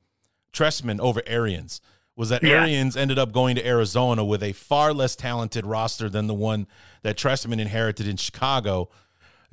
Trestman 0.53 1.01
over 1.01 1.23
Arians. 1.27 1.81
Was 2.15 2.29
that 2.29 2.43
Yeah. 2.43 2.61
Arians 2.61 2.97
ended 2.97 3.19
up 3.19 3.33
going 3.33 3.57
to 3.57 3.67
Arizona 3.67 4.25
with 4.25 4.43
a 4.43 4.53
far 4.53 4.93
less 4.93 5.17
talented 5.17 5.65
roster 5.65 6.09
than 6.09 6.27
the 6.27 6.35
one 6.35 6.67
that 7.03 7.17
Trestman 7.17 7.59
inherited 7.59 8.07
in 8.07 8.17
Chicago. 8.17 8.91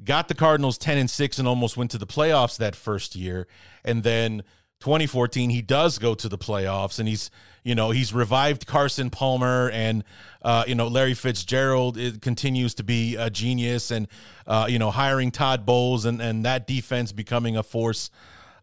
Got 0.03 0.27
the 0.27 0.35
Cardinals 0.35 0.77
10 0.77 0.97
and 0.97 1.09
6 1.09 1.39
and 1.39 1.47
almost 1.47 1.77
went 1.77 1.91
to 1.91 1.97
the 1.97 2.07
playoffs 2.07 2.57
that 2.57 2.75
first 2.75 3.15
year. 3.15 3.47
And 3.83 4.03
then 4.03 4.43
2014 4.79 5.49
he 5.49 5.61
does 5.61 5.97
go 5.97 6.13
to 6.13 6.29
the 6.29 6.37
playoffs 6.37 6.99
and 6.99 7.07
he's 7.07 7.31
you 7.63 7.73
know 7.73 7.89
he's 7.89 8.13
revived 8.13 8.67
Carson 8.67 9.09
Palmer 9.09 9.71
and 9.71 10.03
uh, 10.43 10.65
you 10.67 10.75
know 10.75 10.87
Larry 10.87 11.15
Fitzgerald 11.15 11.97
it 11.97 12.21
continues 12.21 12.75
to 12.75 12.83
be 12.83 13.15
a 13.15 13.29
genius 13.29 13.89
and 13.89 14.07
uh, 14.45 14.67
you 14.69 14.77
know 14.77 14.91
hiring 14.91 15.31
Todd 15.31 15.65
Bowles 15.65 16.05
and 16.05 16.21
and 16.21 16.45
that 16.45 16.67
defense 16.67 17.11
becoming 17.11 17.57
a 17.57 17.63
force 17.63 18.11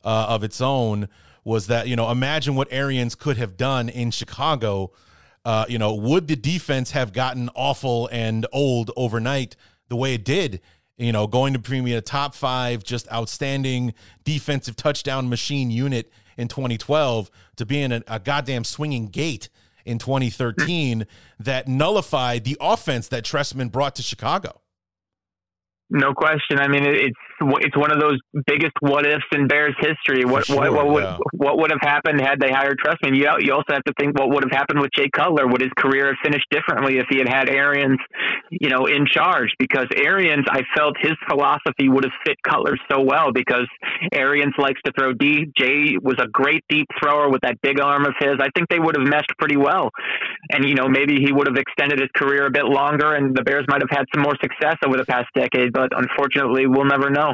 uh, 0.05 0.27
of 0.29 0.45
its 0.45 0.61
own 0.61 1.09
was 1.43 1.67
that 1.67 1.89
you 1.89 1.97
know 1.97 2.09
imagine 2.11 2.55
what 2.55 2.69
Arians 2.71 3.17
could 3.17 3.37
have 3.37 3.57
done 3.57 3.89
in 3.89 4.13
Chicago 4.13 4.93
uh, 5.45 5.65
you 5.69 5.79
know 5.79 5.95
would 5.95 6.29
the 6.29 6.37
defense 6.37 6.93
have 6.93 7.13
gotten 7.13 7.51
awful 7.57 8.09
and 8.13 8.47
old 8.53 8.93
overnight 8.97 9.57
the 9.89 9.97
way 9.97 10.15
it 10.15 10.25
did 10.25 10.61
you 10.97 11.13
know, 11.13 11.27
going 11.27 11.53
to 11.53 11.59
premium 11.59 12.03
top 12.03 12.35
five, 12.35 12.85
just 12.85 13.11
outstanding 13.13 13.95
defensive 14.25 14.77
touchdown 14.77 15.29
machine 15.29 15.71
unit 15.71 16.13
in 16.37 16.49
2012 16.49 17.31
to 17.57 17.67
being 17.67 17.93
a, 17.93 18.03
a 18.07 18.19
goddamn 18.19 18.65
swinging 18.65 19.07
gate 19.07 19.49
in 19.85 19.99
2013 19.99 21.07
that 21.39 21.69
nullified 21.69 22.45
the 22.45 22.57
offense 22.61 23.09
that 23.09 23.25
Trestman 23.25 23.71
brought 23.71 23.95
to 23.97 24.03
Chicago. 24.03 24.61
No 25.91 26.15
question. 26.15 26.59
I 26.59 26.69
mean, 26.69 26.85
it's 26.85 27.15
it's 27.41 27.77
one 27.77 27.91
of 27.91 28.01
those 28.01 28.19
biggest 28.47 28.73
what 28.81 29.07
ifs 29.07 29.25
in 29.33 29.47
Bears 29.47 29.75
history. 29.79 30.25
What 30.25 30.47
sure, 30.47 30.57
what, 30.57 30.73
what 30.73 30.89
would 30.89 31.05
yeah. 31.05 31.19
what 31.33 31.59
would 31.59 31.71
have 31.71 31.81
happened 31.83 32.21
had 32.21 32.41
they 32.41 32.51
hired 32.51 32.79
Trestman? 32.79 33.17
You 33.17 33.29
you 33.41 33.53
also 33.53 33.73
have 33.73 33.85
to 33.85 33.93
think 33.99 34.19
what 34.19 34.31
would 34.31 34.45
have 34.45 34.53
happened 34.53 34.81
with 34.81 34.91
Jay 34.95 35.09
Cutler. 35.11 35.47
Would 35.47 35.61
his 35.61 35.73
career 35.77 36.07
have 36.07 36.17
finished 36.23 36.47
differently 36.51 36.99
if 36.99 37.07
he 37.11 37.19
had 37.19 37.29
had 37.29 37.49
Arians, 37.49 37.99
you 38.51 38.69
know, 38.69 38.87
in 38.87 39.07
charge? 39.07 39.51
Because 39.59 39.87
Arians, 39.97 40.45
I 40.51 40.63
felt 40.77 40.95
his 41.01 41.15
philosophy 41.29 41.89
would 41.89 42.05
have 42.05 42.13
fit 42.27 42.37
Cutler 42.43 42.77
so 42.91 43.01
well 43.01 43.33
because 43.33 43.67
Arians 44.13 44.55
likes 44.59 44.81
to 44.85 44.93
throw 44.99 45.13
deep. 45.13 45.53
Jay 45.57 45.97
was 46.01 46.17
a 46.19 46.29
great 46.29 46.65
deep 46.69 46.87
thrower 47.01 47.31
with 47.31 47.43
that 47.43 47.61
big 47.63 47.81
arm 47.81 48.05
of 48.05 48.15
his. 48.19 48.39
I 48.41 48.49
think 48.55 48.69
they 48.69 48.79
would 48.79 48.97
have 48.97 49.07
meshed 49.07 49.33
pretty 49.39 49.57
well. 49.57 49.91
And 50.51 50.65
you 50.65 50.75
know, 50.75 50.89
maybe 50.89 51.17
he 51.25 51.33
would 51.33 51.47
have 51.47 51.57
extended 51.57 52.01
his 52.01 52.11
career 52.17 52.47
a 52.47 52.51
bit 52.51 52.65
longer, 52.65 53.15
and 53.15 53.37
the 53.37 53.43
Bears 53.43 53.65
might 53.69 53.83
have 53.83 53.91
had 53.91 54.05
some 54.15 54.23
more 54.23 54.37
success 54.41 54.77
over 54.87 54.97
the 54.97 55.05
past 55.05 55.29
decade. 55.35 55.73
But 55.73 55.91
unfortunately, 55.97 56.67
we'll 56.67 56.85
never 56.85 57.11
know. 57.11 57.34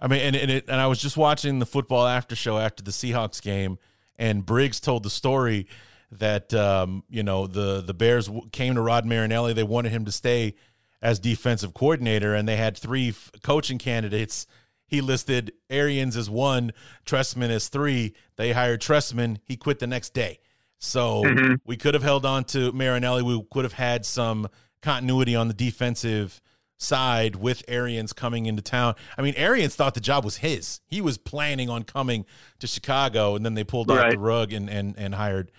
I 0.00 0.08
mean, 0.08 0.20
and 0.20 0.36
and, 0.36 0.50
it, 0.50 0.64
and 0.68 0.80
I 0.80 0.86
was 0.86 1.00
just 1.00 1.16
watching 1.16 1.58
the 1.58 1.66
football 1.66 2.06
after 2.06 2.34
show 2.36 2.58
after 2.58 2.82
the 2.82 2.90
Seahawks 2.90 3.40
game, 3.40 3.78
and 4.18 4.44
Briggs 4.44 4.80
told 4.80 5.02
the 5.02 5.10
story 5.10 5.66
that 6.12 6.52
um, 6.54 7.04
you 7.08 7.22
know 7.22 7.46
the 7.46 7.80
the 7.80 7.94
Bears 7.94 8.28
came 8.52 8.74
to 8.74 8.80
Rod 8.82 9.06
Marinelli. 9.06 9.52
They 9.52 9.62
wanted 9.62 9.92
him 9.92 10.04
to 10.04 10.12
stay 10.12 10.54
as 11.00 11.18
defensive 11.18 11.74
coordinator, 11.74 12.34
and 12.34 12.48
they 12.48 12.56
had 12.56 12.76
three 12.76 13.10
f- 13.10 13.30
coaching 13.42 13.78
candidates. 13.78 14.46
He 14.86 15.00
listed 15.00 15.52
Arians 15.70 16.16
as 16.16 16.28
one, 16.28 16.72
Trestman 17.06 17.50
as 17.50 17.68
three. 17.68 18.14
They 18.36 18.52
hired 18.52 18.80
Trestman. 18.80 19.38
He 19.44 19.56
quit 19.56 19.78
the 19.78 19.86
next 19.86 20.12
day. 20.14 20.40
So 20.78 21.22
Mhm. 21.24 21.60
we 21.64 21.76
could 21.76 21.94
have 21.94 22.02
held 22.02 22.26
on 22.26 22.44
to 22.46 22.70
Marinelli. 22.72 23.22
We 23.22 23.42
could 23.50 23.64
have 23.64 23.72
had 23.74 24.04
some 24.04 24.48
continuity 24.82 25.34
on 25.34 25.48
the 25.48 25.54
defensive 25.54 26.40
side 26.76 27.36
with 27.36 27.62
Arians 27.68 28.12
coming 28.12 28.46
into 28.46 28.62
town. 28.62 28.94
I 29.16 29.22
mean, 29.22 29.34
Arians 29.36 29.74
thought 29.76 29.94
the 29.94 30.00
job 30.00 30.24
was 30.24 30.38
his. 30.38 30.80
He 30.86 31.00
was 31.00 31.18
planning 31.18 31.70
on 31.70 31.84
coming 31.84 32.26
to 32.58 32.66
Chicago, 32.66 33.36
and 33.36 33.44
then 33.44 33.54
they 33.54 33.64
pulled 33.64 33.90
out 33.90 33.96
Right. 33.98 34.12
the 34.12 34.18
rug 34.18 34.52
and 34.52 34.68
and 34.68 34.94
and 34.98 35.14
hired 35.14 35.50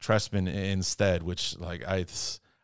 Trestman 0.00 0.46
instead. 0.52 1.22
Which, 1.22 1.58
like, 1.58 1.84
I, 1.86 2.04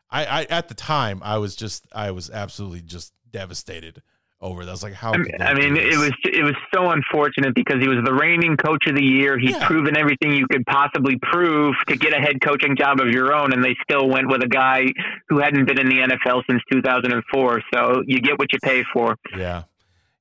I, 0.09 0.25
I 0.25 0.43
at 0.49 0.67
the 0.69 0.73
time, 0.75 1.21
I 1.23 1.37
was 1.37 1.55
just, 1.55 1.87
I 1.91 2.11
was 2.11 2.29
absolutely 2.29 2.81
just 2.81 3.13
devastated 3.29 4.01
over 4.39 4.65
that. 4.65 4.71
I 4.83 4.87
like, 4.87 4.93
how? 4.93 5.13
I 5.13 5.17
mean, 5.17 5.31
I 5.39 5.53
mean, 5.53 5.75
it 5.77 5.97
was 5.97 6.11
it 6.25 6.43
was 6.43 6.55
so 6.73 6.91
unfortunate 6.91 7.55
because 7.55 7.81
he 7.81 7.87
was 7.87 8.03
the 8.05 8.13
reigning 8.13 8.55
coach 8.57 8.85
of 8.87 8.95
the 8.95 9.03
year. 9.03 9.37
He'd 9.39 9.51
Yeah. 9.51 9.65
proven 9.67 9.97
everything 9.97 10.33
you 10.33 10.45
could 10.51 10.65
possibly 10.67 11.17
prove 11.21 11.75
to 11.87 11.95
get 11.97 12.13
a 12.13 12.17
head 12.17 12.39
coaching 12.41 12.75
job 12.75 12.99
of 13.01 13.07
your 13.09 13.33
own, 13.33 13.51
and 13.53 13.63
they 13.63 13.75
still 13.81 14.07
went 14.07 14.27
with 14.29 14.43
a 14.43 14.47
guy 14.47 14.85
who 15.29 15.39
hadn't 15.39 15.65
been 15.65 15.79
in 15.79 15.89
the 15.89 16.01
NFL 16.01 16.43
since 16.49 16.61
2004. 16.71 17.61
So 17.73 18.03
you 18.05 18.19
get 18.21 18.37
what 18.37 18.51
you 18.53 18.59
pay 18.63 18.83
for. 18.93 19.15
Yeah. 19.35 19.63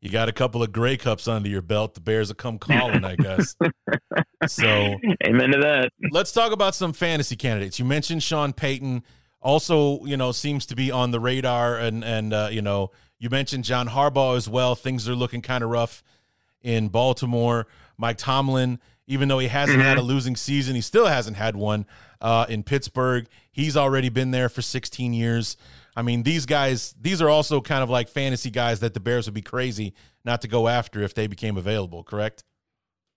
you 0.00 0.10
got 0.10 0.28
a 0.28 0.32
couple 0.32 0.62
of 0.62 0.70
Grey 0.72 0.96
Cups 0.96 1.26
under 1.26 1.48
your 1.48 1.62
belt. 1.62 1.94
The 1.94 2.00
Bears 2.00 2.28
will 2.28 2.36
come 2.36 2.58
calling, 2.58 3.04
I 3.04 3.16
guess. 3.16 3.56
so, 4.46 4.96
amen 5.26 5.50
to 5.50 5.58
that. 5.58 5.90
Let's 6.10 6.32
talk 6.32 6.52
about 6.52 6.74
some 6.74 6.92
fantasy 6.92 7.36
candidates. 7.36 7.78
You 7.78 7.84
mentioned 7.84 8.22
Sean 8.22 8.52
Payton. 8.52 9.02
Also, 9.40 10.04
you 10.04 10.16
know, 10.16 10.32
seems 10.32 10.66
to 10.66 10.76
be 10.76 10.90
on 10.90 11.10
the 11.12 11.20
radar, 11.20 11.76
and 11.78 12.02
and 12.04 12.32
uh, 12.32 12.48
you 12.50 12.62
know, 12.62 12.90
you 13.18 13.30
mentioned 13.30 13.64
John 13.64 13.88
Harbaugh 13.88 14.36
as 14.36 14.48
well. 14.48 14.74
Things 14.74 15.08
are 15.08 15.14
looking 15.14 15.42
kind 15.42 15.64
of 15.64 15.70
rough 15.70 16.02
in 16.62 16.88
Baltimore. 16.88 17.66
Mike 17.96 18.18
Tomlin, 18.18 18.78
even 19.06 19.28
though 19.28 19.38
he 19.38 19.48
hasn't 19.48 19.78
mm-hmm. 19.78 19.86
had 19.86 19.98
a 19.98 20.02
losing 20.02 20.36
season, 20.36 20.74
he 20.74 20.80
still 20.80 21.06
hasn't 21.06 21.36
had 21.36 21.56
one 21.56 21.86
uh, 22.20 22.46
in 22.48 22.62
Pittsburgh. 22.62 23.26
He's 23.50 23.76
already 23.76 24.08
been 24.08 24.32
there 24.32 24.48
for 24.48 24.62
16 24.62 25.12
years. 25.14 25.56
I 25.96 26.02
mean, 26.02 26.24
these 26.24 26.44
guys, 26.44 26.94
these 27.00 27.22
are 27.22 27.30
also 27.30 27.60
kind 27.60 27.82
of 27.82 27.88
like 27.88 28.08
fantasy 28.08 28.50
guys 28.50 28.80
that 28.80 28.92
the 28.92 29.00
Bears 29.00 29.26
would 29.26 29.34
be 29.34 29.42
crazy 29.42 29.94
not 30.24 30.42
to 30.42 30.48
go 30.48 30.68
after 30.68 31.02
if 31.02 31.14
they 31.14 31.26
became 31.26 31.56
available, 31.56 32.02
correct? 32.04 32.44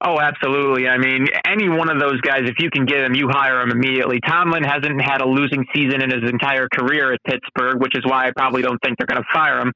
Oh, 0.02 0.18
absolutely. 0.18 0.88
I 0.88 0.98
mean, 0.98 1.28
any 1.46 1.68
one 1.68 1.92
of 1.92 2.00
those 2.00 2.22
guys, 2.22 2.44
if 2.46 2.56
you 2.60 2.70
can 2.72 2.86
get 2.86 3.02
him, 3.02 3.16
you 3.16 3.28
hire 3.30 3.60
him 3.60 3.72
immediately. 3.72 4.22
Tomlin 4.26 4.64
hasn't 4.64 5.02
had 5.02 5.20
a 5.20 5.28
losing 5.28 5.66
season 5.76 6.02
in 6.02 6.10
his 6.10 6.30
entire 6.30 6.70
career 6.74 7.12
at 7.12 7.20
Pittsburgh, 7.26 7.82
which 7.82 7.98
is 7.98 8.06
why 8.06 8.28
I 8.28 8.32
probably 8.32 8.62
don't 8.62 8.80
think 8.82 8.98
they're 8.98 9.08
going 9.08 9.22
to 9.22 9.28
fire 9.34 9.60
him. 9.60 9.74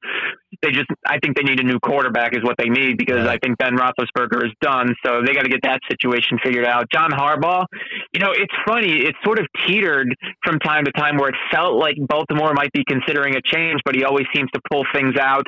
They 0.62 0.70
just, 0.70 0.86
I 1.06 1.18
think 1.18 1.36
they 1.36 1.42
need 1.42 1.60
a 1.60 1.64
new 1.64 1.78
quarterback, 1.80 2.36
is 2.36 2.42
what 2.42 2.56
they 2.58 2.68
need, 2.68 2.98
because 2.98 3.24
right. 3.24 3.36
I 3.36 3.38
think 3.38 3.58
Ben 3.58 3.76
Roethlisberger 3.76 4.44
is 4.44 4.52
done. 4.60 4.94
So 5.04 5.20
they 5.24 5.34
got 5.34 5.42
to 5.42 5.48
get 5.48 5.60
that 5.62 5.80
situation 5.90 6.38
figured 6.42 6.66
out. 6.66 6.86
John 6.92 7.10
Harbaugh, 7.10 7.64
you 8.12 8.20
know, 8.20 8.32
it's 8.32 8.54
funny. 8.66 9.04
It 9.04 9.14
sort 9.24 9.38
of 9.38 9.46
teetered 9.66 10.14
from 10.44 10.58
time 10.60 10.84
to 10.84 10.92
time 10.92 11.16
where 11.16 11.28
it 11.28 11.36
felt 11.50 11.74
like 11.74 11.96
Baltimore 12.08 12.52
might 12.54 12.72
be 12.72 12.84
considering 12.86 13.36
a 13.36 13.42
change, 13.42 13.80
but 13.84 13.94
he 13.94 14.04
always 14.04 14.26
seems 14.34 14.50
to 14.52 14.60
pull 14.70 14.84
things 14.94 15.16
out 15.20 15.46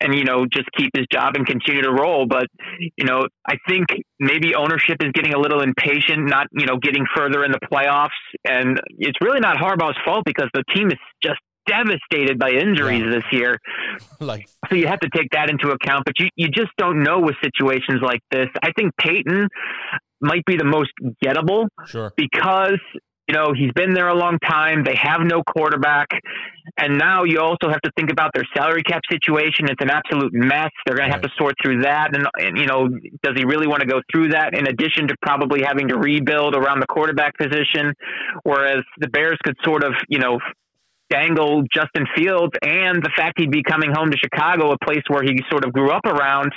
and, 0.00 0.14
you 0.14 0.24
know, 0.24 0.46
just 0.46 0.68
keep 0.76 0.90
his 0.96 1.06
job 1.12 1.36
and 1.36 1.46
continue 1.46 1.82
to 1.82 1.92
roll. 1.92 2.26
But, 2.26 2.46
you 2.96 3.04
know, 3.04 3.26
I 3.46 3.56
think 3.68 3.86
maybe 4.18 4.54
ownership 4.54 4.98
is 5.00 5.12
getting 5.12 5.34
a 5.34 5.38
little 5.38 5.60
impatient, 5.60 6.26
not 6.28 6.46
you 6.52 6.66
know 6.66 6.76
getting 6.76 7.04
further 7.14 7.44
in 7.44 7.52
the 7.52 7.60
playoffs, 7.72 8.08
and 8.44 8.80
it's 8.98 9.18
really 9.20 9.40
not 9.40 9.56
Harbaugh's 9.56 9.98
fault 10.04 10.24
because 10.24 10.48
the 10.54 10.64
team 10.74 10.88
is 10.88 10.98
just 11.22 11.40
devastated 11.66 12.38
by 12.38 12.50
injuries 12.50 13.02
yeah. 13.04 13.10
this 13.10 13.24
year. 13.32 13.58
like 14.20 14.48
so 14.68 14.76
you 14.76 14.86
have 14.86 15.00
to 15.00 15.08
take 15.14 15.30
that 15.32 15.50
into 15.50 15.70
account, 15.70 16.04
but 16.04 16.18
you 16.18 16.28
you 16.36 16.48
just 16.48 16.70
don't 16.78 17.02
know 17.02 17.20
with 17.20 17.36
situations 17.42 18.00
like 18.02 18.20
this. 18.30 18.48
I 18.62 18.72
think 18.72 18.92
Payton 18.98 19.48
might 20.20 20.44
be 20.46 20.56
the 20.56 20.64
most 20.64 20.90
gettable 21.22 21.68
sure. 21.86 22.12
because 22.16 22.78
you 23.28 23.34
know, 23.34 23.54
he's 23.56 23.72
been 23.72 23.94
there 23.94 24.08
a 24.08 24.14
long 24.14 24.38
time. 24.38 24.84
They 24.84 24.96
have 24.96 25.20
no 25.22 25.42
quarterback. 25.42 26.08
And 26.76 26.98
now 26.98 27.24
you 27.24 27.40
also 27.40 27.70
have 27.70 27.80
to 27.82 27.90
think 27.96 28.10
about 28.10 28.32
their 28.34 28.44
salary 28.54 28.82
cap 28.82 29.00
situation. 29.10 29.66
It's 29.70 29.80
an 29.80 29.90
absolute 29.90 30.34
mess. 30.34 30.70
They're 30.84 30.96
going 30.96 31.08
right. 31.08 31.22
to 31.22 31.28
have 31.28 31.30
to 31.30 31.30
sort 31.38 31.54
through 31.62 31.82
that. 31.82 32.14
And, 32.14 32.26
and, 32.36 32.58
you 32.58 32.66
know, 32.66 32.88
does 33.22 33.34
he 33.34 33.44
really 33.44 33.66
want 33.66 33.80
to 33.80 33.86
go 33.86 34.02
through 34.12 34.28
that 34.30 34.54
in 34.54 34.66
addition 34.66 35.08
to 35.08 35.16
probably 35.22 35.62
having 35.62 35.88
to 35.88 35.96
rebuild 35.96 36.54
around 36.54 36.80
the 36.80 36.86
quarterback 36.86 37.36
position? 37.38 37.94
Whereas 38.42 38.82
the 38.98 39.08
Bears 39.08 39.38
could 39.42 39.56
sort 39.64 39.84
of, 39.84 39.94
you 40.08 40.18
know, 40.18 40.38
dangle 41.14 41.62
Justin 41.72 42.06
Fields 42.16 42.52
and 42.62 43.02
the 43.02 43.10
fact 43.16 43.38
he'd 43.38 43.50
be 43.50 43.62
coming 43.62 43.90
home 43.94 44.10
to 44.10 44.18
Chicago, 44.18 44.72
a 44.72 44.78
place 44.84 45.02
where 45.08 45.22
he 45.22 45.38
sort 45.50 45.64
of 45.64 45.72
grew 45.72 45.90
up 45.90 46.04
around, 46.04 46.50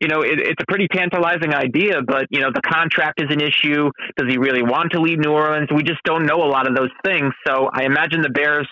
you 0.00 0.08
know, 0.08 0.22
it, 0.22 0.40
it's 0.40 0.62
a 0.62 0.66
pretty 0.66 0.88
tantalizing 0.88 1.52
idea. 1.52 2.00
But 2.06 2.26
you 2.30 2.40
know, 2.40 2.50
the 2.54 2.62
contract 2.62 3.20
is 3.20 3.28
an 3.30 3.40
issue. 3.40 3.90
Does 4.16 4.28
he 4.28 4.38
really 4.38 4.62
want 4.62 4.92
to 4.92 5.00
leave 5.00 5.18
New 5.18 5.32
Orleans? 5.32 5.68
We 5.74 5.82
just 5.82 6.02
don't 6.04 6.24
know 6.24 6.42
a 6.42 6.48
lot 6.48 6.66
of 6.66 6.74
those 6.74 6.92
things. 7.04 7.32
So 7.46 7.68
I 7.72 7.84
imagine 7.84 8.22
the 8.22 8.30
Bears 8.30 8.68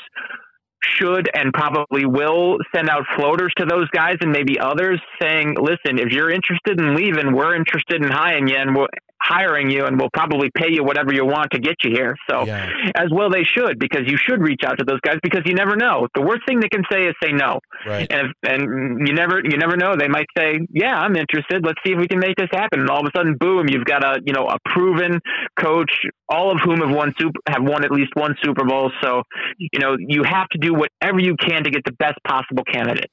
should 0.83 1.29
and 1.35 1.53
probably 1.53 2.07
will 2.07 2.57
send 2.75 2.89
out 2.89 3.03
floaters 3.17 3.53
to 3.59 3.67
those 3.67 3.89
guys 3.91 4.17
and 4.21 4.31
maybe 4.31 4.59
others 4.61 5.01
saying, 5.21 5.57
listen, 5.61 5.99
if 5.99 6.13
you're 6.13 6.31
interested 6.31 6.81
in 6.81 6.95
leaving, 6.95 7.35
we're 7.35 7.55
interested 7.57 8.03
in 8.03 8.11
hiring 8.11 8.49
you 8.49 8.57
and 8.57 8.77
we'll, 8.77 8.87
hiring 9.21 9.71
you 9.71 9.85
and 9.85 10.01
will 10.01 10.11
probably 10.13 10.51
pay 10.55 10.71
you 10.71 10.85
whatever 10.85 11.13
you 11.13 11.25
want 11.25 11.51
to 11.53 11.59
get 11.59 11.77
you 11.85 11.91
here. 11.93 12.17
So 12.31 12.45
yeah. 12.45 12.71
as 12.97 13.09
well 13.13 13.31
they 13.31 13.45
should 13.45 13.79
because 13.79 14.03
you 14.07 14.17
should 14.17 14.41
reach 14.41 14.63
out 14.65 14.79
to 14.79 14.85
those 14.85 15.01
guys 15.01 15.19
because 15.23 15.43
you 15.45 15.55
never 15.55 15.77
know. 15.77 16.07
The 16.15 16.23
worst 16.23 16.43
thing 16.47 16.61
they 16.61 16.69
can 16.69 16.83
say 16.91 17.07
is 17.07 17.15
say 17.23 17.33
no. 17.33 17.61
Right. 17.87 18.07
And 18.11 18.29
if, 18.29 18.51
and 18.51 19.07
you 19.07 19.15
never 19.15 19.41
you 19.43 19.59
never 19.59 19.77
know. 19.77 19.97
They 19.97 20.09
might 20.09 20.27
say, 20.37 20.61
"Yeah, 20.71 20.97
I'm 20.97 21.17
interested. 21.17 21.65
Let's 21.65 21.79
see 21.85 21.93
if 21.93 21.99
we 21.99 22.09
can 22.09 22.19
make 22.19 22.37
this 22.37 22.49
happen." 22.53 22.81
And 22.81 22.91
all 22.91 23.01
of 23.01 23.07
a 23.07 23.17
sudden, 23.17 23.37
boom, 23.39 23.67
you've 23.69 23.85
got 23.85 24.05
a, 24.05 24.21
you 24.25 24.33
know, 24.33 24.47
a 24.47 24.59
proven 24.73 25.21
coach, 25.59 25.91
all 26.29 26.51
of 26.51 26.59
whom 26.65 26.81
have 26.81 26.95
won 26.95 27.13
super 27.19 27.39
have 27.49 27.63
won 27.63 27.85
at 27.85 27.91
least 27.91 28.13
one 28.15 28.35
Super 28.43 28.65
Bowl. 28.65 28.91
So, 29.03 29.23
you 29.59 29.81
know, 29.81 29.97
you 29.99 30.23
have 30.25 30.49
to 30.51 30.59
do 30.59 30.75
whatever 30.75 31.19
you 31.19 31.37
can 31.37 31.65
to 31.65 31.71
get 31.71 31.83
the 31.85 31.93
best 31.93 32.19
possible 32.27 32.65
candidate. 32.65 33.11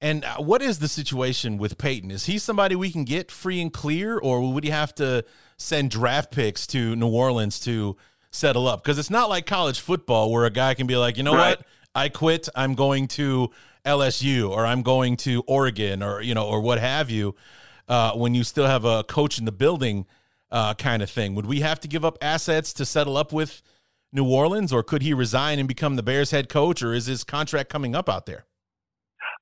And 0.00 0.24
uh, 0.24 0.36
what 0.36 0.60
is 0.60 0.78
the 0.78 0.88
situation 0.88 1.56
with 1.56 1.78
Payton? 1.78 2.10
Is 2.10 2.26
he 2.26 2.38
somebody 2.38 2.76
we 2.76 2.90
can 2.90 3.04
get 3.04 3.30
free 3.30 3.60
and 3.60 3.72
clear, 3.72 4.18
or 4.18 4.52
would 4.52 4.64
he 4.64 4.70
have 4.70 4.94
to 4.96 5.24
send 5.56 5.90
draft 5.90 6.30
picks 6.30 6.66
to 6.68 6.94
New 6.96 7.08
Orleans 7.08 7.58
to 7.60 7.96
settle 8.30 8.68
up? 8.68 8.82
Because 8.82 8.98
it's 8.98 9.10
not 9.10 9.30
like 9.30 9.46
college 9.46 9.80
football 9.80 10.30
where 10.30 10.44
a 10.44 10.50
guy 10.50 10.74
can 10.74 10.86
be 10.86 10.96
like, 10.96 11.16
you 11.16 11.22
know 11.22 11.34
right. 11.34 11.58
what, 11.58 11.66
I 11.94 12.10
quit. 12.10 12.48
I'm 12.54 12.74
going 12.74 13.08
to 13.08 13.50
LSU, 13.86 14.50
or 14.50 14.66
I'm 14.66 14.82
going 14.82 15.16
to 15.18 15.42
Oregon, 15.46 16.02
or 16.02 16.20
you 16.20 16.34
know, 16.34 16.46
or 16.46 16.60
what 16.60 16.78
have 16.78 17.10
you. 17.10 17.34
Uh, 17.88 18.12
when 18.12 18.34
you 18.34 18.42
still 18.42 18.66
have 18.66 18.84
a 18.84 19.04
coach 19.04 19.38
in 19.38 19.44
the 19.44 19.52
building, 19.52 20.06
uh, 20.50 20.74
kind 20.74 21.02
of 21.02 21.10
thing, 21.10 21.34
would 21.36 21.46
we 21.46 21.60
have 21.60 21.78
to 21.80 21.88
give 21.88 22.04
up 22.04 22.18
assets 22.20 22.72
to 22.74 22.84
settle 22.84 23.16
up 23.16 23.32
with 23.32 23.62
New 24.12 24.28
Orleans, 24.28 24.72
or 24.72 24.82
could 24.82 25.02
he 25.02 25.14
resign 25.14 25.58
and 25.58 25.68
become 25.68 25.96
the 25.96 26.02
Bears 26.02 26.32
head 26.32 26.48
coach, 26.48 26.82
or 26.82 26.92
is 26.92 27.06
his 27.06 27.24
contract 27.24 27.70
coming 27.70 27.94
up 27.94 28.08
out 28.08 28.26
there? 28.26 28.44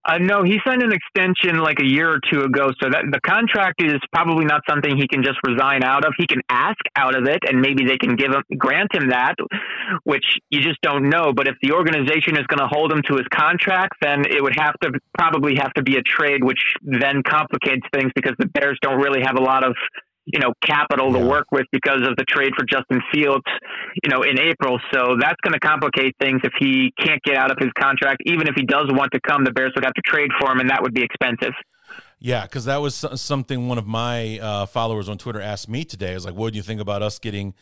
Uh, 0.06 0.18
no, 0.18 0.42
he 0.42 0.58
signed 0.66 0.82
an 0.82 0.92
extension 0.92 1.58
like 1.58 1.80
a 1.80 1.84
year 1.84 2.10
or 2.10 2.20
two 2.30 2.42
ago, 2.42 2.72
so 2.82 2.90
that 2.90 3.04
the 3.10 3.20
contract 3.20 3.82
is 3.82 4.00
probably 4.12 4.44
not 4.44 4.60
something 4.68 4.96
he 4.96 5.08
can 5.08 5.22
just 5.22 5.38
resign 5.46 5.82
out 5.82 6.04
of. 6.04 6.12
He 6.18 6.26
can 6.26 6.42
ask 6.50 6.78
out 6.94 7.16
of 7.16 7.26
it, 7.26 7.40
and 7.48 7.60
maybe 7.60 7.86
they 7.86 7.96
can 7.96 8.14
give 8.14 8.32
him 8.32 8.42
grant 8.58 8.94
him 8.94 9.08
that, 9.08 9.34
which 10.04 10.38
you 10.50 10.60
just 10.60 10.80
don't 10.82 11.08
know. 11.08 11.32
But 11.32 11.48
if 11.48 11.56
the 11.62 11.72
organization 11.72 12.36
is 12.36 12.46
going 12.46 12.60
to 12.60 12.68
hold 12.68 12.92
him 12.92 13.00
to 13.08 13.14
his 13.14 13.26
contract, 13.32 13.94
then 14.02 14.24
it 14.26 14.42
would 14.42 14.56
have 14.56 14.74
to 14.82 14.92
probably 15.16 15.54
have 15.56 15.72
to 15.74 15.82
be 15.82 15.96
a 15.96 16.02
trade, 16.02 16.44
which 16.44 16.60
then 16.82 17.22
complicates 17.22 17.86
things 17.92 18.12
because 18.14 18.34
the 18.38 18.46
Bears 18.46 18.78
don't 18.82 19.00
really 19.00 19.22
have 19.22 19.36
a 19.38 19.42
lot 19.42 19.64
of 19.64 19.74
you 20.26 20.40
know, 20.40 20.52
capital 20.64 21.12
to 21.12 21.18
work 21.18 21.46
with 21.52 21.66
because 21.70 22.00
of 22.08 22.16
the 22.16 22.24
trade 22.26 22.52
for 22.56 22.64
Justin 22.64 23.00
Fields, 23.12 23.44
you 24.02 24.10
know, 24.10 24.22
in 24.22 24.38
April. 24.40 24.80
So 24.92 25.16
that's 25.20 25.40
going 25.42 25.52
to 25.52 25.60
complicate 25.60 26.14
things 26.20 26.40
if 26.44 26.52
he 26.58 26.92
can't 26.98 27.22
get 27.22 27.36
out 27.36 27.50
of 27.50 27.58
his 27.58 27.70
contract. 27.78 28.22
Even 28.26 28.48
if 28.48 28.54
he 28.56 28.64
does 28.64 28.86
want 28.88 29.12
to 29.12 29.20
come, 29.20 29.44
the 29.44 29.52
Bears 29.52 29.72
would 29.74 29.84
have 29.84 29.94
to 29.94 30.02
trade 30.02 30.30
for 30.40 30.50
him, 30.50 30.60
and 30.60 30.70
that 30.70 30.82
would 30.82 30.94
be 30.94 31.02
expensive. 31.02 31.52
Yeah, 32.18 32.42
because 32.42 32.64
that 32.64 32.78
was 32.78 33.04
something 33.16 33.68
one 33.68 33.76
of 33.76 33.86
my 33.86 34.38
uh, 34.38 34.66
followers 34.66 35.10
on 35.10 35.18
Twitter 35.18 35.42
asked 35.42 35.68
me 35.68 35.84
today. 35.84 36.12
I 36.12 36.14
was 36.14 36.24
like, 36.24 36.34
"What 36.34 36.52
do 36.52 36.56
you 36.56 36.62
think 36.62 36.80
about 36.80 37.02
us 37.02 37.18
getting 37.18 37.52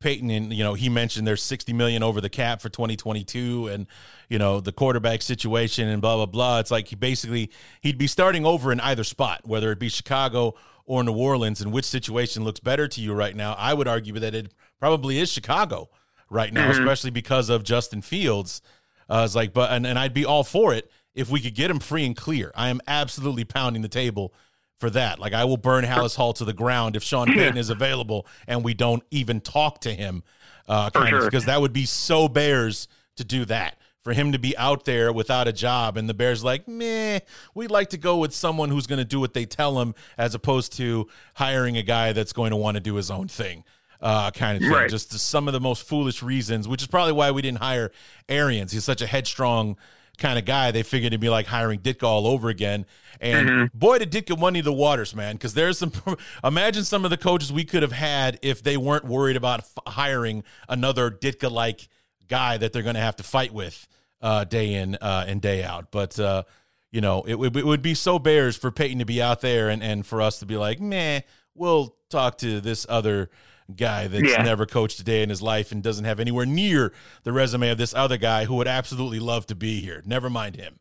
Payton?" 0.00 0.30
And 0.30 0.52
you 0.52 0.64
know, 0.64 0.72
he 0.72 0.88
mentioned 0.88 1.26
there's 1.26 1.42
60 1.42 1.74
million 1.74 2.02
over 2.02 2.22
the 2.22 2.30
cap 2.30 2.62
for 2.62 2.70
2022, 2.70 3.68
and 3.68 3.86
you 4.30 4.38
know 4.38 4.60
the 4.60 4.72
quarterback 4.72 5.20
situation 5.20 5.88
and 5.88 6.00
blah 6.00 6.16
blah 6.16 6.24
blah. 6.24 6.58
It's 6.58 6.70
like 6.70 6.88
he 6.88 6.96
basically 6.96 7.50
he'd 7.82 7.98
be 7.98 8.06
starting 8.06 8.46
over 8.46 8.72
in 8.72 8.80
either 8.80 9.04
spot, 9.04 9.42
whether 9.44 9.70
it 9.72 9.78
be 9.78 9.90
Chicago 9.90 10.54
or 10.88 11.04
New 11.04 11.12
Orleans, 11.12 11.60
and 11.60 11.70
which 11.70 11.84
situation 11.84 12.42
looks 12.42 12.60
better 12.60 12.88
to 12.88 13.00
you 13.00 13.12
right 13.12 13.36
now? 13.36 13.54
I 13.58 13.74
would 13.74 13.86
argue 13.86 14.14
that 14.14 14.34
it 14.34 14.52
probably 14.80 15.20
is 15.20 15.30
Chicago 15.30 15.90
right 16.30 16.52
now, 16.52 16.70
mm-hmm. 16.70 16.80
especially 16.80 17.10
because 17.10 17.50
of 17.50 17.62
Justin 17.62 18.00
Fields. 18.00 18.62
Uh, 19.08 19.22
it's 19.24 19.34
like, 19.34 19.52
but 19.52 19.70
and, 19.70 19.86
and 19.86 19.98
I'd 19.98 20.14
be 20.14 20.24
all 20.24 20.44
for 20.44 20.74
it 20.74 20.90
if 21.14 21.28
we 21.28 21.40
could 21.40 21.54
get 21.54 21.70
him 21.70 21.78
free 21.78 22.06
and 22.06 22.16
clear. 22.16 22.50
I 22.56 22.70
am 22.70 22.80
absolutely 22.88 23.44
pounding 23.44 23.82
the 23.82 23.88
table 23.88 24.32
for 24.78 24.88
that. 24.90 25.18
Like 25.18 25.34
I 25.34 25.44
will 25.44 25.58
burn 25.58 25.84
Halas 25.84 26.16
Hall 26.16 26.32
to 26.34 26.44
the 26.44 26.54
ground 26.54 26.96
if 26.96 27.02
Sean 27.02 27.26
Payton 27.34 27.58
is 27.58 27.68
available 27.68 28.26
and 28.46 28.64
we 28.64 28.72
don't 28.72 29.02
even 29.10 29.42
talk 29.42 29.82
to 29.82 29.92
him, 29.92 30.22
uh, 30.68 30.88
kind 30.90 31.10
sure. 31.10 31.18
of 31.18 31.24
because 31.26 31.44
that 31.44 31.60
would 31.60 31.74
be 31.74 31.84
so 31.84 32.28
Bears 32.28 32.88
to 33.16 33.24
do 33.24 33.44
that 33.44 33.76
for 34.08 34.14
him 34.14 34.32
to 34.32 34.38
be 34.38 34.56
out 34.56 34.86
there 34.86 35.12
without 35.12 35.46
a 35.46 35.52
job 35.52 35.98
and 35.98 36.08
the 36.08 36.14
Bears 36.14 36.42
like, 36.42 36.66
meh, 36.66 37.20
we'd 37.54 37.70
like 37.70 37.90
to 37.90 37.98
go 37.98 38.16
with 38.16 38.32
someone 38.32 38.70
who's 38.70 38.86
going 38.86 38.98
to 38.98 39.04
do 39.04 39.20
what 39.20 39.34
they 39.34 39.44
tell 39.44 39.82
him 39.82 39.94
as 40.16 40.34
opposed 40.34 40.72
to 40.78 41.06
hiring 41.34 41.76
a 41.76 41.82
guy 41.82 42.14
that's 42.14 42.32
going 42.32 42.48
to 42.48 42.56
want 42.56 42.76
to 42.76 42.80
do 42.80 42.94
his 42.94 43.10
own 43.10 43.28
thing. 43.28 43.64
Uh, 44.00 44.30
kind 44.30 44.56
of 44.56 44.62
thing. 44.62 44.72
Right. 44.72 44.88
Just 44.88 45.12
some 45.12 45.46
of 45.46 45.52
the 45.52 45.60
most 45.60 45.86
foolish 45.86 46.22
reasons, 46.22 46.66
which 46.66 46.80
is 46.80 46.88
probably 46.88 47.12
why 47.12 47.32
we 47.32 47.42
didn't 47.42 47.58
hire 47.58 47.92
Arians. 48.30 48.72
He's 48.72 48.82
such 48.82 49.02
a 49.02 49.06
headstrong 49.06 49.76
kind 50.16 50.38
of 50.38 50.46
guy. 50.46 50.70
They 50.70 50.84
figured 50.84 51.12
it'd 51.12 51.20
be 51.20 51.28
like 51.28 51.44
hiring 51.44 51.80
Ditka 51.80 52.04
all 52.04 52.26
over 52.26 52.48
again. 52.48 52.86
And 53.20 53.46
mm-hmm. 53.46 53.78
boy, 53.78 53.98
did 53.98 54.10
Ditka 54.10 54.38
money 54.38 54.62
the 54.62 54.72
waters, 54.72 55.14
man. 55.14 55.34
Because 55.34 55.52
there's 55.52 55.76
some. 55.76 55.92
imagine 56.42 56.84
some 56.84 57.04
of 57.04 57.10
the 57.10 57.18
coaches 57.18 57.52
we 57.52 57.64
could 57.64 57.82
have 57.82 57.92
had 57.92 58.38
if 58.40 58.62
they 58.62 58.78
weren't 58.78 59.04
worried 59.04 59.36
about 59.36 59.60
f- 59.60 59.78
hiring 59.86 60.44
another 60.66 61.10
Ditka 61.10 61.50
like 61.50 61.90
guy 62.26 62.56
that 62.56 62.72
they're 62.72 62.82
going 62.82 62.94
to 62.94 63.02
have 63.02 63.16
to 63.16 63.22
fight 63.22 63.52
with 63.52 63.86
uh, 64.20 64.44
day 64.44 64.74
in 64.74 64.96
uh, 64.96 65.24
and 65.26 65.40
day 65.40 65.62
out. 65.62 65.90
But 65.90 66.18
uh, 66.18 66.44
you 66.90 67.00
know, 67.00 67.22
it, 67.22 67.36
it, 67.56 67.64
would 67.64 67.82
be 67.82 67.94
so 67.94 68.18
Bears 68.18 68.56
for 68.56 68.70
Payton 68.70 68.98
to 68.98 69.04
be 69.04 69.20
out 69.20 69.40
there 69.40 69.68
and, 69.68 69.82
and 69.82 70.06
for 70.06 70.22
us 70.22 70.38
to 70.38 70.46
be 70.46 70.56
like, 70.56 70.80
meh, 70.80 71.20
we'll 71.54 71.94
talk 72.08 72.38
to 72.38 72.60
this 72.60 72.86
other 72.88 73.30
guy 73.74 74.06
that's 74.08 74.30
yeah. 74.30 74.42
never 74.42 74.64
coached 74.64 74.98
a 74.98 75.04
day 75.04 75.22
in 75.22 75.28
his 75.28 75.42
life 75.42 75.72
and 75.72 75.82
doesn't 75.82 76.06
have 76.06 76.20
anywhere 76.20 76.46
near 76.46 76.92
the 77.24 77.32
resume 77.32 77.68
of 77.68 77.76
this 77.76 77.92
other 77.94 78.16
guy 78.16 78.46
who 78.46 78.54
would 78.54 78.68
absolutely 78.68 79.20
love 79.20 79.46
to 79.46 79.54
be 79.54 79.80
here. 79.80 80.02
Never 80.06 80.30
mind 80.30 80.56
him. 80.56 80.78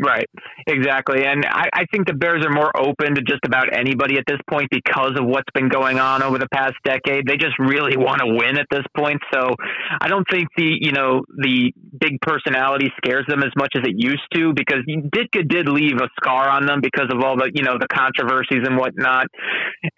Right, 0.00 0.28
exactly. 0.68 1.24
And 1.24 1.44
I, 1.44 1.68
I 1.74 1.84
think 1.90 2.06
the 2.06 2.14
Bears 2.14 2.44
are 2.46 2.52
more 2.52 2.70
open 2.76 3.16
to 3.16 3.22
just 3.22 3.44
about 3.44 3.74
anybody 3.76 4.16
at 4.16 4.24
this 4.28 4.38
point 4.48 4.68
because 4.70 5.12
of 5.18 5.26
what's 5.26 5.50
been 5.54 5.68
going 5.68 5.98
on 5.98 6.22
over 6.22 6.38
the 6.38 6.48
past 6.52 6.74
decade. 6.84 7.26
They 7.26 7.36
just 7.36 7.58
really 7.58 7.96
want 7.98 8.20
to 8.20 8.26
win 8.26 8.58
at 8.58 8.66
this 8.70 8.84
point. 8.96 9.20
So 9.34 9.56
I 10.00 10.06
don't 10.06 10.26
think 10.30 10.48
the, 10.56 10.70
you 10.80 10.92
know, 10.92 11.22
the 11.36 11.72
big 11.98 12.20
personality 12.20 12.92
scares 13.02 13.24
them 13.28 13.42
as 13.42 13.50
much 13.56 13.74
as 13.74 13.82
it 13.84 13.94
used 13.96 14.22
to 14.34 14.52
because 14.54 14.86
Ditka 14.86 15.48
did 15.48 15.68
leave 15.68 15.96
a 15.96 16.08
scar 16.20 16.48
on 16.48 16.66
them 16.66 16.80
because 16.80 17.10
of 17.12 17.20
all 17.24 17.36
the, 17.36 17.50
you 17.52 17.64
know, 17.64 17.74
the 17.80 17.88
controversies 17.88 18.62
and 18.64 18.78
whatnot. 18.78 19.26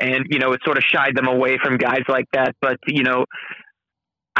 And, 0.01 0.25
you 0.31 0.39
know, 0.39 0.53
it 0.53 0.61
sort 0.65 0.79
of 0.79 0.85
shied 0.85 1.15
them 1.15 1.29
away 1.29 1.59
from 1.63 1.77
guys 1.77 2.05
like 2.09 2.27
that. 2.33 2.55
But, 2.63 2.79
you 2.87 3.03
know, 3.03 3.27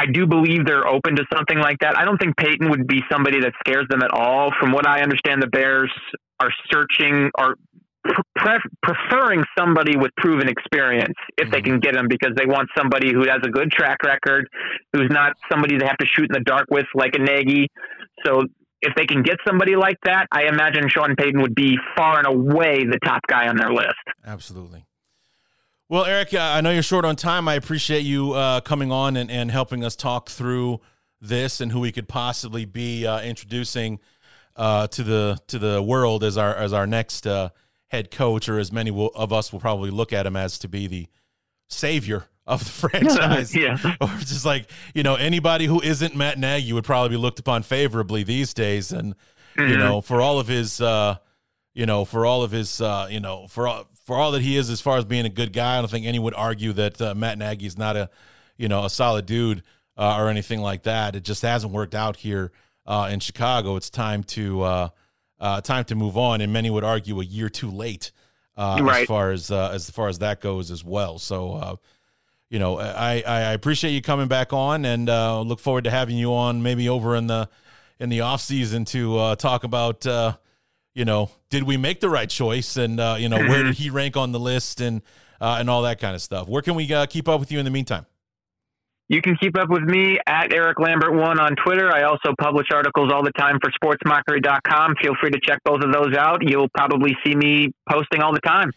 I 0.01 0.07
do 0.07 0.27
believe 0.27 0.65
they're 0.65 0.89
open 0.89 1.15
to 1.17 1.25
something 1.31 1.59
like 1.59 1.81
that. 1.81 1.99
I 1.99 2.07
don't 2.07 2.17
think 2.17 2.35
Payton 2.39 2.71
would 2.71 2.87
be 2.87 3.03
somebody 3.13 3.39
that 3.41 3.53
scares 3.61 3.87
them 3.91 4.03
at 4.03 4.11
all. 4.11 4.51
From 4.59 4.73
what 4.73 4.89
I 4.89 5.03
understand, 5.03 5.43
the 5.43 5.47
Bears 5.47 5.93
are 6.41 6.49
searching 6.73 7.31
or 7.39 7.57
pre- 8.35 8.65
preferring 8.83 9.45
somebody 9.59 9.99
with 9.99 10.11
proven 10.17 10.49
experience 10.49 11.13
if 11.37 11.45
mm-hmm. 11.45 11.53
they 11.53 11.61
can 11.61 11.81
get 11.81 11.95
him 11.95 12.07
because 12.09 12.33
they 12.35 12.47
want 12.47 12.71
somebody 12.75 13.13
who 13.13 13.29
has 13.29 13.41
a 13.45 13.51
good 13.51 13.71
track 13.71 13.99
record, 14.03 14.49
who's 14.95 15.11
not 15.11 15.35
somebody 15.53 15.77
they 15.77 15.87
have 15.87 15.99
to 15.99 16.07
shoot 16.07 16.29
in 16.31 16.33
the 16.33 16.45
dark 16.47 16.65
with 16.71 16.87
like 16.95 17.15
a 17.15 17.23
Nagy. 17.23 17.69
So 18.25 18.45
if 18.81 18.95
they 18.97 19.05
can 19.05 19.23
get 19.23 19.37
somebody 19.47 19.77
like 19.77 19.99
that, 20.05 20.29
I 20.33 20.45
imagine 20.45 20.89
Sean 20.89 21.15
Payton 21.15 21.43
would 21.43 21.55
be 21.55 21.77
far 21.95 22.19
and 22.19 22.27
away 22.27 22.85
the 22.85 22.99
top 23.05 23.21
guy 23.29 23.49
on 23.49 23.57
their 23.59 23.71
list. 23.71 24.01
Absolutely. 24.25 24.87
Well, 25.91 26.05
Erik, 26.05 26.33
uh, 26.35 26.39
I 26.39 26.61
know 26.61 26.71
you're 26.71 26.85
short 26.85 27.05
on 27.05 27.17
time. 27.17 27.49
I 27.49 27.55
appreciate 27.55 28.03
you 28.03 28.35
uh, 28.35 28.61
coming 28.61 28.93
on 28.93 29.17
and, 29.17 29.29
and 29.29 29.51
helping 29.51 29.83
us 29.83 29.97
talk 29.97 30.31
through 30.31 30.81
this 31.21 31.61
and 31.61 31.73
who 31.73 31.81
we 31.81 31.91
could 31.91 32.07
possibly 32.07 32.65
be 32.65 33.05
uh, 33.05 33.21
introducing 33.23 33.99
uh, 34.55 34.87
to 34.87 35.03
the 35.03 35.41
to 35.49 35.59
the 35.59 35.83
world 35.83 36.23
as 36.23 36.39
our 36.39 36.55
as 36.55 36.73
our 36.73 36.87
next 36.87 37.27
uh, 37.27 37.49
head 37.89 38.13
coach, 38.13 38.49
or 38.49 38.61
as 38.61 38.71
many 38.71 38.93
will, 38.93 39.09
of 39.17 39.33
us 39.33 39.53
will 39.53 39.59
probably 39.59 39.91
look 39.91 40.13
at 40.13 40.27
him 40.27 40.37
as 40.37 40.61
to 40.61 40.69
be 40.69 40.87
the 40.87 41.09
savior 41.67 42.27
of 42.47 42.61
the 42.65 42.71
franchise. 42.89 43.53
yeah. 43.57 43.77
Or 44.01 44.07
just 44.19 44.45
like 44.45 44.71
you 44.95 45.03
know 45.03 45.17
anybody 45.17 45.67
who 45.67 45.83
isn't 45.83 46.15
Matt 46.15 46.39
Nagy 46.39 46.73
would 46.73 46.85
probably 46.85 47.09
be 47.09 47.21
looked 47.21 47.41
upon 47.41 47.65
favorably 47.65 48.23
these 48.23 48.55
days, 48.55 48.93
and 48.93 49.17
mm-hmm. 49.57 49.69
you 49.69 49.77
know 49.77 50.01
for 50.01 50.21
all 50.21 50.39
of 50.39 50.47
his. 50.47 50.81
Uh, 50.81 51.17
you 51.73 51.87
know, 51.87 52.05
for 52.05 52.27
all 52.27 52.43
of 52.43 52.51
his, 52.51 52.81
you 53.11 53.21
know, 53.21 53.47
for 53.47 53.69
all, 53.69 53.87
for 54.11 54.19
all 54.19 54.33
that 54.33 54.43
he 54.43 54.57
is 54.57 54.71
as 54.71 54.81
far 54.81 54.99
as 54.99 55.05
being 55.05 55.25
a 55.25 55.29
good 55.29 55.53
guy, 55.53 55.79
I 55.79 55.81
don't 55.81 55.89
think 55.89 56.05
anyone 56.05 56.25
would 56.25 56.35
argue 56.35 56.73
that 56.73 57.01
uh, 57.01 57.15
Matt 57.15 57.39
Nagy 57.39 57.65
is 57.65 57.79
not 57.79 57.97
a, 57.97 58.11
you 58.57 58.67
know, 58.67 58.85
a 58.85 58.91
solid 58.91 59.25
dude 59.25 59.63
uh, 59.97 60.17
or 60.19 60.29
anything 60.29 60.61
like 60.61 60.83
that. 60.83 61.15
It 61.15 61.23
just 61.23 61.43
hasn't 61.43 61.73
worked 61.73 61.95
out 61.95 62.17
here 62.17 62.51
uh, 62.87 63.09
in 63.13 63.21
Chicago. 63.21 63.77
It's 63.77 63.89
time 63.89 64.25
to 64.25 64.63
uh, 64.63 64.89
uh, 65.39 65.61
time 65.61 65.85
to 65.85 65.95
move 65.95 66.17
on, 66.19 66.41
and 66.41 66.53
many 66.53 66.71
would 66.71 66.83
argue 66.83 67.21
a 67.21 67.25
year 67.25 67.49
too 67.49 67.71
late 67.71 68.11
uh, 68.57 68.81
right. 68.83 69.03
as 69.03 69.07
far 69.07 69.31
as 69.31 69.49
as 69.53 69.89
far 69.91 70.09
as 70.09 70.19
that 70.19 70.41
goes 70.41 70.73
as 70.73 70.85
well. 70.85 71.21
So. 71.21 71.79
you 72.49 72.59
know, 72.59 72.81
I, 72.81 73.23
I 73.25 73.53
appreciate 73.53 73.93
you 73.93 74.03
coming 74.03 74.27
back 74.27 74.53
on, 74.53 74.85
and 74.85 75.07
look 75.49 75.61
forward 75.61 75.85
to 75.85 75.91
having 75.93 76.17
you 76.17 76.35
on 76.35 76.65
maybe 76.65 76.89
over 76.89 77.15
in 77.15 77.29
the 77.29 77.49
in 78.01 78.09
the 78.09 78.23
off 78.23 78.41
season 78.41 78.85
to 78.87 79.37
talk 79.37 79.63
about 79.63 80.05
you 80.95 81.05
know, 81.05 81.31
did 81.51 81.63
we 81.63 81.77
make 81.77 82.01
the 82.01 82.11
right 82.11 82.29
choice? 82.29 82.77
And, 82.77 82.99
uh, 82.99 83.17
you 83.19 83.29
know, 83.29 83.39
where 83.39 83.63
did 83.63 83.77
he 83.77 83.91
rank 83.91 84.17
on 84.17 84.33
the 84.33 84.41
list 84.41 84.81
and, 84.81 85.03
uh, 85.41 85.57
and 85.59 85.71
all 85.71 85.83
that 85.83 85.99
kind 85.99 86.15
of 86.15 86.23
stuff. 86.23 86.49
Where 86.49 86.63
can 86.63 86.75
we 86.75 86.93
uh, 86.93 87.07
keep 87.07 87.29
up 87.29 87.41
with 87.41 87.51
you 87.51 87.59
in 87.59 87.65
the 87.65 87.71
meantime? 87.71 88.07
You 89.09 89.21
can 89.21 89.37
keep 89.37 89.59
up 89.59 89.69
with 89.69 89.83
me 89.83 90.19
at 90.29 90.53
Erik 90.53 90.77
Lambert1 90.77 91.41
on 91.41 91.57
Twitter. 91.57 91.93
I 91.93 92.05
also 92.05 92.33
publish 92.39 92.69
articles 92.73 93.11
all 93.13 93.25
the 93.25 93.33
time 93.33 93.59
for 93.61 93.71
sportsmockery.com. 93.83 94.95
Feel 95.03 95.15
free 95.21 95.31
to 95.31 95.41
check 95.43 95.59
both 95.65 95.83
of 95.83 95.93
those 95.93 96.17
out. 96.17 96.39
You'll 96.43 96.69
probably 96.69 97.17
see 97.25 97.35
me 97.35 97.73
posting 97.91 98.23
all 98.23 98.33
the 98.33 98.41
time. 98.41 98.71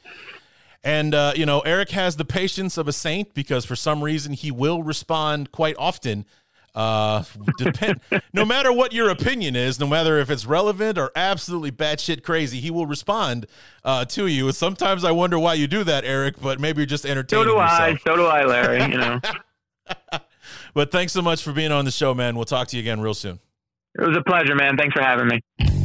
And, 0.84 1.14
uh, 1.14 1.34
you 1.36 1.45
know, 1.45 1.59
Erik 1.61 1.91
has 1.91 2.16
the 2.16 2.26
patience 2.26 2.78
of 2.80 2.88
a 2.88 2.91
saint 2.93 3.36
because 3.36 3.64
for 3.64 3.76
some 3.76 4.03
reason 4.03 4.34
he 4.34 4.49
will 4.49 4.82
respond 4.82 5.51
quite 5.51 5.76
often 5.78 6.26
uh, 6.76 7.24
depend. 7.57 7.99
no 8.34 8.45
matter 8.45 8.71
what 8.71 8.93
your 8.93 9.09
opinion 9.09 9.55
is, 9.55 9.80
no 9.80 9.88
matter 9.88 10.17
if 10.19 10.30
it's 10.30 10.45
relevant 10.45 10.97
or 10.97 11.11
absolutely 11.15 11.71
batshit 11.71 12.24
crazy, 12.24 12.59
he 12.59 12.71
will 12.71 12.86
respond 12.86 13.45
uh, 13.84 14.05
to 14.05 14.28
you. 14.28 14.51
Sometimes 14.51 15.03
I 15.03 15.11
wonder 15.11 15.38
why 15.38 15.53
you 15.53 15.67
do 15.67 15.84
that, 15.84 16.03
Erik. 16.05 16.39
But 16.41 16.59
maybe 16.59 16.82
you're 16.82 16.86
just 16.86 17.05
entertaining. 17.05 17.45
So 17.45 17.51
do 17.51 17.57
yourself. 17.57 17.80
I. 17.80 17.97
So 17.97 18.15
do 18.15 18.26
I, 18.26 18.45
Larry. 18.45 18.91
You 18.91 18.97
know. 18.97 19.19
but 20.74 20.91
thanks 20.91 21.13
so 21.13 21.21
much 21.21 21.43
for 21.43 21.53
being 21.53 21.71
on 21.71 21.86
the 21.86 21.91
show, 21.91 22.13
man. 22.13 22.36
We'll 22.36 22.45
talk 22.45 22.67
to 22.69 22.78
you 22.78 22.82
again 22.82 23.01
real 23.01 23.13
soon. 23.13 23.39
It 23.95 24.07
was 24.07 24.17
a 24.17 24.24
pleasure, 24.24 24.55
man. 24.55 24.76
Thanks 24.78 24.93
for 24.93 25.03
having 25.03 25.28
me. 25.28 25.83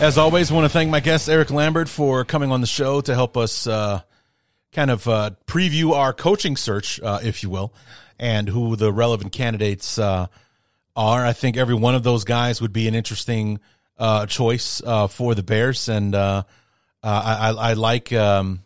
As 0.00 0.16
always, 0.16 0.50
I 0.50 0.54
want 0.54 0.64
to 0.64 0.70
thank 0.70 0.90
my 0.90 1.00
guest, 1.00 1.28
Erik 1.28 1.50
Lambert, 1.50 1.86
for 1.86 2.24
coming 2.24 2.50
on 2.50 2.62
the 2.62 2.66
show 2.66 3.02
to 3.02 3.14
help 3.14 3.36
us 3.36 3.66
uh, 3.66 4.00
kind 4.72 4.90
of 4.90 5.06
uh, 5.06 5.32
preview 5.46 5.92
our 5.92 6.14
coaching 6.14 6.56
search, 6.56 6.98
uh, 7.02 7.18
if 7.22 7.42
you 7.42 7.50
will, 7.50 7.74
and 8.18 8.48
who 8.48 8.76
the 8.76 8.94
relevant 8.94 9.30
candidates 9.30 9.98
uh, 9.98 10.28
are. 10.96 11.26
I 11.26 11.34
think 11.34 11.58
every 11.58 11.74
one 11.74 11.94
of 11.94 12.02
those 12.02 12.24
guys 12.24 12.62
would 12.62 12.72
be 12.72 12.88
an 12.88 12.94
interesting 12.94 13.60
uh, 13.98 14.24
choice 14.24 14.82
uh, 14.86 15.06
for 15.06 15.34
the 15.34 15.42
Bears. 15.42 15.86
And 15.90 16.16
I, 16.16 16.44
I, 17.02 17.50
I, 17.50 17.72
like, 17.74 18.10
um, 18.14 18.62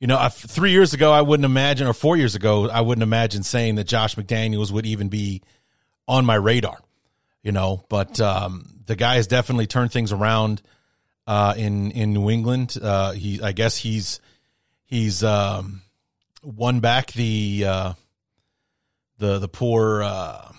you 0.00 0.08
know, 0.08 0.28
three 0.28 0.72
years 0.72 0.92
ago, 0.92 1.12
I 1.12 1.22
wouldn't 1.22 1.44
imagine, 1.44 1.86
or 1.86 1.94
four 1.94 2.16
years 2.16 2.34
ago, 2.34 2.68
I 2.68 2.80
wouldn't 2.80 3.04
imagine 3.04 3.44
saying 3.44 3.76
that 3.76 3.84
Josh 3.84 4.16
McDaniels 4.16 4.72
would 4.72 4.86
even 4.86 5.08
be 5.08 5.40
on 6.08 6.24
my 6.24 6.34
radar 6.34 6.80
you 7.42 7.52
know, 7.52 7.84
but 7.88 8.20
um, 8.20 8.66
the 8.86 8.96
guy 8.96 9.16
has 9.16 9.26
definitely 9.26 9.66
turned 9.66 9.92
things 9.92 10.12
around 10.12 10.62
uh, 11.26 11.54
in 11.56 11.90
in 11.92 12.12
New 12.12 12.30
England. 12.30 12.76
Uh, 12.80 13.12
he, 13.12 13.40
I 13.42 13.52
guess 13.52 13.76
he's 13.76 14.20
he's 14.84 15.24
um, 15.24 15.82
won 16.42 16.80
back 16.80 17.12
the 17.12 17.64
uh, 17.66 17.92
the 19.18 19.38
the 19.38 19.48
poor. 19.48 20.02
Uh, 20.02 20.52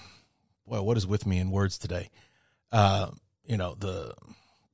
well, 0.66 0.86
what 0.86 0.98
is 0.98 1.06
with 1.06 1.26
me 1.26 1.38
in 1.38 1.52
words 1.52 1.78
today? 1.78 2.10
Uh, 2.72 3.10
you 3.46 3.58
know 3.58 3.76
the 3.76 4.14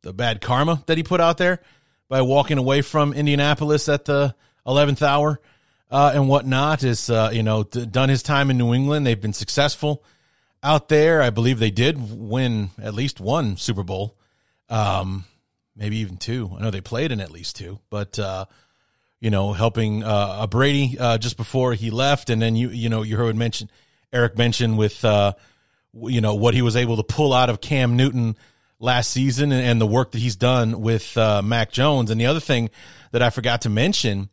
the 0.03 0.13
bad 0.13 0.39
karma 0.39 0.83
that 0.85 0.97
he 0.97 1.03
put 1.03 1.19
out 1.19 1.37
there 1.37 1.61
by 2.07 2.21
walking 2.21 2.57
away 2.57 2.81
from 2.81 3.11
Indianapolis 3.11 3.89
at 3.89 4.05
the 4.05 4.33
eleventh 4.65 5.01
hour 5.01 5.41
uh, 5.91 6.11
and 6.13 6.29
whatnot. 6.29 6.83
Is 6.83 7.09
you 7.09 7.43
know 7.43 7.63
done 7.63 8.09
his 8.09 8.23
time 8.23 8.49
in 8.49 8.57
New 8.57 8.73
England. 8.73 9.05
They've 9.05 9.19
been 9.19 9.33
successful 9.33 10.03
out 10.63 10.89
there. 10.89 11.21
I 11.21 11.29
believe 11.29 11.59
they 11.59 11.71
did 11.71 11.97
win 11.97 12.69
at 12.81 12.93
least 12.93 13.19
one 13.19 13.57
Super 13.57 13.83
Bowl, 13.83 14.17
um, 14.69 15.25
maybe 15.75 15.97
even 15.97 16.17
two. 16.17 16.51
I 16.57 16.61
know 16.61 16.71
they 16.71 16.81
played 16.81 17.11
in 17.11 17.19
at 17.19 17.31
least 17.31 17.55
two, 17.55 17.79
but 17.89 18.17
uh, 18.19 18.45
you 19.19 19.29
know, 19.29 19.53
helping 19.53 20.03
uh, 20.03 20.45
Brady 20.47 20.97
uh, 20.99 21.17
just 21.17 21.37
before 21.37 21.73
he 21.73 21.89
left, 21.89 22.29
and 22.29 22.41
then 22.41 22.55
you 22.55 22.69
you 22.69 22.89
know 22.89 23.01
you 23.01 23.17
heard 23.17 23.35
mention 23.35 23.69
Erik 24.13 24.37
mentioned 24.37 24.77
with 24.77 25.03
uh, 25.03 25.33
you 25.93 26.21
know 26.21 26.35
what 26.35 26.53
he 26.53 26.61
was 26.61 26.75
able 26.75 26.97
to 26.97 27.03
pull 27.03 27.33
out 27.33 27.49
of 27.49 27.61
Cam 27.61 27.95
Newton 27.95 28.37
last 28.79 29.09
season 29.09 29.51
and, 29.51 29.65
and 29.65 29.81
the 29.81 29.87
work 29.87 30.11
that 30.11 30.19
he's 30.19 30.35
done 30.35 30.81
with 30.81 31.17
uh, 31.17 31.41
Mac 31.41 31.71
Jones, 31.71 32.11
and 32.11 32.19
the 32.21 32.27
other 32.27 32.39
thing 32.39 32.69
that 33.11 33.21
I 33.21 33.29
forgot 33.29 33.61
to 33.61 33.69
mention 33.69 34.29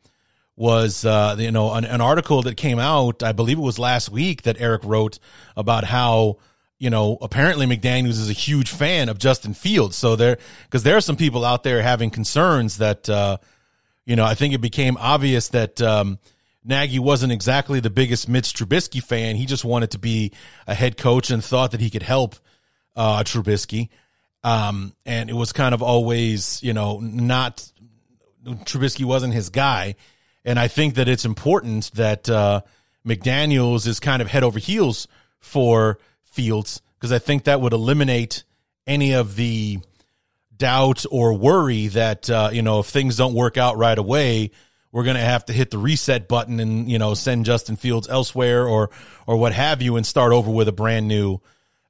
was 0.57 1.05
uh, 1.05 1.37
you 1.39 1.51
know 1.51 1.73
an, 1.73 1.85
an, 1.85 2.01
article 2.01 2.43
that 2.43 2.57
came 2.57 2.79
out 2.79 3.23
i 3.23 3.33
believe 3.33 3.59
it 3.59 3.63
was 3.63 3.79
last 3.79 4.11
week 4.11 4.43
that 4.43 4.61
erik 4.61 4.85
wrote 4.85 5.19
about 5.57 5.85
how 5.85 6.37
you 6.79 6.91
know 6.91 7.19
apparently 7.21 7.67
mcdaniels 7.67 8.11
is 8.11 8.31
a 8.31 8.35
huge 8.35 8.71
fan 8.71 9.09
of 9.09 9.19
justin 9.19 9.55
fields. 9.55 9.97
So 9.97 10.17
there 10.17 10.39
because 10.65 10.83
there 10.83 10.97
are 10.97 11.01
some 11.01 11.17
people 11.17 11.45
out 11.45 11.65
there 11.65 11.83
having 11.83 12.11
concerns 12.11 12.79
that 12.79 13.09
uh, 13.09 13.39
you 14.05 14.17
know 14.17 14.25
i 14.25 14.35
think 14.35 14.55
it 14.55 14.61
became 14.61 14.97
obvious 14.99 15.49
that 15.49 15.83
um, 15.83 16.19
nagy 16.65 16.99
wasn't 16.99 17.33
exactly 17.33 17.81
the 17.81 17.91
biggest 17.91 18.29
mitch 18.29 18.55
trubisky 18.55 19.03
fan. 19.03 19.37
He 19.37 19.47
just 19.47 19.65
wanted 19.65 19.91
to 19.93 19.99
be 19.99 20.33
a 20.67 20.75
head 20.75 20.97
coach 20.97 21.31
and 21.31 21.45
thought 21.45 21.73
that 21.73 21.81
he 21.81 21.91
could 21.91 22.03
help 22.03 22.37
uh, 22.97 23.23
trubisky. 23.25 23.89
Um, 24.43 24.95
and 25.05 25.31
it 25.31 25.35
was 25.35 25.53
kind 25.53 25.75
of 25.75 25.83
always 25.83 26.63
you 26.63 26.73
know 26.73 27.01
not 27.01 27.69
trubisky 28.45 29.05
wasn't 29.05 29.35
his 29.35 29.51
guy 29.51 29.97
and 30.45 30.59
I 30.59 30.69
think 30.69 30.95
that 30.97 31.09
it's 31.09 31.25
important 31.25 31.91
that 31.95 32.29
uh, 32.29 32.61
McDaniels 33.07 33.87
is 33.87 34.01
kind 34.01 34.21
of 34.23 34.29
head 34.29 34.43
over 34.45 34.59
heels 34.59 35.09
for 35.39 35.99
Fields 36.25 36.83
because 36.99 37.13
I 37.13 37.19
think 37.19 37.45
that 37.45 37.61
would 37.61 37.73
eliminate 37.73 38.45
any 38.87 39.13
of 39.13 39.37
the 39.37 39.79
doubt 40.57 41.05
or 41.11 41.33
worry 41.33 41.89
that 41.89 42.29
uh, 42.31 42.51
you 42.53 42.63
know 42.63 42.81
if 42.81 42.87
things 42.87 43.17
don't 43.17 43.35
work 43.35 43.57
out 43.57 43.77
right 43.77 43.97
away, 43.97 44.51
we're 44.93 45.05
going 45.05 45.17
to 45.17 45.23
have 45.23 45.45
to 45.47 45.53
hit 45.53 45.71
the 45.71 45.79
reset 45.79 46.29
button 46.29 46.61
and 46.61 46.91
you 46.91 46.99
know 46.99 47.15
send 47.15 47.45
Justin 47.45 47.77
Fields 47.77 48.09
elsewhere 48.09 48.67
or 48.67 48.91
or 49.27 49.37
what 49.37 49.53
have 49.53 49.83
you 49.83 49.97
and 49.97 50.07
start 50.07 50.33
over 50.33 50.51
with 50.51 50.69
a 50.69 50.73
brand 50.73 51.09
new 51.09 51.41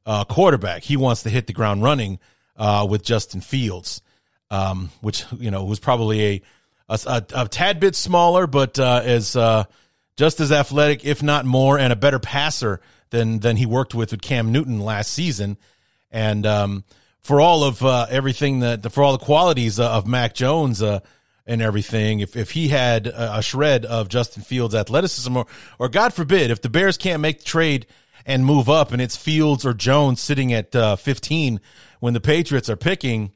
uh, 0.07 0.25
quarterback. 0.25 0.83
He 0.83 0.97
wants 0.97 1.23
to 1.23 1.31
hit 1.31 1.47
the 1.47 1.53
ground 1.53 1.83
running 1.83 2.19
uh, 2.57 2.87
with 2.89 3.03
Justin 3.03 3.41
Fields, 3.41 4.03
um, 4.51 4.91
which 5.01 5.25
you 5.39 5.51
know 5.51 5.65
was 5.65 5.81
probably 5.81 6.25
a 6.25 6.43
a, 6.89 7.25
a 7.35 7.49
tad 7.49 7.81
bit 7.81 7.97
smaller, 7.97 8.47
but 8.47 8.79
uh, 8.79 9.03
as 9.05 9.37
uh, 9.37 9.65
just 10.17 10.41
as 10.41 10.53
athletic, 10.53 11.05
if 11.05 11.23
not 11.23 11.45
more, 11.45 11.79
and 11.79 11.93
a 11.93 11.97
better 11.97 12.19
passer 12.19 12.81
than 13.11 13.41
than 13.41 13.57
he 13.57 13.67
worked 13.67 13.95
with 13.95 14.11
with 14.11 14.23
Cam 14.23 14.53
Newton 14.53 14.81
last 14.81 15.13
season. 15.13 15.57
And 16.11 16.47
um, 16.47 16.85
for 17.21 17.41
all 17.41 17.65
of 17.65 17.83
uh, 17.83 18.07
everything 18.11 18.61
that 18.61 18.91
for 18.93 19.03
all 19.03 19.13
the 19.13 19.25
qualities 19.25 19.81
of 19.81 20.07
Mac 20.07 20.35
Jones 20.35 20.83
uh, 20.83 21.01
and 21.47 21.63
everything, 21.63 22.21
if 22.21 22.37
if 22.37 22.53
he 22.53 22.69
had 22.69 23.07
a, 23.07 23.39
a 23.39 23.43
shred 23.43 23.85
of 23.85 24.09
Justin 24.09 24.43
Fields' 24.43 24.75
athleticism, 24.75 25.37
or 25.37 25.47
or 25.79 25.89
God 25.89 26.13
forbid, 26.13 26.51
if 26.51 26.61
the 26.61 26.71
Bears 26.71 26.97
can't 26.97 27.21
make 27.21 27.39
the 27.39 27.45
trade 27.45 27.87
and 28.27 28.45
move 28.45 28.69
up, 28.69 28.93
and 28.93 29.03
it's 29.03 29.17
Fields 29.17 29.67
or 29.67 29.75
Jones 29.75 30.21
sitting 30.21 30.53
at 30.53 30.75
uh, 30.75 30.97
15 30.97 31.61
when 32.01 32.15
the 32.15 32.21
Patriots 32.21 32.71
are 32.71 32.77
picking 32.77 33.33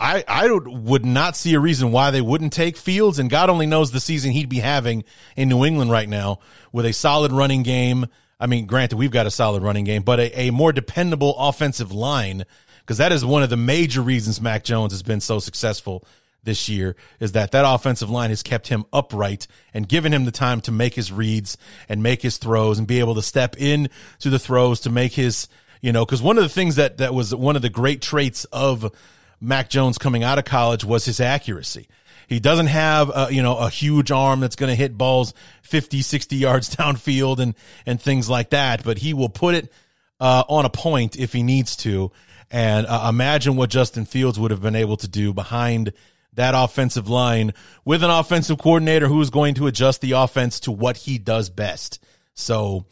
I, 0.00 0.22
I 0.28 0.48
would 0.52 1.04
not 1.04 1.36
see 1.36 1.54
a 1.54 1.60
reason 1.60 1.90
why 1.90 2.12
they 2.12 2.20
wouldn't 2.20 2.52
take 2.52 2.76
Fields, 2.76 3.18
and 3.18 3.28
God 3.28 3.50
only 3.50 3.66
knows 3.66 3.90
the 3.90 4.00
season 4.00 4.30
he'd 4.30 4.48
be 4.48 4.60
having 4.60 5.02
in 5.36 5.48
New 5.48 5.64
England 5.64 5.90
right 5.90 6.08
now 6.08 6.38
with 6.72 6.86
a 6.86 6.92
solid 6.92 7.32
running 7.32 7.64
game. 7.64 8.06
I 8.38 8.46
mean, 8.46 8.66
granted, 8.66 8.96
we've 8.96 9.10
got 9.10 9.26
a 9.26 9.30
solid 9.30 9.62
running 9.62 9.84
game, 9.84 10.02
but 10.02 10.20
a, 10.20 10.40
a 10.42 10.50
more 10.52 10.72
dependable 10.72 11.34
offensive 11.36 11.90
line, 11.90 12.44
because 12.80 12.98
that 12.98 13.10
is 13.10 13.24
one 13.24 13.42
of 13.42 13.50
the 13.50 13.56
major 13.56 14.00
reasons 14.00 14.40
Mac 14.40 14.62
Jones 14.62 14.92
has 14.92 15.02
been 15.02 15.20
so 15.20 15.40
successful 15.40 16.04
this 16.44 16.68
year, 16.68 16.94
is 17.18 17.32
that 17.32 17.50
that 17.50 17.64
offensive 17.66 18.08
line 18.08 18.30
has 18.30 18.44
kept 18.44 18.68
him 18.68 18.84
upright 18.92 19.48
and 19.74 19.88
given 19.88 20.14
him 20.14 20.24
the 20.24 20.30
time 20.30 20.60
to 20.60 20.70
make 20.70 20.94
his 20.94 21.10
reads 21.10 21.58
and 21.88 22.04
make 22.04 22.22
his 22.22 22.38
throws 22.38 22.78
and 22.78 22.86
be 22.86 23.00
able 23.00 23.16
to 23.16 23.22
step 23.22 23.56
in 23.60 23.90
to 24.20 24.30
the 24.30 24.38
throws 24.38 24.78
to 24.78 24.90
make 24.90 25.14
his, 25.14 25.48
you 25.82 25.90
know, 25.90 26.06
because 26.06 26.22
one 26.22 26.38
of 26.38 26.44
the 26.44 26.48
things 26.48 26.76
that, 26.76 26.98
that 26.98 27.12
was 27.12 27.34
one 27.34 27.56
of 27.56 27.62
the 27.62 27.68
great 27.68 28.00
traits 28.00 28.44
of 28.52 28.92
Mac 29.40 29.70
Jones 29.70 29.98
coming 29.98 30.22
out 30.24 30.38
of 30.38 30.44
college 30.44 30.84
was 30.84 31.04
his 31.04 31.20
accuracy. 31.20 31.88
He 32.28 32.40
doesn't 32.40 32.66
have 32.66 33.10
a, 33.14 33.28
you 33.30 33.42
know 33.42 33.56
a 33.56 33.70
huge 33.70 34.10
arm 34.10 34.40
that's 34.40 34.56
going 34.56 34.68
to 34.68 34.76
hit 34.76 34.98
balls 34.98 35.32
50, 35.62 36.02
60 36.02 36.36
yards 36.36 36.74
downfield 36.74 37.38
and 37.38 37.54
and 37.86 38.00
things 38.00 38.28
like 38.28 38.50
that, 38.50 38.84
but 38.84 38.98
he 38.98 39.14
will 39.14 39.30
put 39.30 39.54
it 39.54 39.72
uh, 40.20 40.44
on 40.48 40.64
a 40.64 40.70
point 40.70 41.16
if 41.16 41.32
he 41.32 41.42
needs 41.42 41.76
to. 41.76 42.12
And 42.50 42.86
uh, 42.86 43.06
imagine 43.08 43.56
what 43.56 43.70
Justin 43.70 44.04
Fields 44.04 44.38
would 44.38 44.50
have 44.50 44.62
been 44.62 44.76
able 44.76 44.96
to 44.98 45.08
do 45.08 45.34
behind 45.34 45.92
that 46.34 46.54
offensive 46.56 47.08
line 47.08 47.52
with 47.84 48.02
an 48.02 48.10
offensive 48.10 48.58
coordinator 48.58 49.08
who 49.08 49.20
is 49.20 49.28
going 49.28 49.54
to 49.54 49.66
adjust 49.66 50.00
the 50.00 50.12
offense 50.12 50.60
to 50.60 50.70
what 50.70 50.96
he 50.98 51.18
does 51.18 51.50
best. 51.50 52.02
So, 52.34 52.86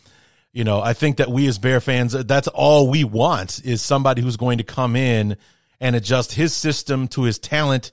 you 0.53 0.65
know, 0.65 0.81
I 0.81 0.93
think 0.93 1.19
that 1.19 1.31
we 1.31 1.47
as 1.47 1.59
Bear 1.59 1.81
fans, 1.81 2.13
that's 2.13 2.49
all 2.49 2.89
we 2.89 3.05
want 3.05 3.65
is 3.65 3.81
somebody 3.81 4.21
who's 4.21 4.37
going 4.37 4.59
to 4.59 4.65
come 4.65 4.97
in 4.97 5.37
and 5.81 5.97
adjust 5.97 6.33
his 6.33 6.55
system 6.55 7.09
to 7.09 7.23
his 7.23 7.39
talent 7.39 7.91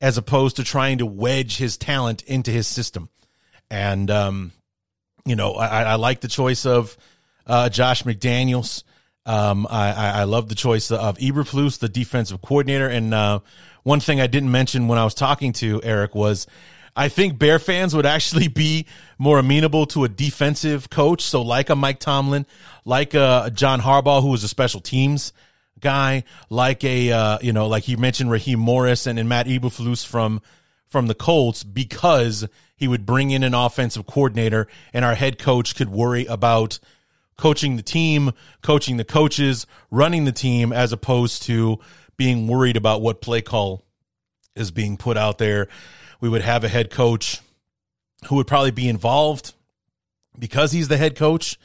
as 0.00 0.18
opposed 0.18 0.56
to 0.56 0.64
trying 0.64 0.98
to 0.98 1.06
wedge 1.06 1.56
his 1.56 1.76
talent 1.76 2.22
into 2.22 2.50
his 2.50 2.66
system. 2.66 3.08
And, 3.70 4.10
um, 4.10 4.52
you 5.24 5.36
know, 5.36 5.54
I, 5.54 5.82
I 5.82 5.94
like 5.94 6.20
the 6.20 6.28
choice 6.28 6.66
of 6.66 6.96
uh, 7.46 7.68
Josh 7.68 8.02
McDaniels. 8.02 8.84
Um, 9.24 9.66
I, 9.68 10.20
I 10.20 10.24
love 10.24 10.48
the 10.48 10.54
choice 10.54 10.90
of 10.90 11.18
Eberflus, 11.18 11.78
the 11.78 11.88
defensive 11.88 12.42
coordinator. 12.42 12.86
And 12.86 13.12
uh, 13.12 13.40
one 13.82 14.00
thing 14.00 14.20
I 14.20 14.28
didn't 14.28 14.52
mention 14.52 14.86
when 14.86 14.98
I 14.98 15.04
was 15.04 15.14
talking 15.14 15.52
to 15.54 15.82
Erik 15.82 16.14
was 16.14 16.46
I 16.94 17.08
think 17.08 17.38
Bear 17.38 17.58
fans 17.58 17.94
would 17.94 18.06
actually 18.06 18.48
be 18.48 18.86
more 19.18 19.38
amenable 19.38 19.86
to 19.86 20.04
a 20.04 20.08
defensive 20.08 20.90
coach. 20.90 21.22
So 21.22 21.42
like 21.42 21.70
a 21.70 21.76
Mike 21.76 21.98
Tomlin, 21.98 22.46
like 22.84 23.14
a 23.14 23.50
John 23.52 23.80
Harbaugh, 23.80 24.22
who 24.22 24.28
was 24.28 24.44
a 24.44 24.48
special 24.48 24.80
teams 24.80 25.32
guy 25.80 26.24
like 26.50 26.84
a 26.84 27.12
uh, 27.12 27.38
you 27.40 27.52
know 27.52 27.66
like 27.66 27.84
he 27.84 27.96
mentioned 27.96 28.30
Raheem 28.30 28.58
Morris 28.58 29.06
and, 29.06 29.18
and 29.18 29.28
Matt 29.28 29.46
Eberflus 29.46 30.06
from 30.06 30.40
from 30.86 31.06
the 31.06 31.14
Colts 31.14 31.64
because 31.64 32.48
he 32.76 32.88
would 32.88 33.06
bring 33.06 33.30
in 33.30 33.42
an 33.42 33.54
offensive 33.54 34.06
coordinator 34.06 34.66
and 34.92 35.04
our 35.04 35.14
head 35.14 35.38
coach 35.38 35.74
could 35.74 35.88
worry 35.88 36.26
about 36.26 36.78
coaching 37.36 37.76
the 37.76 37.82
team, 37.82 38.32
coaching 38.62 38.96
the 38.96 39.04
coaches, 39.04 39.66
running 39.90 40.24
the 40.24 40.32
team 40.32 40.72
as 40.72 40.92
opposed 40.92 41.42
to 41.42 41.78
being 42.16 42.46
worried 42.46 42.76
about 42.76 43.02
what 43.02 43.20
play 43.20 43.42
call 43.42 43.84
is 44.54 44.70
being 44.70 44.96
put 44.96 45.16
out 45.16 45.38
there. 45.38 45.68
We 46.20 46.28
would 46.28 46.42
have 46.42 46.64
a 46.64 46.68
head 46.68 46.90
coach 46.90 47.40
who 48.26 48.36
would 48.36 48.46
probably 48.46 48.70
be 48.70 48.88
involved 48.88 49.52
because 50.38 50.72
he's 50.72 50.88
the 50.88 50.96
head 50.96 51.14
coach, 51.14 51.58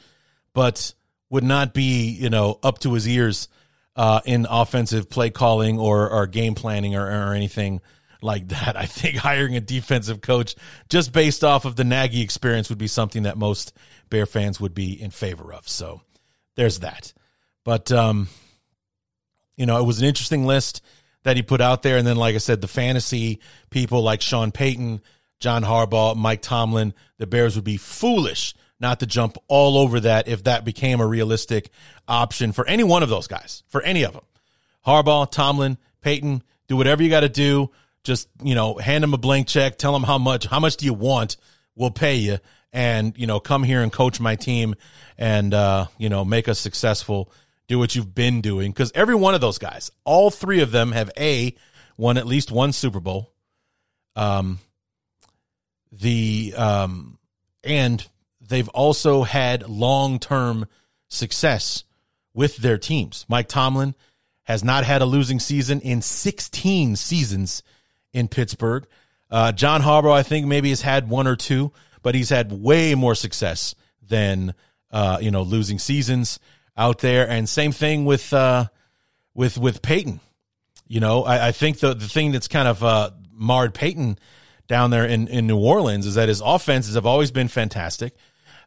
but 0.52 0.92
would 1.30 1.44
not 1.44 1.72
be, 1.72 2.10
you 2.10 2.28
know, 2.28 2.58
up 2.62 2.78
to 2.80 2.92
his 2.92 3.08
ears 3.08 3.48
uh, 3.96 4.20
in 4.24 4.46
offensive 4.48 5.10
play 5.10 5.30
calling 5.30 5.78
or, 5.78 6.08
or 6.08 6.26
game 6.26 6.54
planning 6.54 6.94
or, 6.94 7.06
or 7.06 7.34
anything 7.34 7.80
like 8.20 8.48
that. 8.48 8.76
I 8.80 8.86
think 8.86 9.16
hiring 9.16 9.56
a 9.56 9.60
defensive 9.60 10.20
coach 10.20 10.54
just 10.88 11.12
based 11.12 11.44
off 11.44 11.64
of 11.64 11.76
the 11.76 11.84
Nagy 11.84 12.22
experience 12.22 12.68
would 12.68 12.78
be 12.78 12.86
something 12.86 13.24
that 13.24 13.36
most 13.36 13.72
Bear 14.10 14.26
fans 14.26 14.60
would 14.60 14.74
be 14.74 15.00
in 15.00 15.10
favor 15.10 15.52
of. 15.54 15.66
So 15.66 16.02
there's 16.54 16.80
that. 16.80 17.14
But, 17.64 17.90
um, 17.90 18.28
you 19.56 19.64
know, 19.64 19.78
it 19.78 19.86
was 19.86 20.00
an 20.00 20.06
interesting 20.06 20.44
list 20.44 20.82
that 21.22 21.36
he 21.36 21.42
put 21.42 21.60
out 21.60 21.82
there. 21.82 21.96
And 21.96 22.06
then, 22.06 22.16
like 22.16 22.34
I 22.34 22.38
said, 22.38 22.60
the 22.60 22.68
fantasy 22.68 23.40
people 23.70 24.02
like 24.02 24.20
Sean 24.20 24.52
Payton, 24.52 25.00
John 25.40 25.62
Harbaugh, 25.62 26.16
Mike 26.16 26.42
Tomlin, 26.42 26.92
the 27.18 27.26
Bears 27.26 27.54
would 27.54 27.64
be 27.64 27.76
foolish 27.76 28.54
not 28.82 29.00
to 29.00 29.06
jump 29.06 29.38
all 29.48 29.78
over 29.78 30.00
that 30.00 30.28
if 30.28 30.44
that 30.44 30.64
became 30.64 31.00
a 31.00 31.06
realistic 31.06 31.70
option 32.06 32.52
for 32.52 32.66
any 32.66 32.84
one 32.84 33.02
of 33.02 33.08
those 33.08 33.28
guys, 33.28 33.62
for 33.68 33.80
any 33.80 34.02
of 34.02 34.12
them. 34.12 34.24
Harbaugh, 34.84 35.30
Tomlin, 35.30 35.78
Payton, 36.02 36.42
do 36.66 36.76
whatever 36.76 37.02
you 37.02 37.08
got 37.08 37.20
to 37.20 37.28
do. 37.28 37.70
Just, 38.02 38.28
you 38.42 38.56
know, 38.56 38.74
hand 38.74 39.04
them 39.04 39.14
a 39.14 39.18
blank 39.18 39.46
check, 39.46 39.78
tell 39.78 39.92
them 39.92 40.02
how 40.02 40.18
much, 40.18 40.46
how 40.46 40.58
much 40.58 40.76
do 40.76 40.84
you 40.84 40.92
want? 40.92 41.36
We'll 41.76 41.92
pay 41.92 42.16
you. 42.16 42.38
And, 42.72 43.16
you 43.16 43.28
know, 43.28 43.38
come 43.38 43.62
here 43.62 43.80
and 43.82 43.92
coach 43.92 44.18
my 44.18 44.34
team 44.34 44.74
and, 45.16 45.54
uh, 45.54 45.86
you 45.98 46.08
know, 46.08 46.24
make 46.24 46.48
us 46.48 46.58
successful. 46.58 47.30
Do 47.68 47.78
what 47.78 47.94
you've 47.94 48.14
been 48.14 48.40
doing. 48.40 48.72
Cause 48.72 48.90
every 48.94 49.14
one 49.14 49.34
of 49.34 49.40
those 49.40 49.58
guys, 49.58 49.92
all 50.04 50.30
three 50.30 50.60
of 50.60 50.72
them 50.72 50.90
have 50.90 51.10
A, 51.16 51.54
won 51.96 52.18
at 52.18 52.26
least 52.26 52.50
one 52.50 52.72
Super 52.72 52.98
Bowl. 52.98 53.32
Um, 54.16 54.58
the, 55.92 56.54
um, 56.56 57.18
and 57.62 58.04
they've 58.48 58.68
also 58.70 59.22
had 59.22 59.68
long 59.68 60.18
term 60.18 60.66
success 61.08 61.84
with 62.34 62.56
their 62.58 62.78
teams. 62.78 63.24
Mike 63.28 63.48
Tomlin 63.48 63.94
has 64.44 64.64
not 64.64 64.84
had 64.84 65.02
a 65.02 65.06
losing 65.06 65.38
season 65.38 65.80
in 65.80 66.02
16 66.02 66.96
seasons 66.96 67.62
in 68.12 68.28
Pittsburgh. 68.28 68.86
Uh, 69.30 69.52
John 69.52 69.82
Harbaugh, 69.82 70.12
I 70.12 70.22
think, 70.22 70.46
maybe 70.46 70.70
has 70.70 70.82
had 70.82 71.08
one 71.08 71.26
or 71.26 71.36
two, 71.36 71.72
but 72.02 72.14
he's 72.14 72.28
had 72.28 72.52
way 72.52 72.94
more 72.94 73.14
success 73.14 73.74
than 74.06 74.54
uh, 74.90 75.18
you 75.20 75.30
know 75.30 75.42
losing 75.42 75.78
seasons 75.78 76.38
out 76.76 76.98
there. 76.98 77.28
And 77.28 77.48
same 77.48 77.72
thing 77.72 78.04
with 78.04 78.32
uh, 78.32 78.66
with 79.34 79.56
with 79.56 79.80
Payton. 79.80 80.20
You 80.86 81.00
know, 81.00 81.24
I, 81.24 81.48
I, 81.48 81.52
think 81.52 81.78
the 81.78 81.94
the 81.94 82.08
thing 82.08 82.32
that's 82.32 82.48
kind 82.48 82.68
of 82.68 82.84
uh, 82.84 83.10
marred 83.32 83.72
Payton 83.72 84.18
down 84.66 84.90
there 84.90 85.06
in, 85.06 85.28
in 85.28 85.46
New 85.46 85.58
Orleans 85.58 86.06
is 86.06 86.16
that 86.16 86.28
his 86.28 86.42
offenses 86.44 86.94
have 86.94 87.06
always 87.06 87.30
been 87.30 87.48
fantastic. 87.48 88.14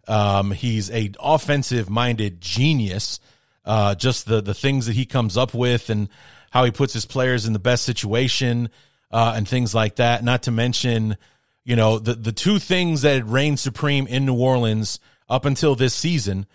Um, 0.07 0.51
he's 0.51 0.91
a 0.91 1.11
offensive 1.19 1.89
minded 1.89 2.41
genius. 2.41 3.19
Uh, 3.63 3.95
just 3.95 4.27
the 4.27 4.41
the 4.41 4.53
things 4.53 4.85
that 4.85 4.93
he 4.93 5.05
comes 5.05 5.37
up 5.37 5.53
with 5.53 5.89
and 5.89 6.09
how 6.51 6.63
he 6.63 6.71
puts 6.71 6.93
his 6.93 7.05
players 7.05 7.45
in 7.45 7.53
the 7.53 7.59
best 7.59 7.83
situation 7.83 8.69
uh, 9.11 9.33
and 9.35 9.47
things 9.47 9.73
like 9.73 9.95
that. 9.95 10.23
Not 10.23 10.43
to 10.43 10.51
mention, 10.51 11.17
you 11.63 11.75
know, 11.75 11.97
the 11.99 12.13
the 12.13 12.31
two 12.31 12.59
things 12.59 13.01
that 13.01 13.13
had 13.13 13.29
reigned 13.29 13.59
supreme 13.59 14.07
in 14.07 14.25
New 14.25 14.35
Orleans 14.39 14.99
up 15.27 15.45
until 15.45 15.75
this 15.75 15.93
season, 15.93 16.45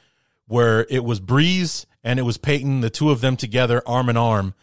where 0.47 0.87
it 0.89 1.05
was 1.05 1.21
Brees 1.21 1.87
and 2.05 2.19
it 2.19 2.23
was 2.23 2.39
Payton, 2.39 2.81
the 2.81 2.91
two 2.91 3.11
of 3.11 3.21
them 3.21 3.37
together, 3.37 3.83
arm 3.87 4.09
in 4.09 4.17
arm 4.17 4.55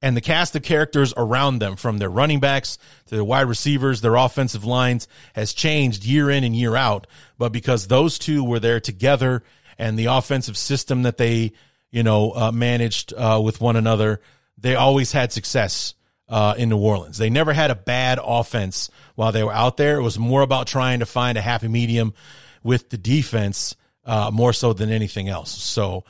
and 0.00 0.16
the 0.16 0.20
cast 0.20 0.54
of 0.54 0.62
characters 0.62 1.12
around 1.16 1.58
them, 1.58 1.76
from 1.76 1.98
their 1.98 2.08
running 2.08 2.40
backs 2.40 2.78
to 3.06 3.14
their 3.16 3.24
wide 3.24 3.48
receivers, 3.48 4.00
their 4.00 4.14
offensive 4.14 4.64
lines, 4.64 5.08
has 5.34 5.52
changed 5.52 6.04
year 6.04 6.30
in 6.30 6.44
and 6.44 6.54
year 6.54 6.76
out. 6.76 7.06
But 7.36 7.50
because 7.52 7.88
those 7.88 8.18
two 8.18 8.44
were 8.44 8.60
there 8.60 8.80
together 8.80 9.42
and 9.76 9.98
the 9.98 10.06
offensive 10.06 10.56
system 10.56 11.02
that 11.02 11.18
they, 11.18 11.52
you 11.90 12.02
know, 12.02 12.32
uh, 12.32 12.52
managed 12.52 13.12
uh, 13.14 13.40
with 13.42 13.60
one 13.60 13.76
another, 13.76 14.20
they 14.56 14.74
always 14.74 15.12
had 15.12 15.32
success 15.32 15.94
uh, 16.28 16.54
in 16.56 16.68
New 16.68 16.78
Orleans. 16.78 17.18
They 17.18 17.30
never 17.30 17.52
had 17.52 17.70
a 17.70 17.74
bad 17.74 18.20
offense 18.22 18.90
while 19.14 19.32
they 19.32 19.42
were 19.42 19.52
out 19.52 19.76
there. 19.76 19.98
It 19.98 20.02
was 20.02 20.18
more 20.18 20.42
about 20.42 20.66
trying 20.66 21.00
to 21.00 21.06
find 21.06 21.38
a 21.38 21.40
happy 21.40 21.68
medium 21.68 22.14
with 22.62 22.90
the 22.90 22.98
defense 22.98 23.74
uh, 24.04 24.30
more 24.32 24.52
so 24.52 24.72
than 24.72 24.90
anything 24.90 25.28
else. 25.28 25.50
So, 25.50 26.04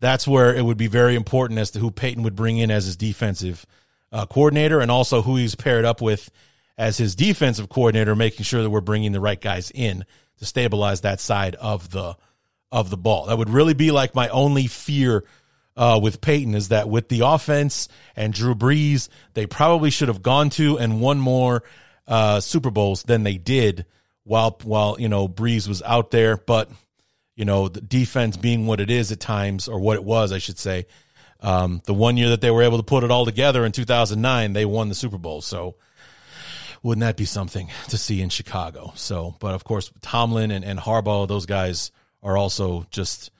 that's 0.00 0.26
where 0.28 0.54
it 0.54 0.64
would 0.64 0.76
be 0.76 0.86
very 0.86 1.14
important 1.14 1.58
as 1.58 1.70
to 1.72 1.78
who 1.78 1.90
Payton 1.90 2.22
would 2.22 2.36
bring 2.36 2.58
in 2.58 2.70
as 2.70 2.86
his 2.86 2.96
defensive 2.96 3.66
uh, 4.12 4.26
coordinator 4.26 4.80
and 4.80 4.90
also 4.90 5.22
who 5.22 5.36
he's 5.36 5.54
paired 5.54 5.84
up 5.84 6.00
with 6.00 6.30
as 6.76 6.96
his 6.96 7.14
defensive 7.16 7.68
coordinator, 7.68 8.14
making 8.14 8.44
sure 8.44 8.62
that 8.62 8.70
we're 8.70 8.80
bringing 8.80 9.12
the 9.12 9.20
right 9.20 9.40
guys 9.40 9.72
in 9.74 10.04
to 10.38 10.44
stabilize 10.44 11.00
that 11.00 11.20
side 11.20 11.56
of 11.56 11.90
the 11.90 12.16
of 12.70 12.90
the 12.90 12.96
ball. 12.96 13.26
That 13.26 13.38
would 13.38 13.50
really 13.50 13.74
be 13.74 13.90
like 13.90 14.14
my 14.14 14.28
only 14.28 14.66
fear 14.66 15.24
uh, 15.76 15.98
with 16.02 16.20
Payton 16.20 16.54
is 16.54 16.68
that 16.68 16.88
with 16.88 17.08
the 17.08 17.20
offense 17.20 17.88
and 18.16 18.32
Drew 18.32 18.54
Brees, 18.54 19.08
they 19.34 19.46
probably 19.46 19.90
should 19.90 20.08
have 20.08 20.22
gone 20.22 20.50
to 20.50 20.78
and 20.78 21.00
won 21.00 21.18
more 21.18 21.62
uh, 22.06 22.40
Super 22.40 22.70
Bowls 22.70 23.04
than 23.04 23.22
they 23.22 23.38
did 23.38 23.86
while 24.24 24.58
while 24.62 24.96
you 24.98 25.08
know 25.08 25.28
Brees 25.28 25.66
was 25.68 25.82
out 25.82 26.10
there. 26.10 26.36
But 26.36 26.70
you 27.38 27.44
know 27.44 27.68
the 27.68 27.80
defense 27.80 28.36
being 28.36 28.66
what 28.66 28.80
it 28.80 28.90
is 28.90 29.12
at 29.12 29.20
times, 29.20 29.68
or 29.68 29.78
what 29.78 29.96
it 29.96 30.02
was, 30.02 30.32
I 30.32 30.38
should 30.38 30.58
say. 30.58 30.86
Um, 31.40 31.80
the 31.84 31.94
one 31.94 32.16
year 32.16 32.30
that 32.30 32.40
they 32.40 32.50
were 32.50 32.64
able 32.64 32.78
to 32.78 32.82
put 32.82 33.04
it 33.04 33.12
all 33.12 33.24
together 33.24 33.64
in 33.64 33.70
2009, 33.70 34.54
they 34.54 34.64
won 34.64 34.88
the 34.88 34.94
Super 34.96 35.18
Bowl. 35.18 35.40
So 35.40 35.76
wouldn't 36.82 37.02
that 37.02 37.16
be 37.16 37.24
something 37.24 37.70
to 37.90 37.96
see 37.96 38.20
in 38.20 38.28
Chicago? 38.28 38.92
So, 38.96 39.36
but 39.38 39.54
of 39.54 39.62
course, 39.62 39.92
Tomlin 40.02 40.50
and, 40.50 40.64
and 40.64 40.80
Harbaugh, 40.80 41.28
those 41.28 41.46
guys 41.46 41.92
are 42.24 42.36
also 42.36 42.86
just 42.90 43.30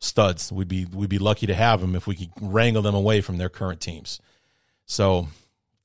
studs. 0.00 0.50
We'd 0.50 0.66
be 0.66 0.84
we'd 0.84 1.08
be 1.08 1.18
lucky 1.18 1.46
to 1.46 1.54
have 1.54 1.80
them 1.80 1.94
if 1.94 2.08
we 2.08 2.16
could 2.16 2.30
wrangle 2.40 2.82
them 2.82 2.96
away 2.96 3.20
from 3.20 3.38
their 3.38 3.48
current 3.48 3.80
teams. 3.80 4.20
So, 4.86 5.28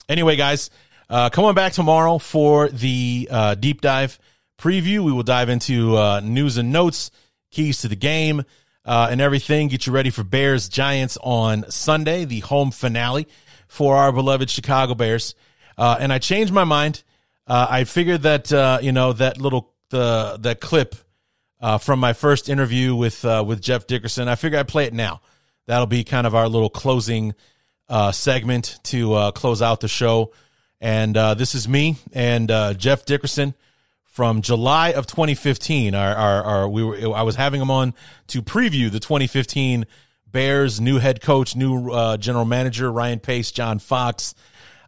anyway, 0.09 0.35
guys, 0.35 0.71
uh, 1.11 1.29
come 1.29 1.45
on 1.45 1.53
back 1.53 1.73
tomorrow 1.73 2.17
for 2.17 2.69
the 2.69 3.27
uh, 3.29 3.53
deep 3.53 3.81
dive 3.81 4.17
preview. 4.57 5.03
We 5.03 5.11
will 5.11 5.23
dive 5.23 5.49
into 5.49 5.95
uh, 5.95 6.21
news 6.21 6.57
and 6.57 6.71
notes, 6.71 7.11
keys 7.51 7.81
to 7.81 7.87
the 7.87 7.95
game, 7.95 8.43
uh, 8.85 9.09
and 9.11 9.21
everything. 9.21 9.67
Get 9.67 9.85
you 9.85 9.93
ready 9.93 10.09
for 10.09 10.23
Bears 10.23 10.67
Giants 10.67 11.17
on 11.21 11.69
Sunday, 11.69 12.25
the 12.25 12.39
home 12.39 12.71
finale 12.71 13.27
for 13.67 13.95
our 13.95 14.11
beloved 14.11 14.49
Chicago 14.49 14.95
Bears. 14.95 15.35
Uh, 15.77 15.97
and 15.99 16.11
I 16.11 16.19
changed 16.19 16.51
my 16.51 16.63
mind. 16.63 17.03
Uh, 17.47 17.67
I 17.69 17.83
figured 17.83 18.23
that 18.23 18.51
you 18.81 18.91
know 18.91 19.13
that 19.13 19.39
little 19.39 19.73
the 19.89 20.37
that 20.41 20.59
clip 20.59 20.95
uh, 21.61 21.77
from 21.77 21.99
my 21.99 22.13
first 22.13 22.49
interview 22.49 22.95
with 22.95 23.23
uh, 23.23 23.43
with 23.45 23.61
Jeff 23.61 23.85
Dickerson. 23.87 24.27
I 24.27 24.35
figure 24.35 24.57
I'd 24.57 24.67
play 24.67 24.85
it 24.85 24.93
now. 24.93 25.21
That'll 25.67 25.85
be 25.85 26.03
kind 26.03 26.25
of 26.25 26.33
our 26.33 26.49
little 26.49 26.69
closing 26.69 27.35
uh, 27.87 28.11
segment 28.11 28.79
to 28.83 29.13
uh, 29.13 29.31
close 29.31 29.61
out 29.61 29.79
the 29.81 29.87
show. 29.87 30.33
And 30.79 31.15
uh, 31.15 31.35
this 31.35 31.53
is 31.53 31.67
me 31.67 31.97
and 32.11 32.49
uh, 32.49 32.73
Jeff 32.73 33.05
Dickerson 33.05 33.53
from 34.11 34.41
July 34.41 34.93
of 34.93 35.07
2015. 35.07 35.95
Our, 35.95 36.15
our, 36.15 36.43
our, 36.43 36.69
we 36.69 36.83
were 36.83 37.15
I 37.15 37.23
was 37.23 37.35
having 37.35 37.59
him 37.61 37.71
on 37.71 37.95
to 38.27 38.41
preview 38.41 38.91
the 38.91 38.99
2015 38.99 39.85
Bears 40.27 40.79
new 40.79 40.99
head 40.99 41.21
coach, 41.21 41.55
new 41.55 41.89
general 42.17 42.45
manager 42.45 42.89
Ryan 42.89 43.19
Pace, 43.19 43.51
John 43.51 43.79
Fox, 43.79 44.33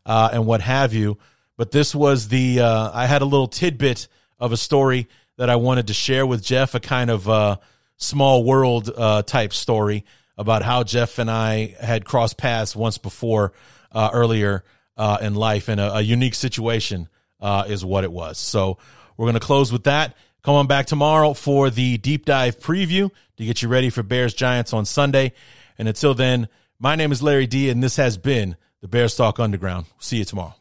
and 0.05 0.45
what 0.45 0.61
have 0.61 0.93
you. 0.93 1.17
But 1.57 1.71
this 1.71 1.93
was 1.93 2.29
the 2.29 2.61
I 2.61 3.07
had 3.07 3.21
a 3.21 3.25
little 3.25 3.47
tidbit 3.47 4.07
of 4.39 4.51
a 4.51 4.57
story 4.57 5.07
that 5.37 5.49
I 5.49 5.55
wanted 5.55 5.87
to 5.87 5.93
share 5.93 6.25
with 6.25 6.43
Jeff, 6.43 6.75
a 6.75 6.79
kind 6.79 7.09
of 7.09 7.27
uh, 7.27 7.57
small 7.97 8.43
world 8.43 8.91
uh, 8.95 9.23
type 9.23 9.53
story 9.53 10.05
about 10.37 10.63
how 10.63 10.83
Jeff 10.83 11.19
and 11.19 11.29
I 11.29 11.75
had 11.79 12.05
crossed 12.05 12.37
paths 12.37 12.75
once 12.75 12.97
before 12.97 13.53
uh, 13.91 14.09
earlier 14.13 14.63
uh, 14.97 15.17
in 15.21 15.35
life 15.35 15.69
in 15.69 15.79
a, 15.79 15.93
a 15.93 16.01
unique 16.01 16.35
situation 16.35 17.07
uh, 17.39 17.65
is 17.67 17.83
what 17.83 18.03
it 18.03 18.11
was. 18.11 18.37
So 18.37 18.77
we're 19.17 19.25
going 19.25 19.33
to 19.33 19.39
close 19.39 19.71
with 19.71 19.83
that. 19.83 20.15
Come 20.43 20.55
on 20.55 20.67
back 20.67 20.85
tomorrow 20.87 21.33
for 21.33 21.69
the 21.69 21.97
deep 21.97 22.25
dive 22.25 22.59
preview 22.59 23.09
to 23.37 23.45
get 23.45 23.61
you 23.61 23.69
ready 23.69 23.89
for 23.89 24.03
Bears 24.03 24.33
Giants 24.33 24.73
on 24.73 24.85
Sunday. 24.85 25.33
And 25.77 25.87
until 25.87 26.13
then, 26.13 26.49
my 26.79 26.95
name 26.95 27.11
is 27.11 27.23
Larry 27.23 27.47
D, 27.47 27.69
and 27.69 27.81
this 27.81 27.95
has 27.95 28.17
been 28.17 28.57
the 28.81 28.89
Bears 28.89 29.15
Talk 29.15 29.39
Underground. 29.39 29.85
See 29.99 30.17
you 30.17 30.25
tomorrow. 30.25 30.55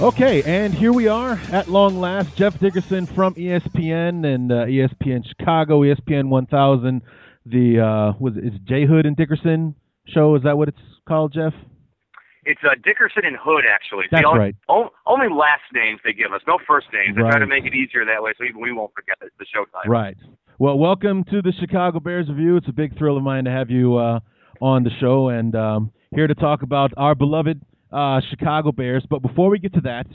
Okay, 0.00 0.42
and 0.42 0.74
here 0.74 0.92
we 0.92 1.06
are 1.06 1.40
at 1.52 1.68
long 1.68 2.00
last. 2.00 2.34
Jeff 2.34 2.58
Dickerson 2.58 3.06
from 3.06 3.34
ESPN 3.34 4.26
and 4.26 4.50
uh, 4.50 4.64
ESPN 4.64 5.24
Chicago, 5.26 5.82
ESPN 5.82 6.28
1000. 6.28 7.02
The 7.46 7.80
uh, 7.80 8.12
was 8.18 8.34
it's 8.36 8.56
J 8.64 8.86
Hood 8.86 9.06
and 9.06 9.16
Dickerson 9.16 9.74
show. 10.08 10.34
Is 10.34 10.42
that 10.42 10.56
what 10.58 10.68
it's 10.68 10.80
called, 11.06 11.32
Jeff? 11.32 11.54
It's 12.50 12.60
uh, 12.64 12.74
Dickerson 12.82 13.24
and 13.24 13.36
Hood, 13.36 13.64
actually. 13.70 14.06
That's 14.10 14.26
only, 14.26 14.38
right. 14.40 14.56
O- 14.68 14.90
only 15.06 15.28
last 15.28 15.62
names 15.72 16.00
they 16.04 16.12
give 16.12 16.32
us, 16.32 16.40
no 16.48 16.58
first 16.66 16.88
names. 16.92 17.14
They 17.14 17.22
try 17.22 17.30
Right. 17.30 17.38
to 17.38 17.46
make 17.46 17.64
it 17.64 17.74
easier 17.74 18.04
that 18.04 18.20
way, 18.20 18.32
so 18.36 18.42
even 18.44 18.60
we 18.60 18.72
won't 18.72 18.92
forget 18.92 19.16
the, 19.20 19.28
the 19.38 19.46
show 19.46 19.64
time. 19.66 19.88
Right. 19.88 20.16
Well, 20.58 20.76
welcome 20.76 21.22
to 21.30 21.40
the 21.42 21.52
Chicago 21.60 22.00
Bears 22.00 22.28
Review. 22.28 22.56
It's 22.56 22.66
a 22.68 22.72
big 22.72 22.98
thrill 22.98 23.16
of 23.16 23.22
mine 23.22 23.44
to 23.44 23.52
have 23.52 23.70
you 23.70 23.96
uh, 23.96 24.18
on 24.60 24.82
the 24.82 24.90
show 25.00 25.28
and 25.28 25.54
um, 25.54 25.92
here 26.12 26.26
to 26.26 26.34
talk 26.34 26.62
about 26.62 26.90
our 26.96 27.14
beloved 27.14 27.60
uh, 27.92 28.20
Chicago 28.30 28.72
Bears. 28.72 29.04
But 29.08 29.22
before 29.22 29.48
we 29.48 29.60
get 29.60 29.72
to 29.74 29.80
that, 29.82 30.06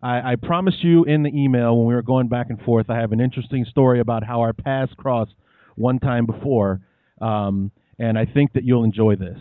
I, 0.00 0.32
I 0.32 0.36
promised 0.36 0.84
you 0.84 1.02
in 1.04 1.24
the 1.24 1.30
email 1.30 1.76
when 1.76 1.86
we 1.88 1.94
were 1.94 2.02
going 2.02 2.28
back 2.28 2.50
and 2.50 2.60
forth, 2.62 2.88
I 2.88 2.98
have 2.98 3.10
an 3.10 3.20
interesting 3.20 3.64
story 3.64 3.98
about 3.98 4.22
how 4.22 4.40
our 4.42 4.52
paths 4.52 4.92
crossed 4.96 5.34
one 5.74 5.98
time 5.98 6.24
before, 6.24 6.80
um, 7.20 7.72
and 7.98 8.16
I 8.16 8.26
think 8.26 8.52
that 8.52 8.62
you'll 8.64 8.84
enjoy 8.84 9.16
this. 9.16 9.38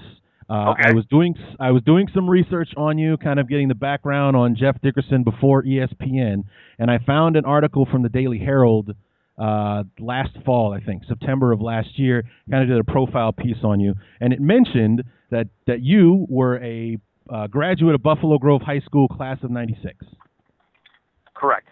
Uh, 0.49 0.71
Okay. 0.71 0.89
I 0.89 0.93
was 0.93 1.05
doing 1.05 1.35
I 1.59 1.71
was 1.71 1.83
doing 1.83 2.07
some 2.13 2.27
research 2.29 2.69
on 2.75 2.97
you, 2.97 3.17
kind 3.17 3.39
of 3.39 3.47
getting 3.47 3.67
the 3.67 3.75
background 3.75 4.35
on 4.35 4.55
Jeff 4.55 4.81
Dickerson 4.81 5.23
before 5.23 5.63
ESPN, 5.63 6.43
and 6.79 6.89
I 6.89 6.97
found 6.99 7.35
an 7.35 7.45
article 7.45 7.85
from 7.85 8.01
the 8.01 8.09
Daily 8.09 8.39
Herald 8.39 8.95
uh, 9.37 9.83
last 9.99 10.31
fall, 10.45 10.73
I 10.73 10.79
think, 10.81 11.03
September 11.07 11.51
of 11.51 11.61
last 11.61 11.99
year. 11.99 12.23
Kind 12.49 12.63
of 12.63 12.69
did 12.69 12.79
a 12.79 12.83
profile 12.83 13.31
piece 13.31 13.63
on 13.63 13.79
you, 13.79 13.93
and 14.19 14.33
it 14.33 14.41
mentioned 14.41 15.03
that 15.29 15.47
that 15.67 15.81
you 15.81 16.25
were 16.29 16.57
a 16.63 16.97
uh, 17.29 17.45
graduate 17.47 17.93
of 17.93 18.01
Buffalo 18.01 18.39
Grove 18.39 18.63
High 18.63 18.79
School, 18.79 19.07
class 19.07 19.37
of 19.43 19.51
'96. 19.51 20.03
Correct. 21.35 21.67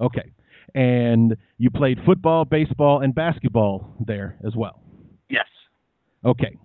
Okay, 0.00 0.32
and 0.74 1.36
you 1.58 1.70
played 1.70 1.98
football, 2.06 2.44
baseball, 2.46 3.02
and 3.02 3.14
basketball 3.14 3.94
there 4.04 4.36
as 4.44 4.56
well. 4.56 4.80
Yes. 5.28 5.46
Okay. 6.24 6.56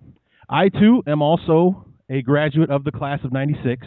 I 0.48 0.68
too 0.68 1.02
am 1.06 1.22
also 1.22 1.86
a 2.10 2.22
graduate 2.22 2.70
of 2.70 2.84
the 2.84 2.92
class 2.92 3.20
of 3.24 3.32
96, 3.32 3.86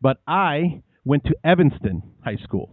but 0.00 0.18
I 0.26 0.82
went 1.04 1.24
to 1.24 1.34
Evanston 1.44 2.02
High 2.24 2.36
School. 2.42 2.70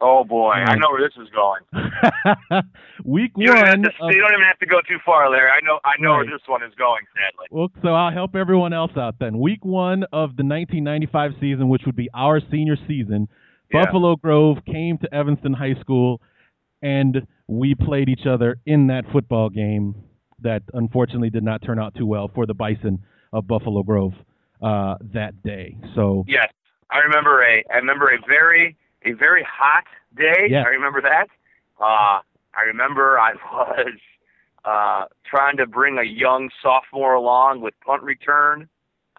Oh 0.00 0.22
boy, 0.22 0.50
I 0.52 0.76
know 0.76 0.90
where 0.92 1.00
this 1.08 1.16
is 1.20 1.28
going. 1.34 2.62
Week 3.04 3.32
You 3.36 3.52
one. 3.52 3.82
to, 3.82 3.88
of- 4.00 4.12
you 4.12 4.20
don't 4.20 4.32
even 4.32 4.44
have 4.46 4.58
to 4.60 4.66
go 4.66 4.78
too 4.88 4.98
far, 5.04 5.28
Larry. 5.28 5.50
I 5.50 5.58
know. 5.66 5.80
I 5.84 5.94
know 6.00 6.10
Right. 6.12 6.16
where 6.18 6.26
this 6.38 6.46
one 6.46 6.62
is 6.62 6.72
going. 6.78 7.00
Sadly. 7.14 7.46
well, 7.50 7.68
so 7.82 7.88
I'll 7.88 8.12
help 8.12 8.36
everyone 8.36 8.72
else 8.72 8.92
out 8.96 9.16
then. 9.18 9.38
Week 9.40 9.64
one 9.64 10.04
of 10.12 10.36
the 10.36 10.44
1995 10.44 11.32
season, 11.40 11.68
which 11.68 11.82
would 11.84 11.96
be 11.96 12.08
our 12.14 12.40
senior 12.48 12.76
season, 12.86 13.26
Yeah. 13.74 13.84
Buffalo 13.86 14.14
Grove 14.14 14.58
came 14.66 14.98
to 14.98 15.12
Evanston 15.12 15.54
High 15.54 15.74
School, 15.80 16.20
and 16.80 17.26
we 17.48 17.74
played 17.74 18.08
each 18.08 18.24
other 18.24 18.58
in 18.66 18.86
that 18.88 19.04
football 19.10 19.48
game 19.50 19.96
that 20.40 20.62
unfortunately 20.74 21.30
did 21.30 21.42
not 21.42 21.62
turn 21.62 21.78
out 21.78 21.94
too 21.94 22.06
well 22.06 22.30
for 22.34 22.46
the 22.46 22.54
Bison 22.54 23.02
of 23.32 23.46
Buffalo 23.46 23.82
Grove 23.82 24.14
uh, 24.62 24.96
that 25.12 25.42
day. 25.42 25.76
So 25.94 26.24
Yes, 26.28 26.48
I 26.90 26.98
remember 26.98 27.42
a. 27.42 27.64
I 27.72 27.76
remember 27.76 28.08
a 28.08 28.18
very 28.26 28.76
a 29.04 29.12
very 29.12 29.46
hot 29.48 29.84
day. 30.16 30.48
Yes. 30.48 30.64
I 30.66 30.70
remember 30.70 31.00
that. 31.02 31.28
Uh, 31.80 32.20
I 32.54 32.62
remember 32.66 33.18
I 33.18 33.34
was 33.52 33.98
uh, 34.64 35.04
trying 35.24 35.56
to 35.58 35.66
bring 35.66 35.98
a 35.98 36.04
young 36.04 36.50
sophomore 36.62 37.14
along 37.14 37.60
with 37.60 37.74
punt 37.84 38.02
return, 38.02 38.68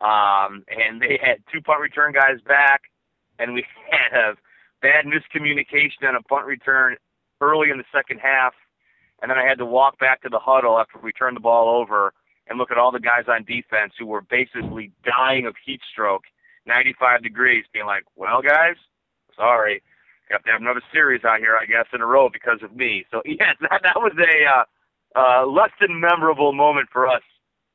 um, 0.02 0.64
and 0.68 1.02
they 1.02 1.20
had 1.22 1.38
two 1.52 1.62
punt 1.62 1.80
return 1.82 2.12
guys 2.12 2.42
back, 2.46 2.82
and 3.38 3.54
we 3.54 3.66
had 3.92 4.20
a 4.20 4.36
bad 4.82 5.06
miscommunication 5.06 6.08
on 6.08 6.16
a 6.16 6.22
punt 6.24 6.46
return 6.46 6.98
early 7.42 7.70
in 7.70 7.78
the 7.78 7.86
second 7.94 8.20
half, 8.20 8.54
and 9.22 9.30
then 9.30 9.38
I 9.38 9.46
had 9.46 9.58
to 9.58 9.66
walk 9.66 10.00
back 10.00 10.22
to 10.24 10.30
the 10.30 10.40
huddle 10.40 10.80
after 10.80 11.00
we 11.00 11.12
turned 11.12 11.36
the 11.36 11.42
ball 11.42 11.82
over 11.82 12.14
and 12.48 12.58
look 12.58 12.72
at 12.72 12.78
all 12.78 12.92
the 12.92 13.00
guys 13.00 13.26
on 13.28 13.44
defense 13.44 13.94
who 13.98 14.06
were 14.06 14.22
basically 14.22 14.92
dying 15.04 15.46
of 15.46 15.56
heat 15.64 15.82
stroke, 15.92 16.24
95 16.66 17.24
degrees, 17.24 17.66
being 17.74 17.86
like, 17.86 18.04
"Well, 18.16 18.42
guys, 18.42 18.76
sorry, 19.36 19.82
have 20.32 20.44
to 20.44 20.52
have 20.52 20.62
another 20.62 20.82
series 20.92 21.24
out 21.24 21.40
here, 21.40 21.58
I 21.58 21.66
guess, 21.66 21.86
in 21.94 22.02
a 22.02 22.06
row 22.06 22.30
because 22.30 22.62
of 22.64 22.76
me." 22.76 23.06
So 23.12 23.22
yes, 23.26 23.56
that 23.62 23.82
that 23.84 23.98
was 23.98 24.14
a 24.18 24.46
uh, 24.46 24.64
uh, 25.16 25.46
less 25.46 25.72
than 25.80 26.00
memorable 26.00 26.54
moment 26.54 26.90
for 26.92 27.08
us 27.08 27.24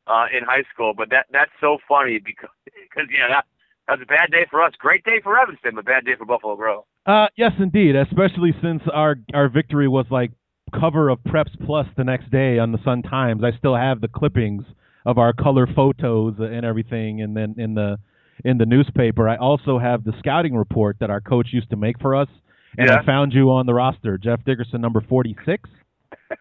uh, 0.07 0.27
in 0.33 0.45
high 0.45 0.65
school, 0.73 0.95
but 0.95 1.11
that 1.11 1.27
that's 1.31 1.53
so 1.61 1.79
funny 1.89 2.19
because 2.19 2.51
because 2.65 3.09
yeah, 3.11 3.29
that 3.29 3.45
that 3.87 3.99
was 3.99 4.03
a 4.03 4.07
bad 4.07 4.31
day 4.31 4.47
for 4.51 4.63
us. 4.63 4.73
Great 4.79 5.05
day 5.05 5.21
for 5.23 5.39
Evanston, 5.39 5.75
but 5.75 5.85
bad 5.85 6.05
day 6.05 6.17
for 6.17 6.25
Buffalo 6.25 6.57
Grove. 6.57 6.85
Uh, 7.07 7.29
yes, 7.37 7.53
indeed. 7.59 7.97
Especially 7.97 8.55
since 8.63 8.83
our 8.93 9.17
our 9.35 9.49
victory 9.49 9.89
was 9.89 10.07
like 10.11 10.33
cover 10.81 11.09
of 11.09 11.19
Preps 11.25 11.55
Plus 11.67 11.87
the 11.97 12.05
next 12.05 12.31
day 12.31 12.59
on 12.59 12.73
the 12.73 12.79
Sun 12.85 13.03
Times. 13.03 13.43
I 13.45 13.57
still 13.59 13.77
have 13.77 14.01
the 14.01 14.09
clippings 14.09 14.65
of 15.07 15.19
our 15.19 15.33
color 15.33 15.67
photos 15.67 16.35
and 16.39 16.65
everything, 16.65 17.21
and 17.23 17.37
then 17.37 17.55
in 17.59 17.75
the 17.75 17.99
in 18.45 18.59
the 18.59 18.67
newspaper. 18.67 19.29
I 19.29 19.37
also 19.37 19.79
have 19.79 20.05
the 20.05 20.13
scouting 20.19 20.55
report 20.57 20.97
that 21.01 21.11
our 21.11 21.21
coach 21.21 21.49
used 21.53 21.71
to 21.71 21.77
make 21.77 22.01
for 22.01 22.15
us, 22.17 22.29
and 22.77 22.89
Yeah. 22.89 22.99
I 23.01 23.05
found 23.05 23.33
you 23.33 23.51
on 23.51 23.67
the 23.67 23.75
roster, 23.75 24.19
Jeff 24.19 24.45
Dickerson, 24.45 24.81
number 24.81 25.01
forty 25.01 25.37
six. 25.47 25.69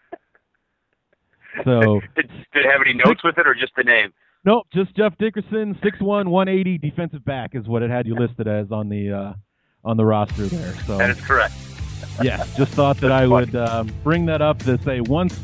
so 1.64 2.02
Did, 2.16 2.30
did 2.54 2.66
it 2.66 2.72
have 2.72 2.82
any 2.82 2.94
notes 2.94 3.24
with 3.24 3.38
it 3.38 3.48
or 3.48 3.54
just 3.54 3.74
the 3.76 3.84
name? 3.84 4.12
nope, 4.46 4.66
just 4.74 4.96
Jeff 4.96 5.18
Dickerson, 5.18 5.78
six 5.84 6.00
one, 6.02 6.30
one 6.30 6.48
eighty, 6.48 6.78
defensive 6.78 7.24
back 7.26 7.52
is 7.54 7.68
what 7.68 7.84
it 7.84 7.90
had 7.90 8.08
you 8.08 8.16
listed 8.16 8.48
as 8.48 8.72
on 8.72 8.90
the 8.90 9.12
uh, 9.12 9.34
on 9.86 9.98
the 9.98 10.06
roster 10.06 10.48
there. 10.48 10.74
So 10.88 10.98
That 10.98 11.10
is 11.12 11.22
correct. 11.22 11.54
Yeah, 12.22 12.46
just 12.58 12.72
thought 12.74 12.98
that 12.98 13.12
I 13.12 13.28
would 13.28 13.56
um, 13.56 13.92
bring 14.04 14.26
that 14.28 14.42
up 14.42 14.60
to 14.64 14.82
say 14.84 15.02
once 15.02 15.40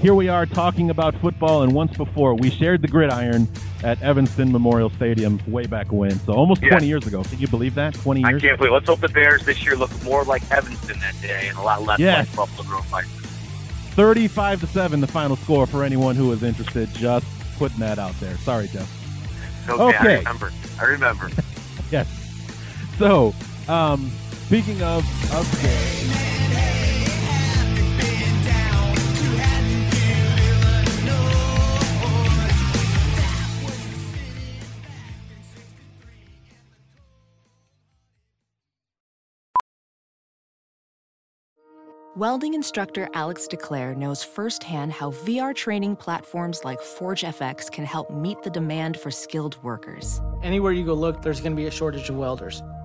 here 0.00 0.14
we 0.14 0.28
are 0.28 0.46
talking 0.46 0.90
about 0.90 1.14
football, 1.20 1.62
and 1.62 1.72
once 1.72 1.96
before 1.96 2.34
we 2.34 2.50
shared 2.50 2.82
the 2.82 2.88
gridiron 2.88 3.46
at 3.84 4.02
Evanston 4.02 4.50
Memorial 4.50 4.90
Stadium 4.90 5.40
way 5.46 5.64
back 5.64 5.92
when. 5.92 6.18
So 6.20 6.32
almost 6.32 6.60
Yeah. 6.60 6.70
20 6.70 6.86
years 6.88 7.06
ago. 7.06 7.22
Can 7.22 7.38
you 7.38 7.46
believe 7.46 7.76
that? 7.76 7.94
20 7.94 8.20
years? 8.20 8.42
I 8.42 8.46
can't 8.46 8.58
believe. 8.58 8.72
Let's 8.72 8.86
hope 8.88 8.98
the 9.00 9.08
Bears 9.08 9.44
this 9.44 9.64
year 9.64 9.76
look 9.76 9.90
more 10.02 10.24
like 10.24 10.42
Evanston 10.50 10.98
that 10.98 11.14
day 11.22 11.46
and 11.48 11.56
a 11.56 11.62
lot 11.62 11.82
less 11.84 12.00
Yes. 12.00 12.26
like 12.26 12.36
Buffalo 12.36 12.68
Grove 12.68 12.84
Vikings. 12.86 13.12
35 13.94 14.60
to 14.60 14.66
seven, 14.66 15.00
the 15.00 15.06
final 15.06 15.36
score 15.36 15.66
for 15.68 15.84
anyone 15.84 16.16
who 16.16 16.32
is 16.32 16.42
interested. 16.42 16.92
Just 16.94 17.26
putting 17.58 17.78
that 17.78 18.00
out 18.00 18.18
there. 18.18 18.36
Sorry, 18.38 18.66
Jeff. 18.68 18.90
Okay, 19.68 19.82
Okay. 19.98 20.14
I 20.14 20.18
remember. 20.18 20.52
I 20.80 20.84
remember. 20.84 21.30
Yes. 21.92 22.08
So, 22.98 23.34
um, 23.68 24.10
speaking 24.52 24.82
of 24.82 25.02
of 25.32 25.62
games, 25.62 26.12
Welding 42.14 42.52
instructor 42.52 43.08
Alex 43.14 43.48
DeClaire 43.48 43.96
knows 43.96 44.22
firsthand 44.22 44.92
how 44.92 45.12
VR 45.12 45.54
training 45.54 45.96
platforms 45.96 46.62
like 46.62 46.78
ForgeFX 46.78 47.72
can 47.72 47.86
help 47.86 48.10
meet 48.10 48.42
the 48.42 48.50
demand 48.50 49.00
for 49.00 49.10
skilled 49.10 49.56
workers. 49.64 50.20
Anywhere 50.42 50.72
you 50.72 50.84
go 50.84 50.92
look, 50.92 51.22
there's 51.22 51.40
going 51.40 51.52
to 51.52 51.56
be 51.56 51.68
a 51.68 51.70
shortage 51.70 52.10
of 52.10 52.16
welders. 52.16 52.62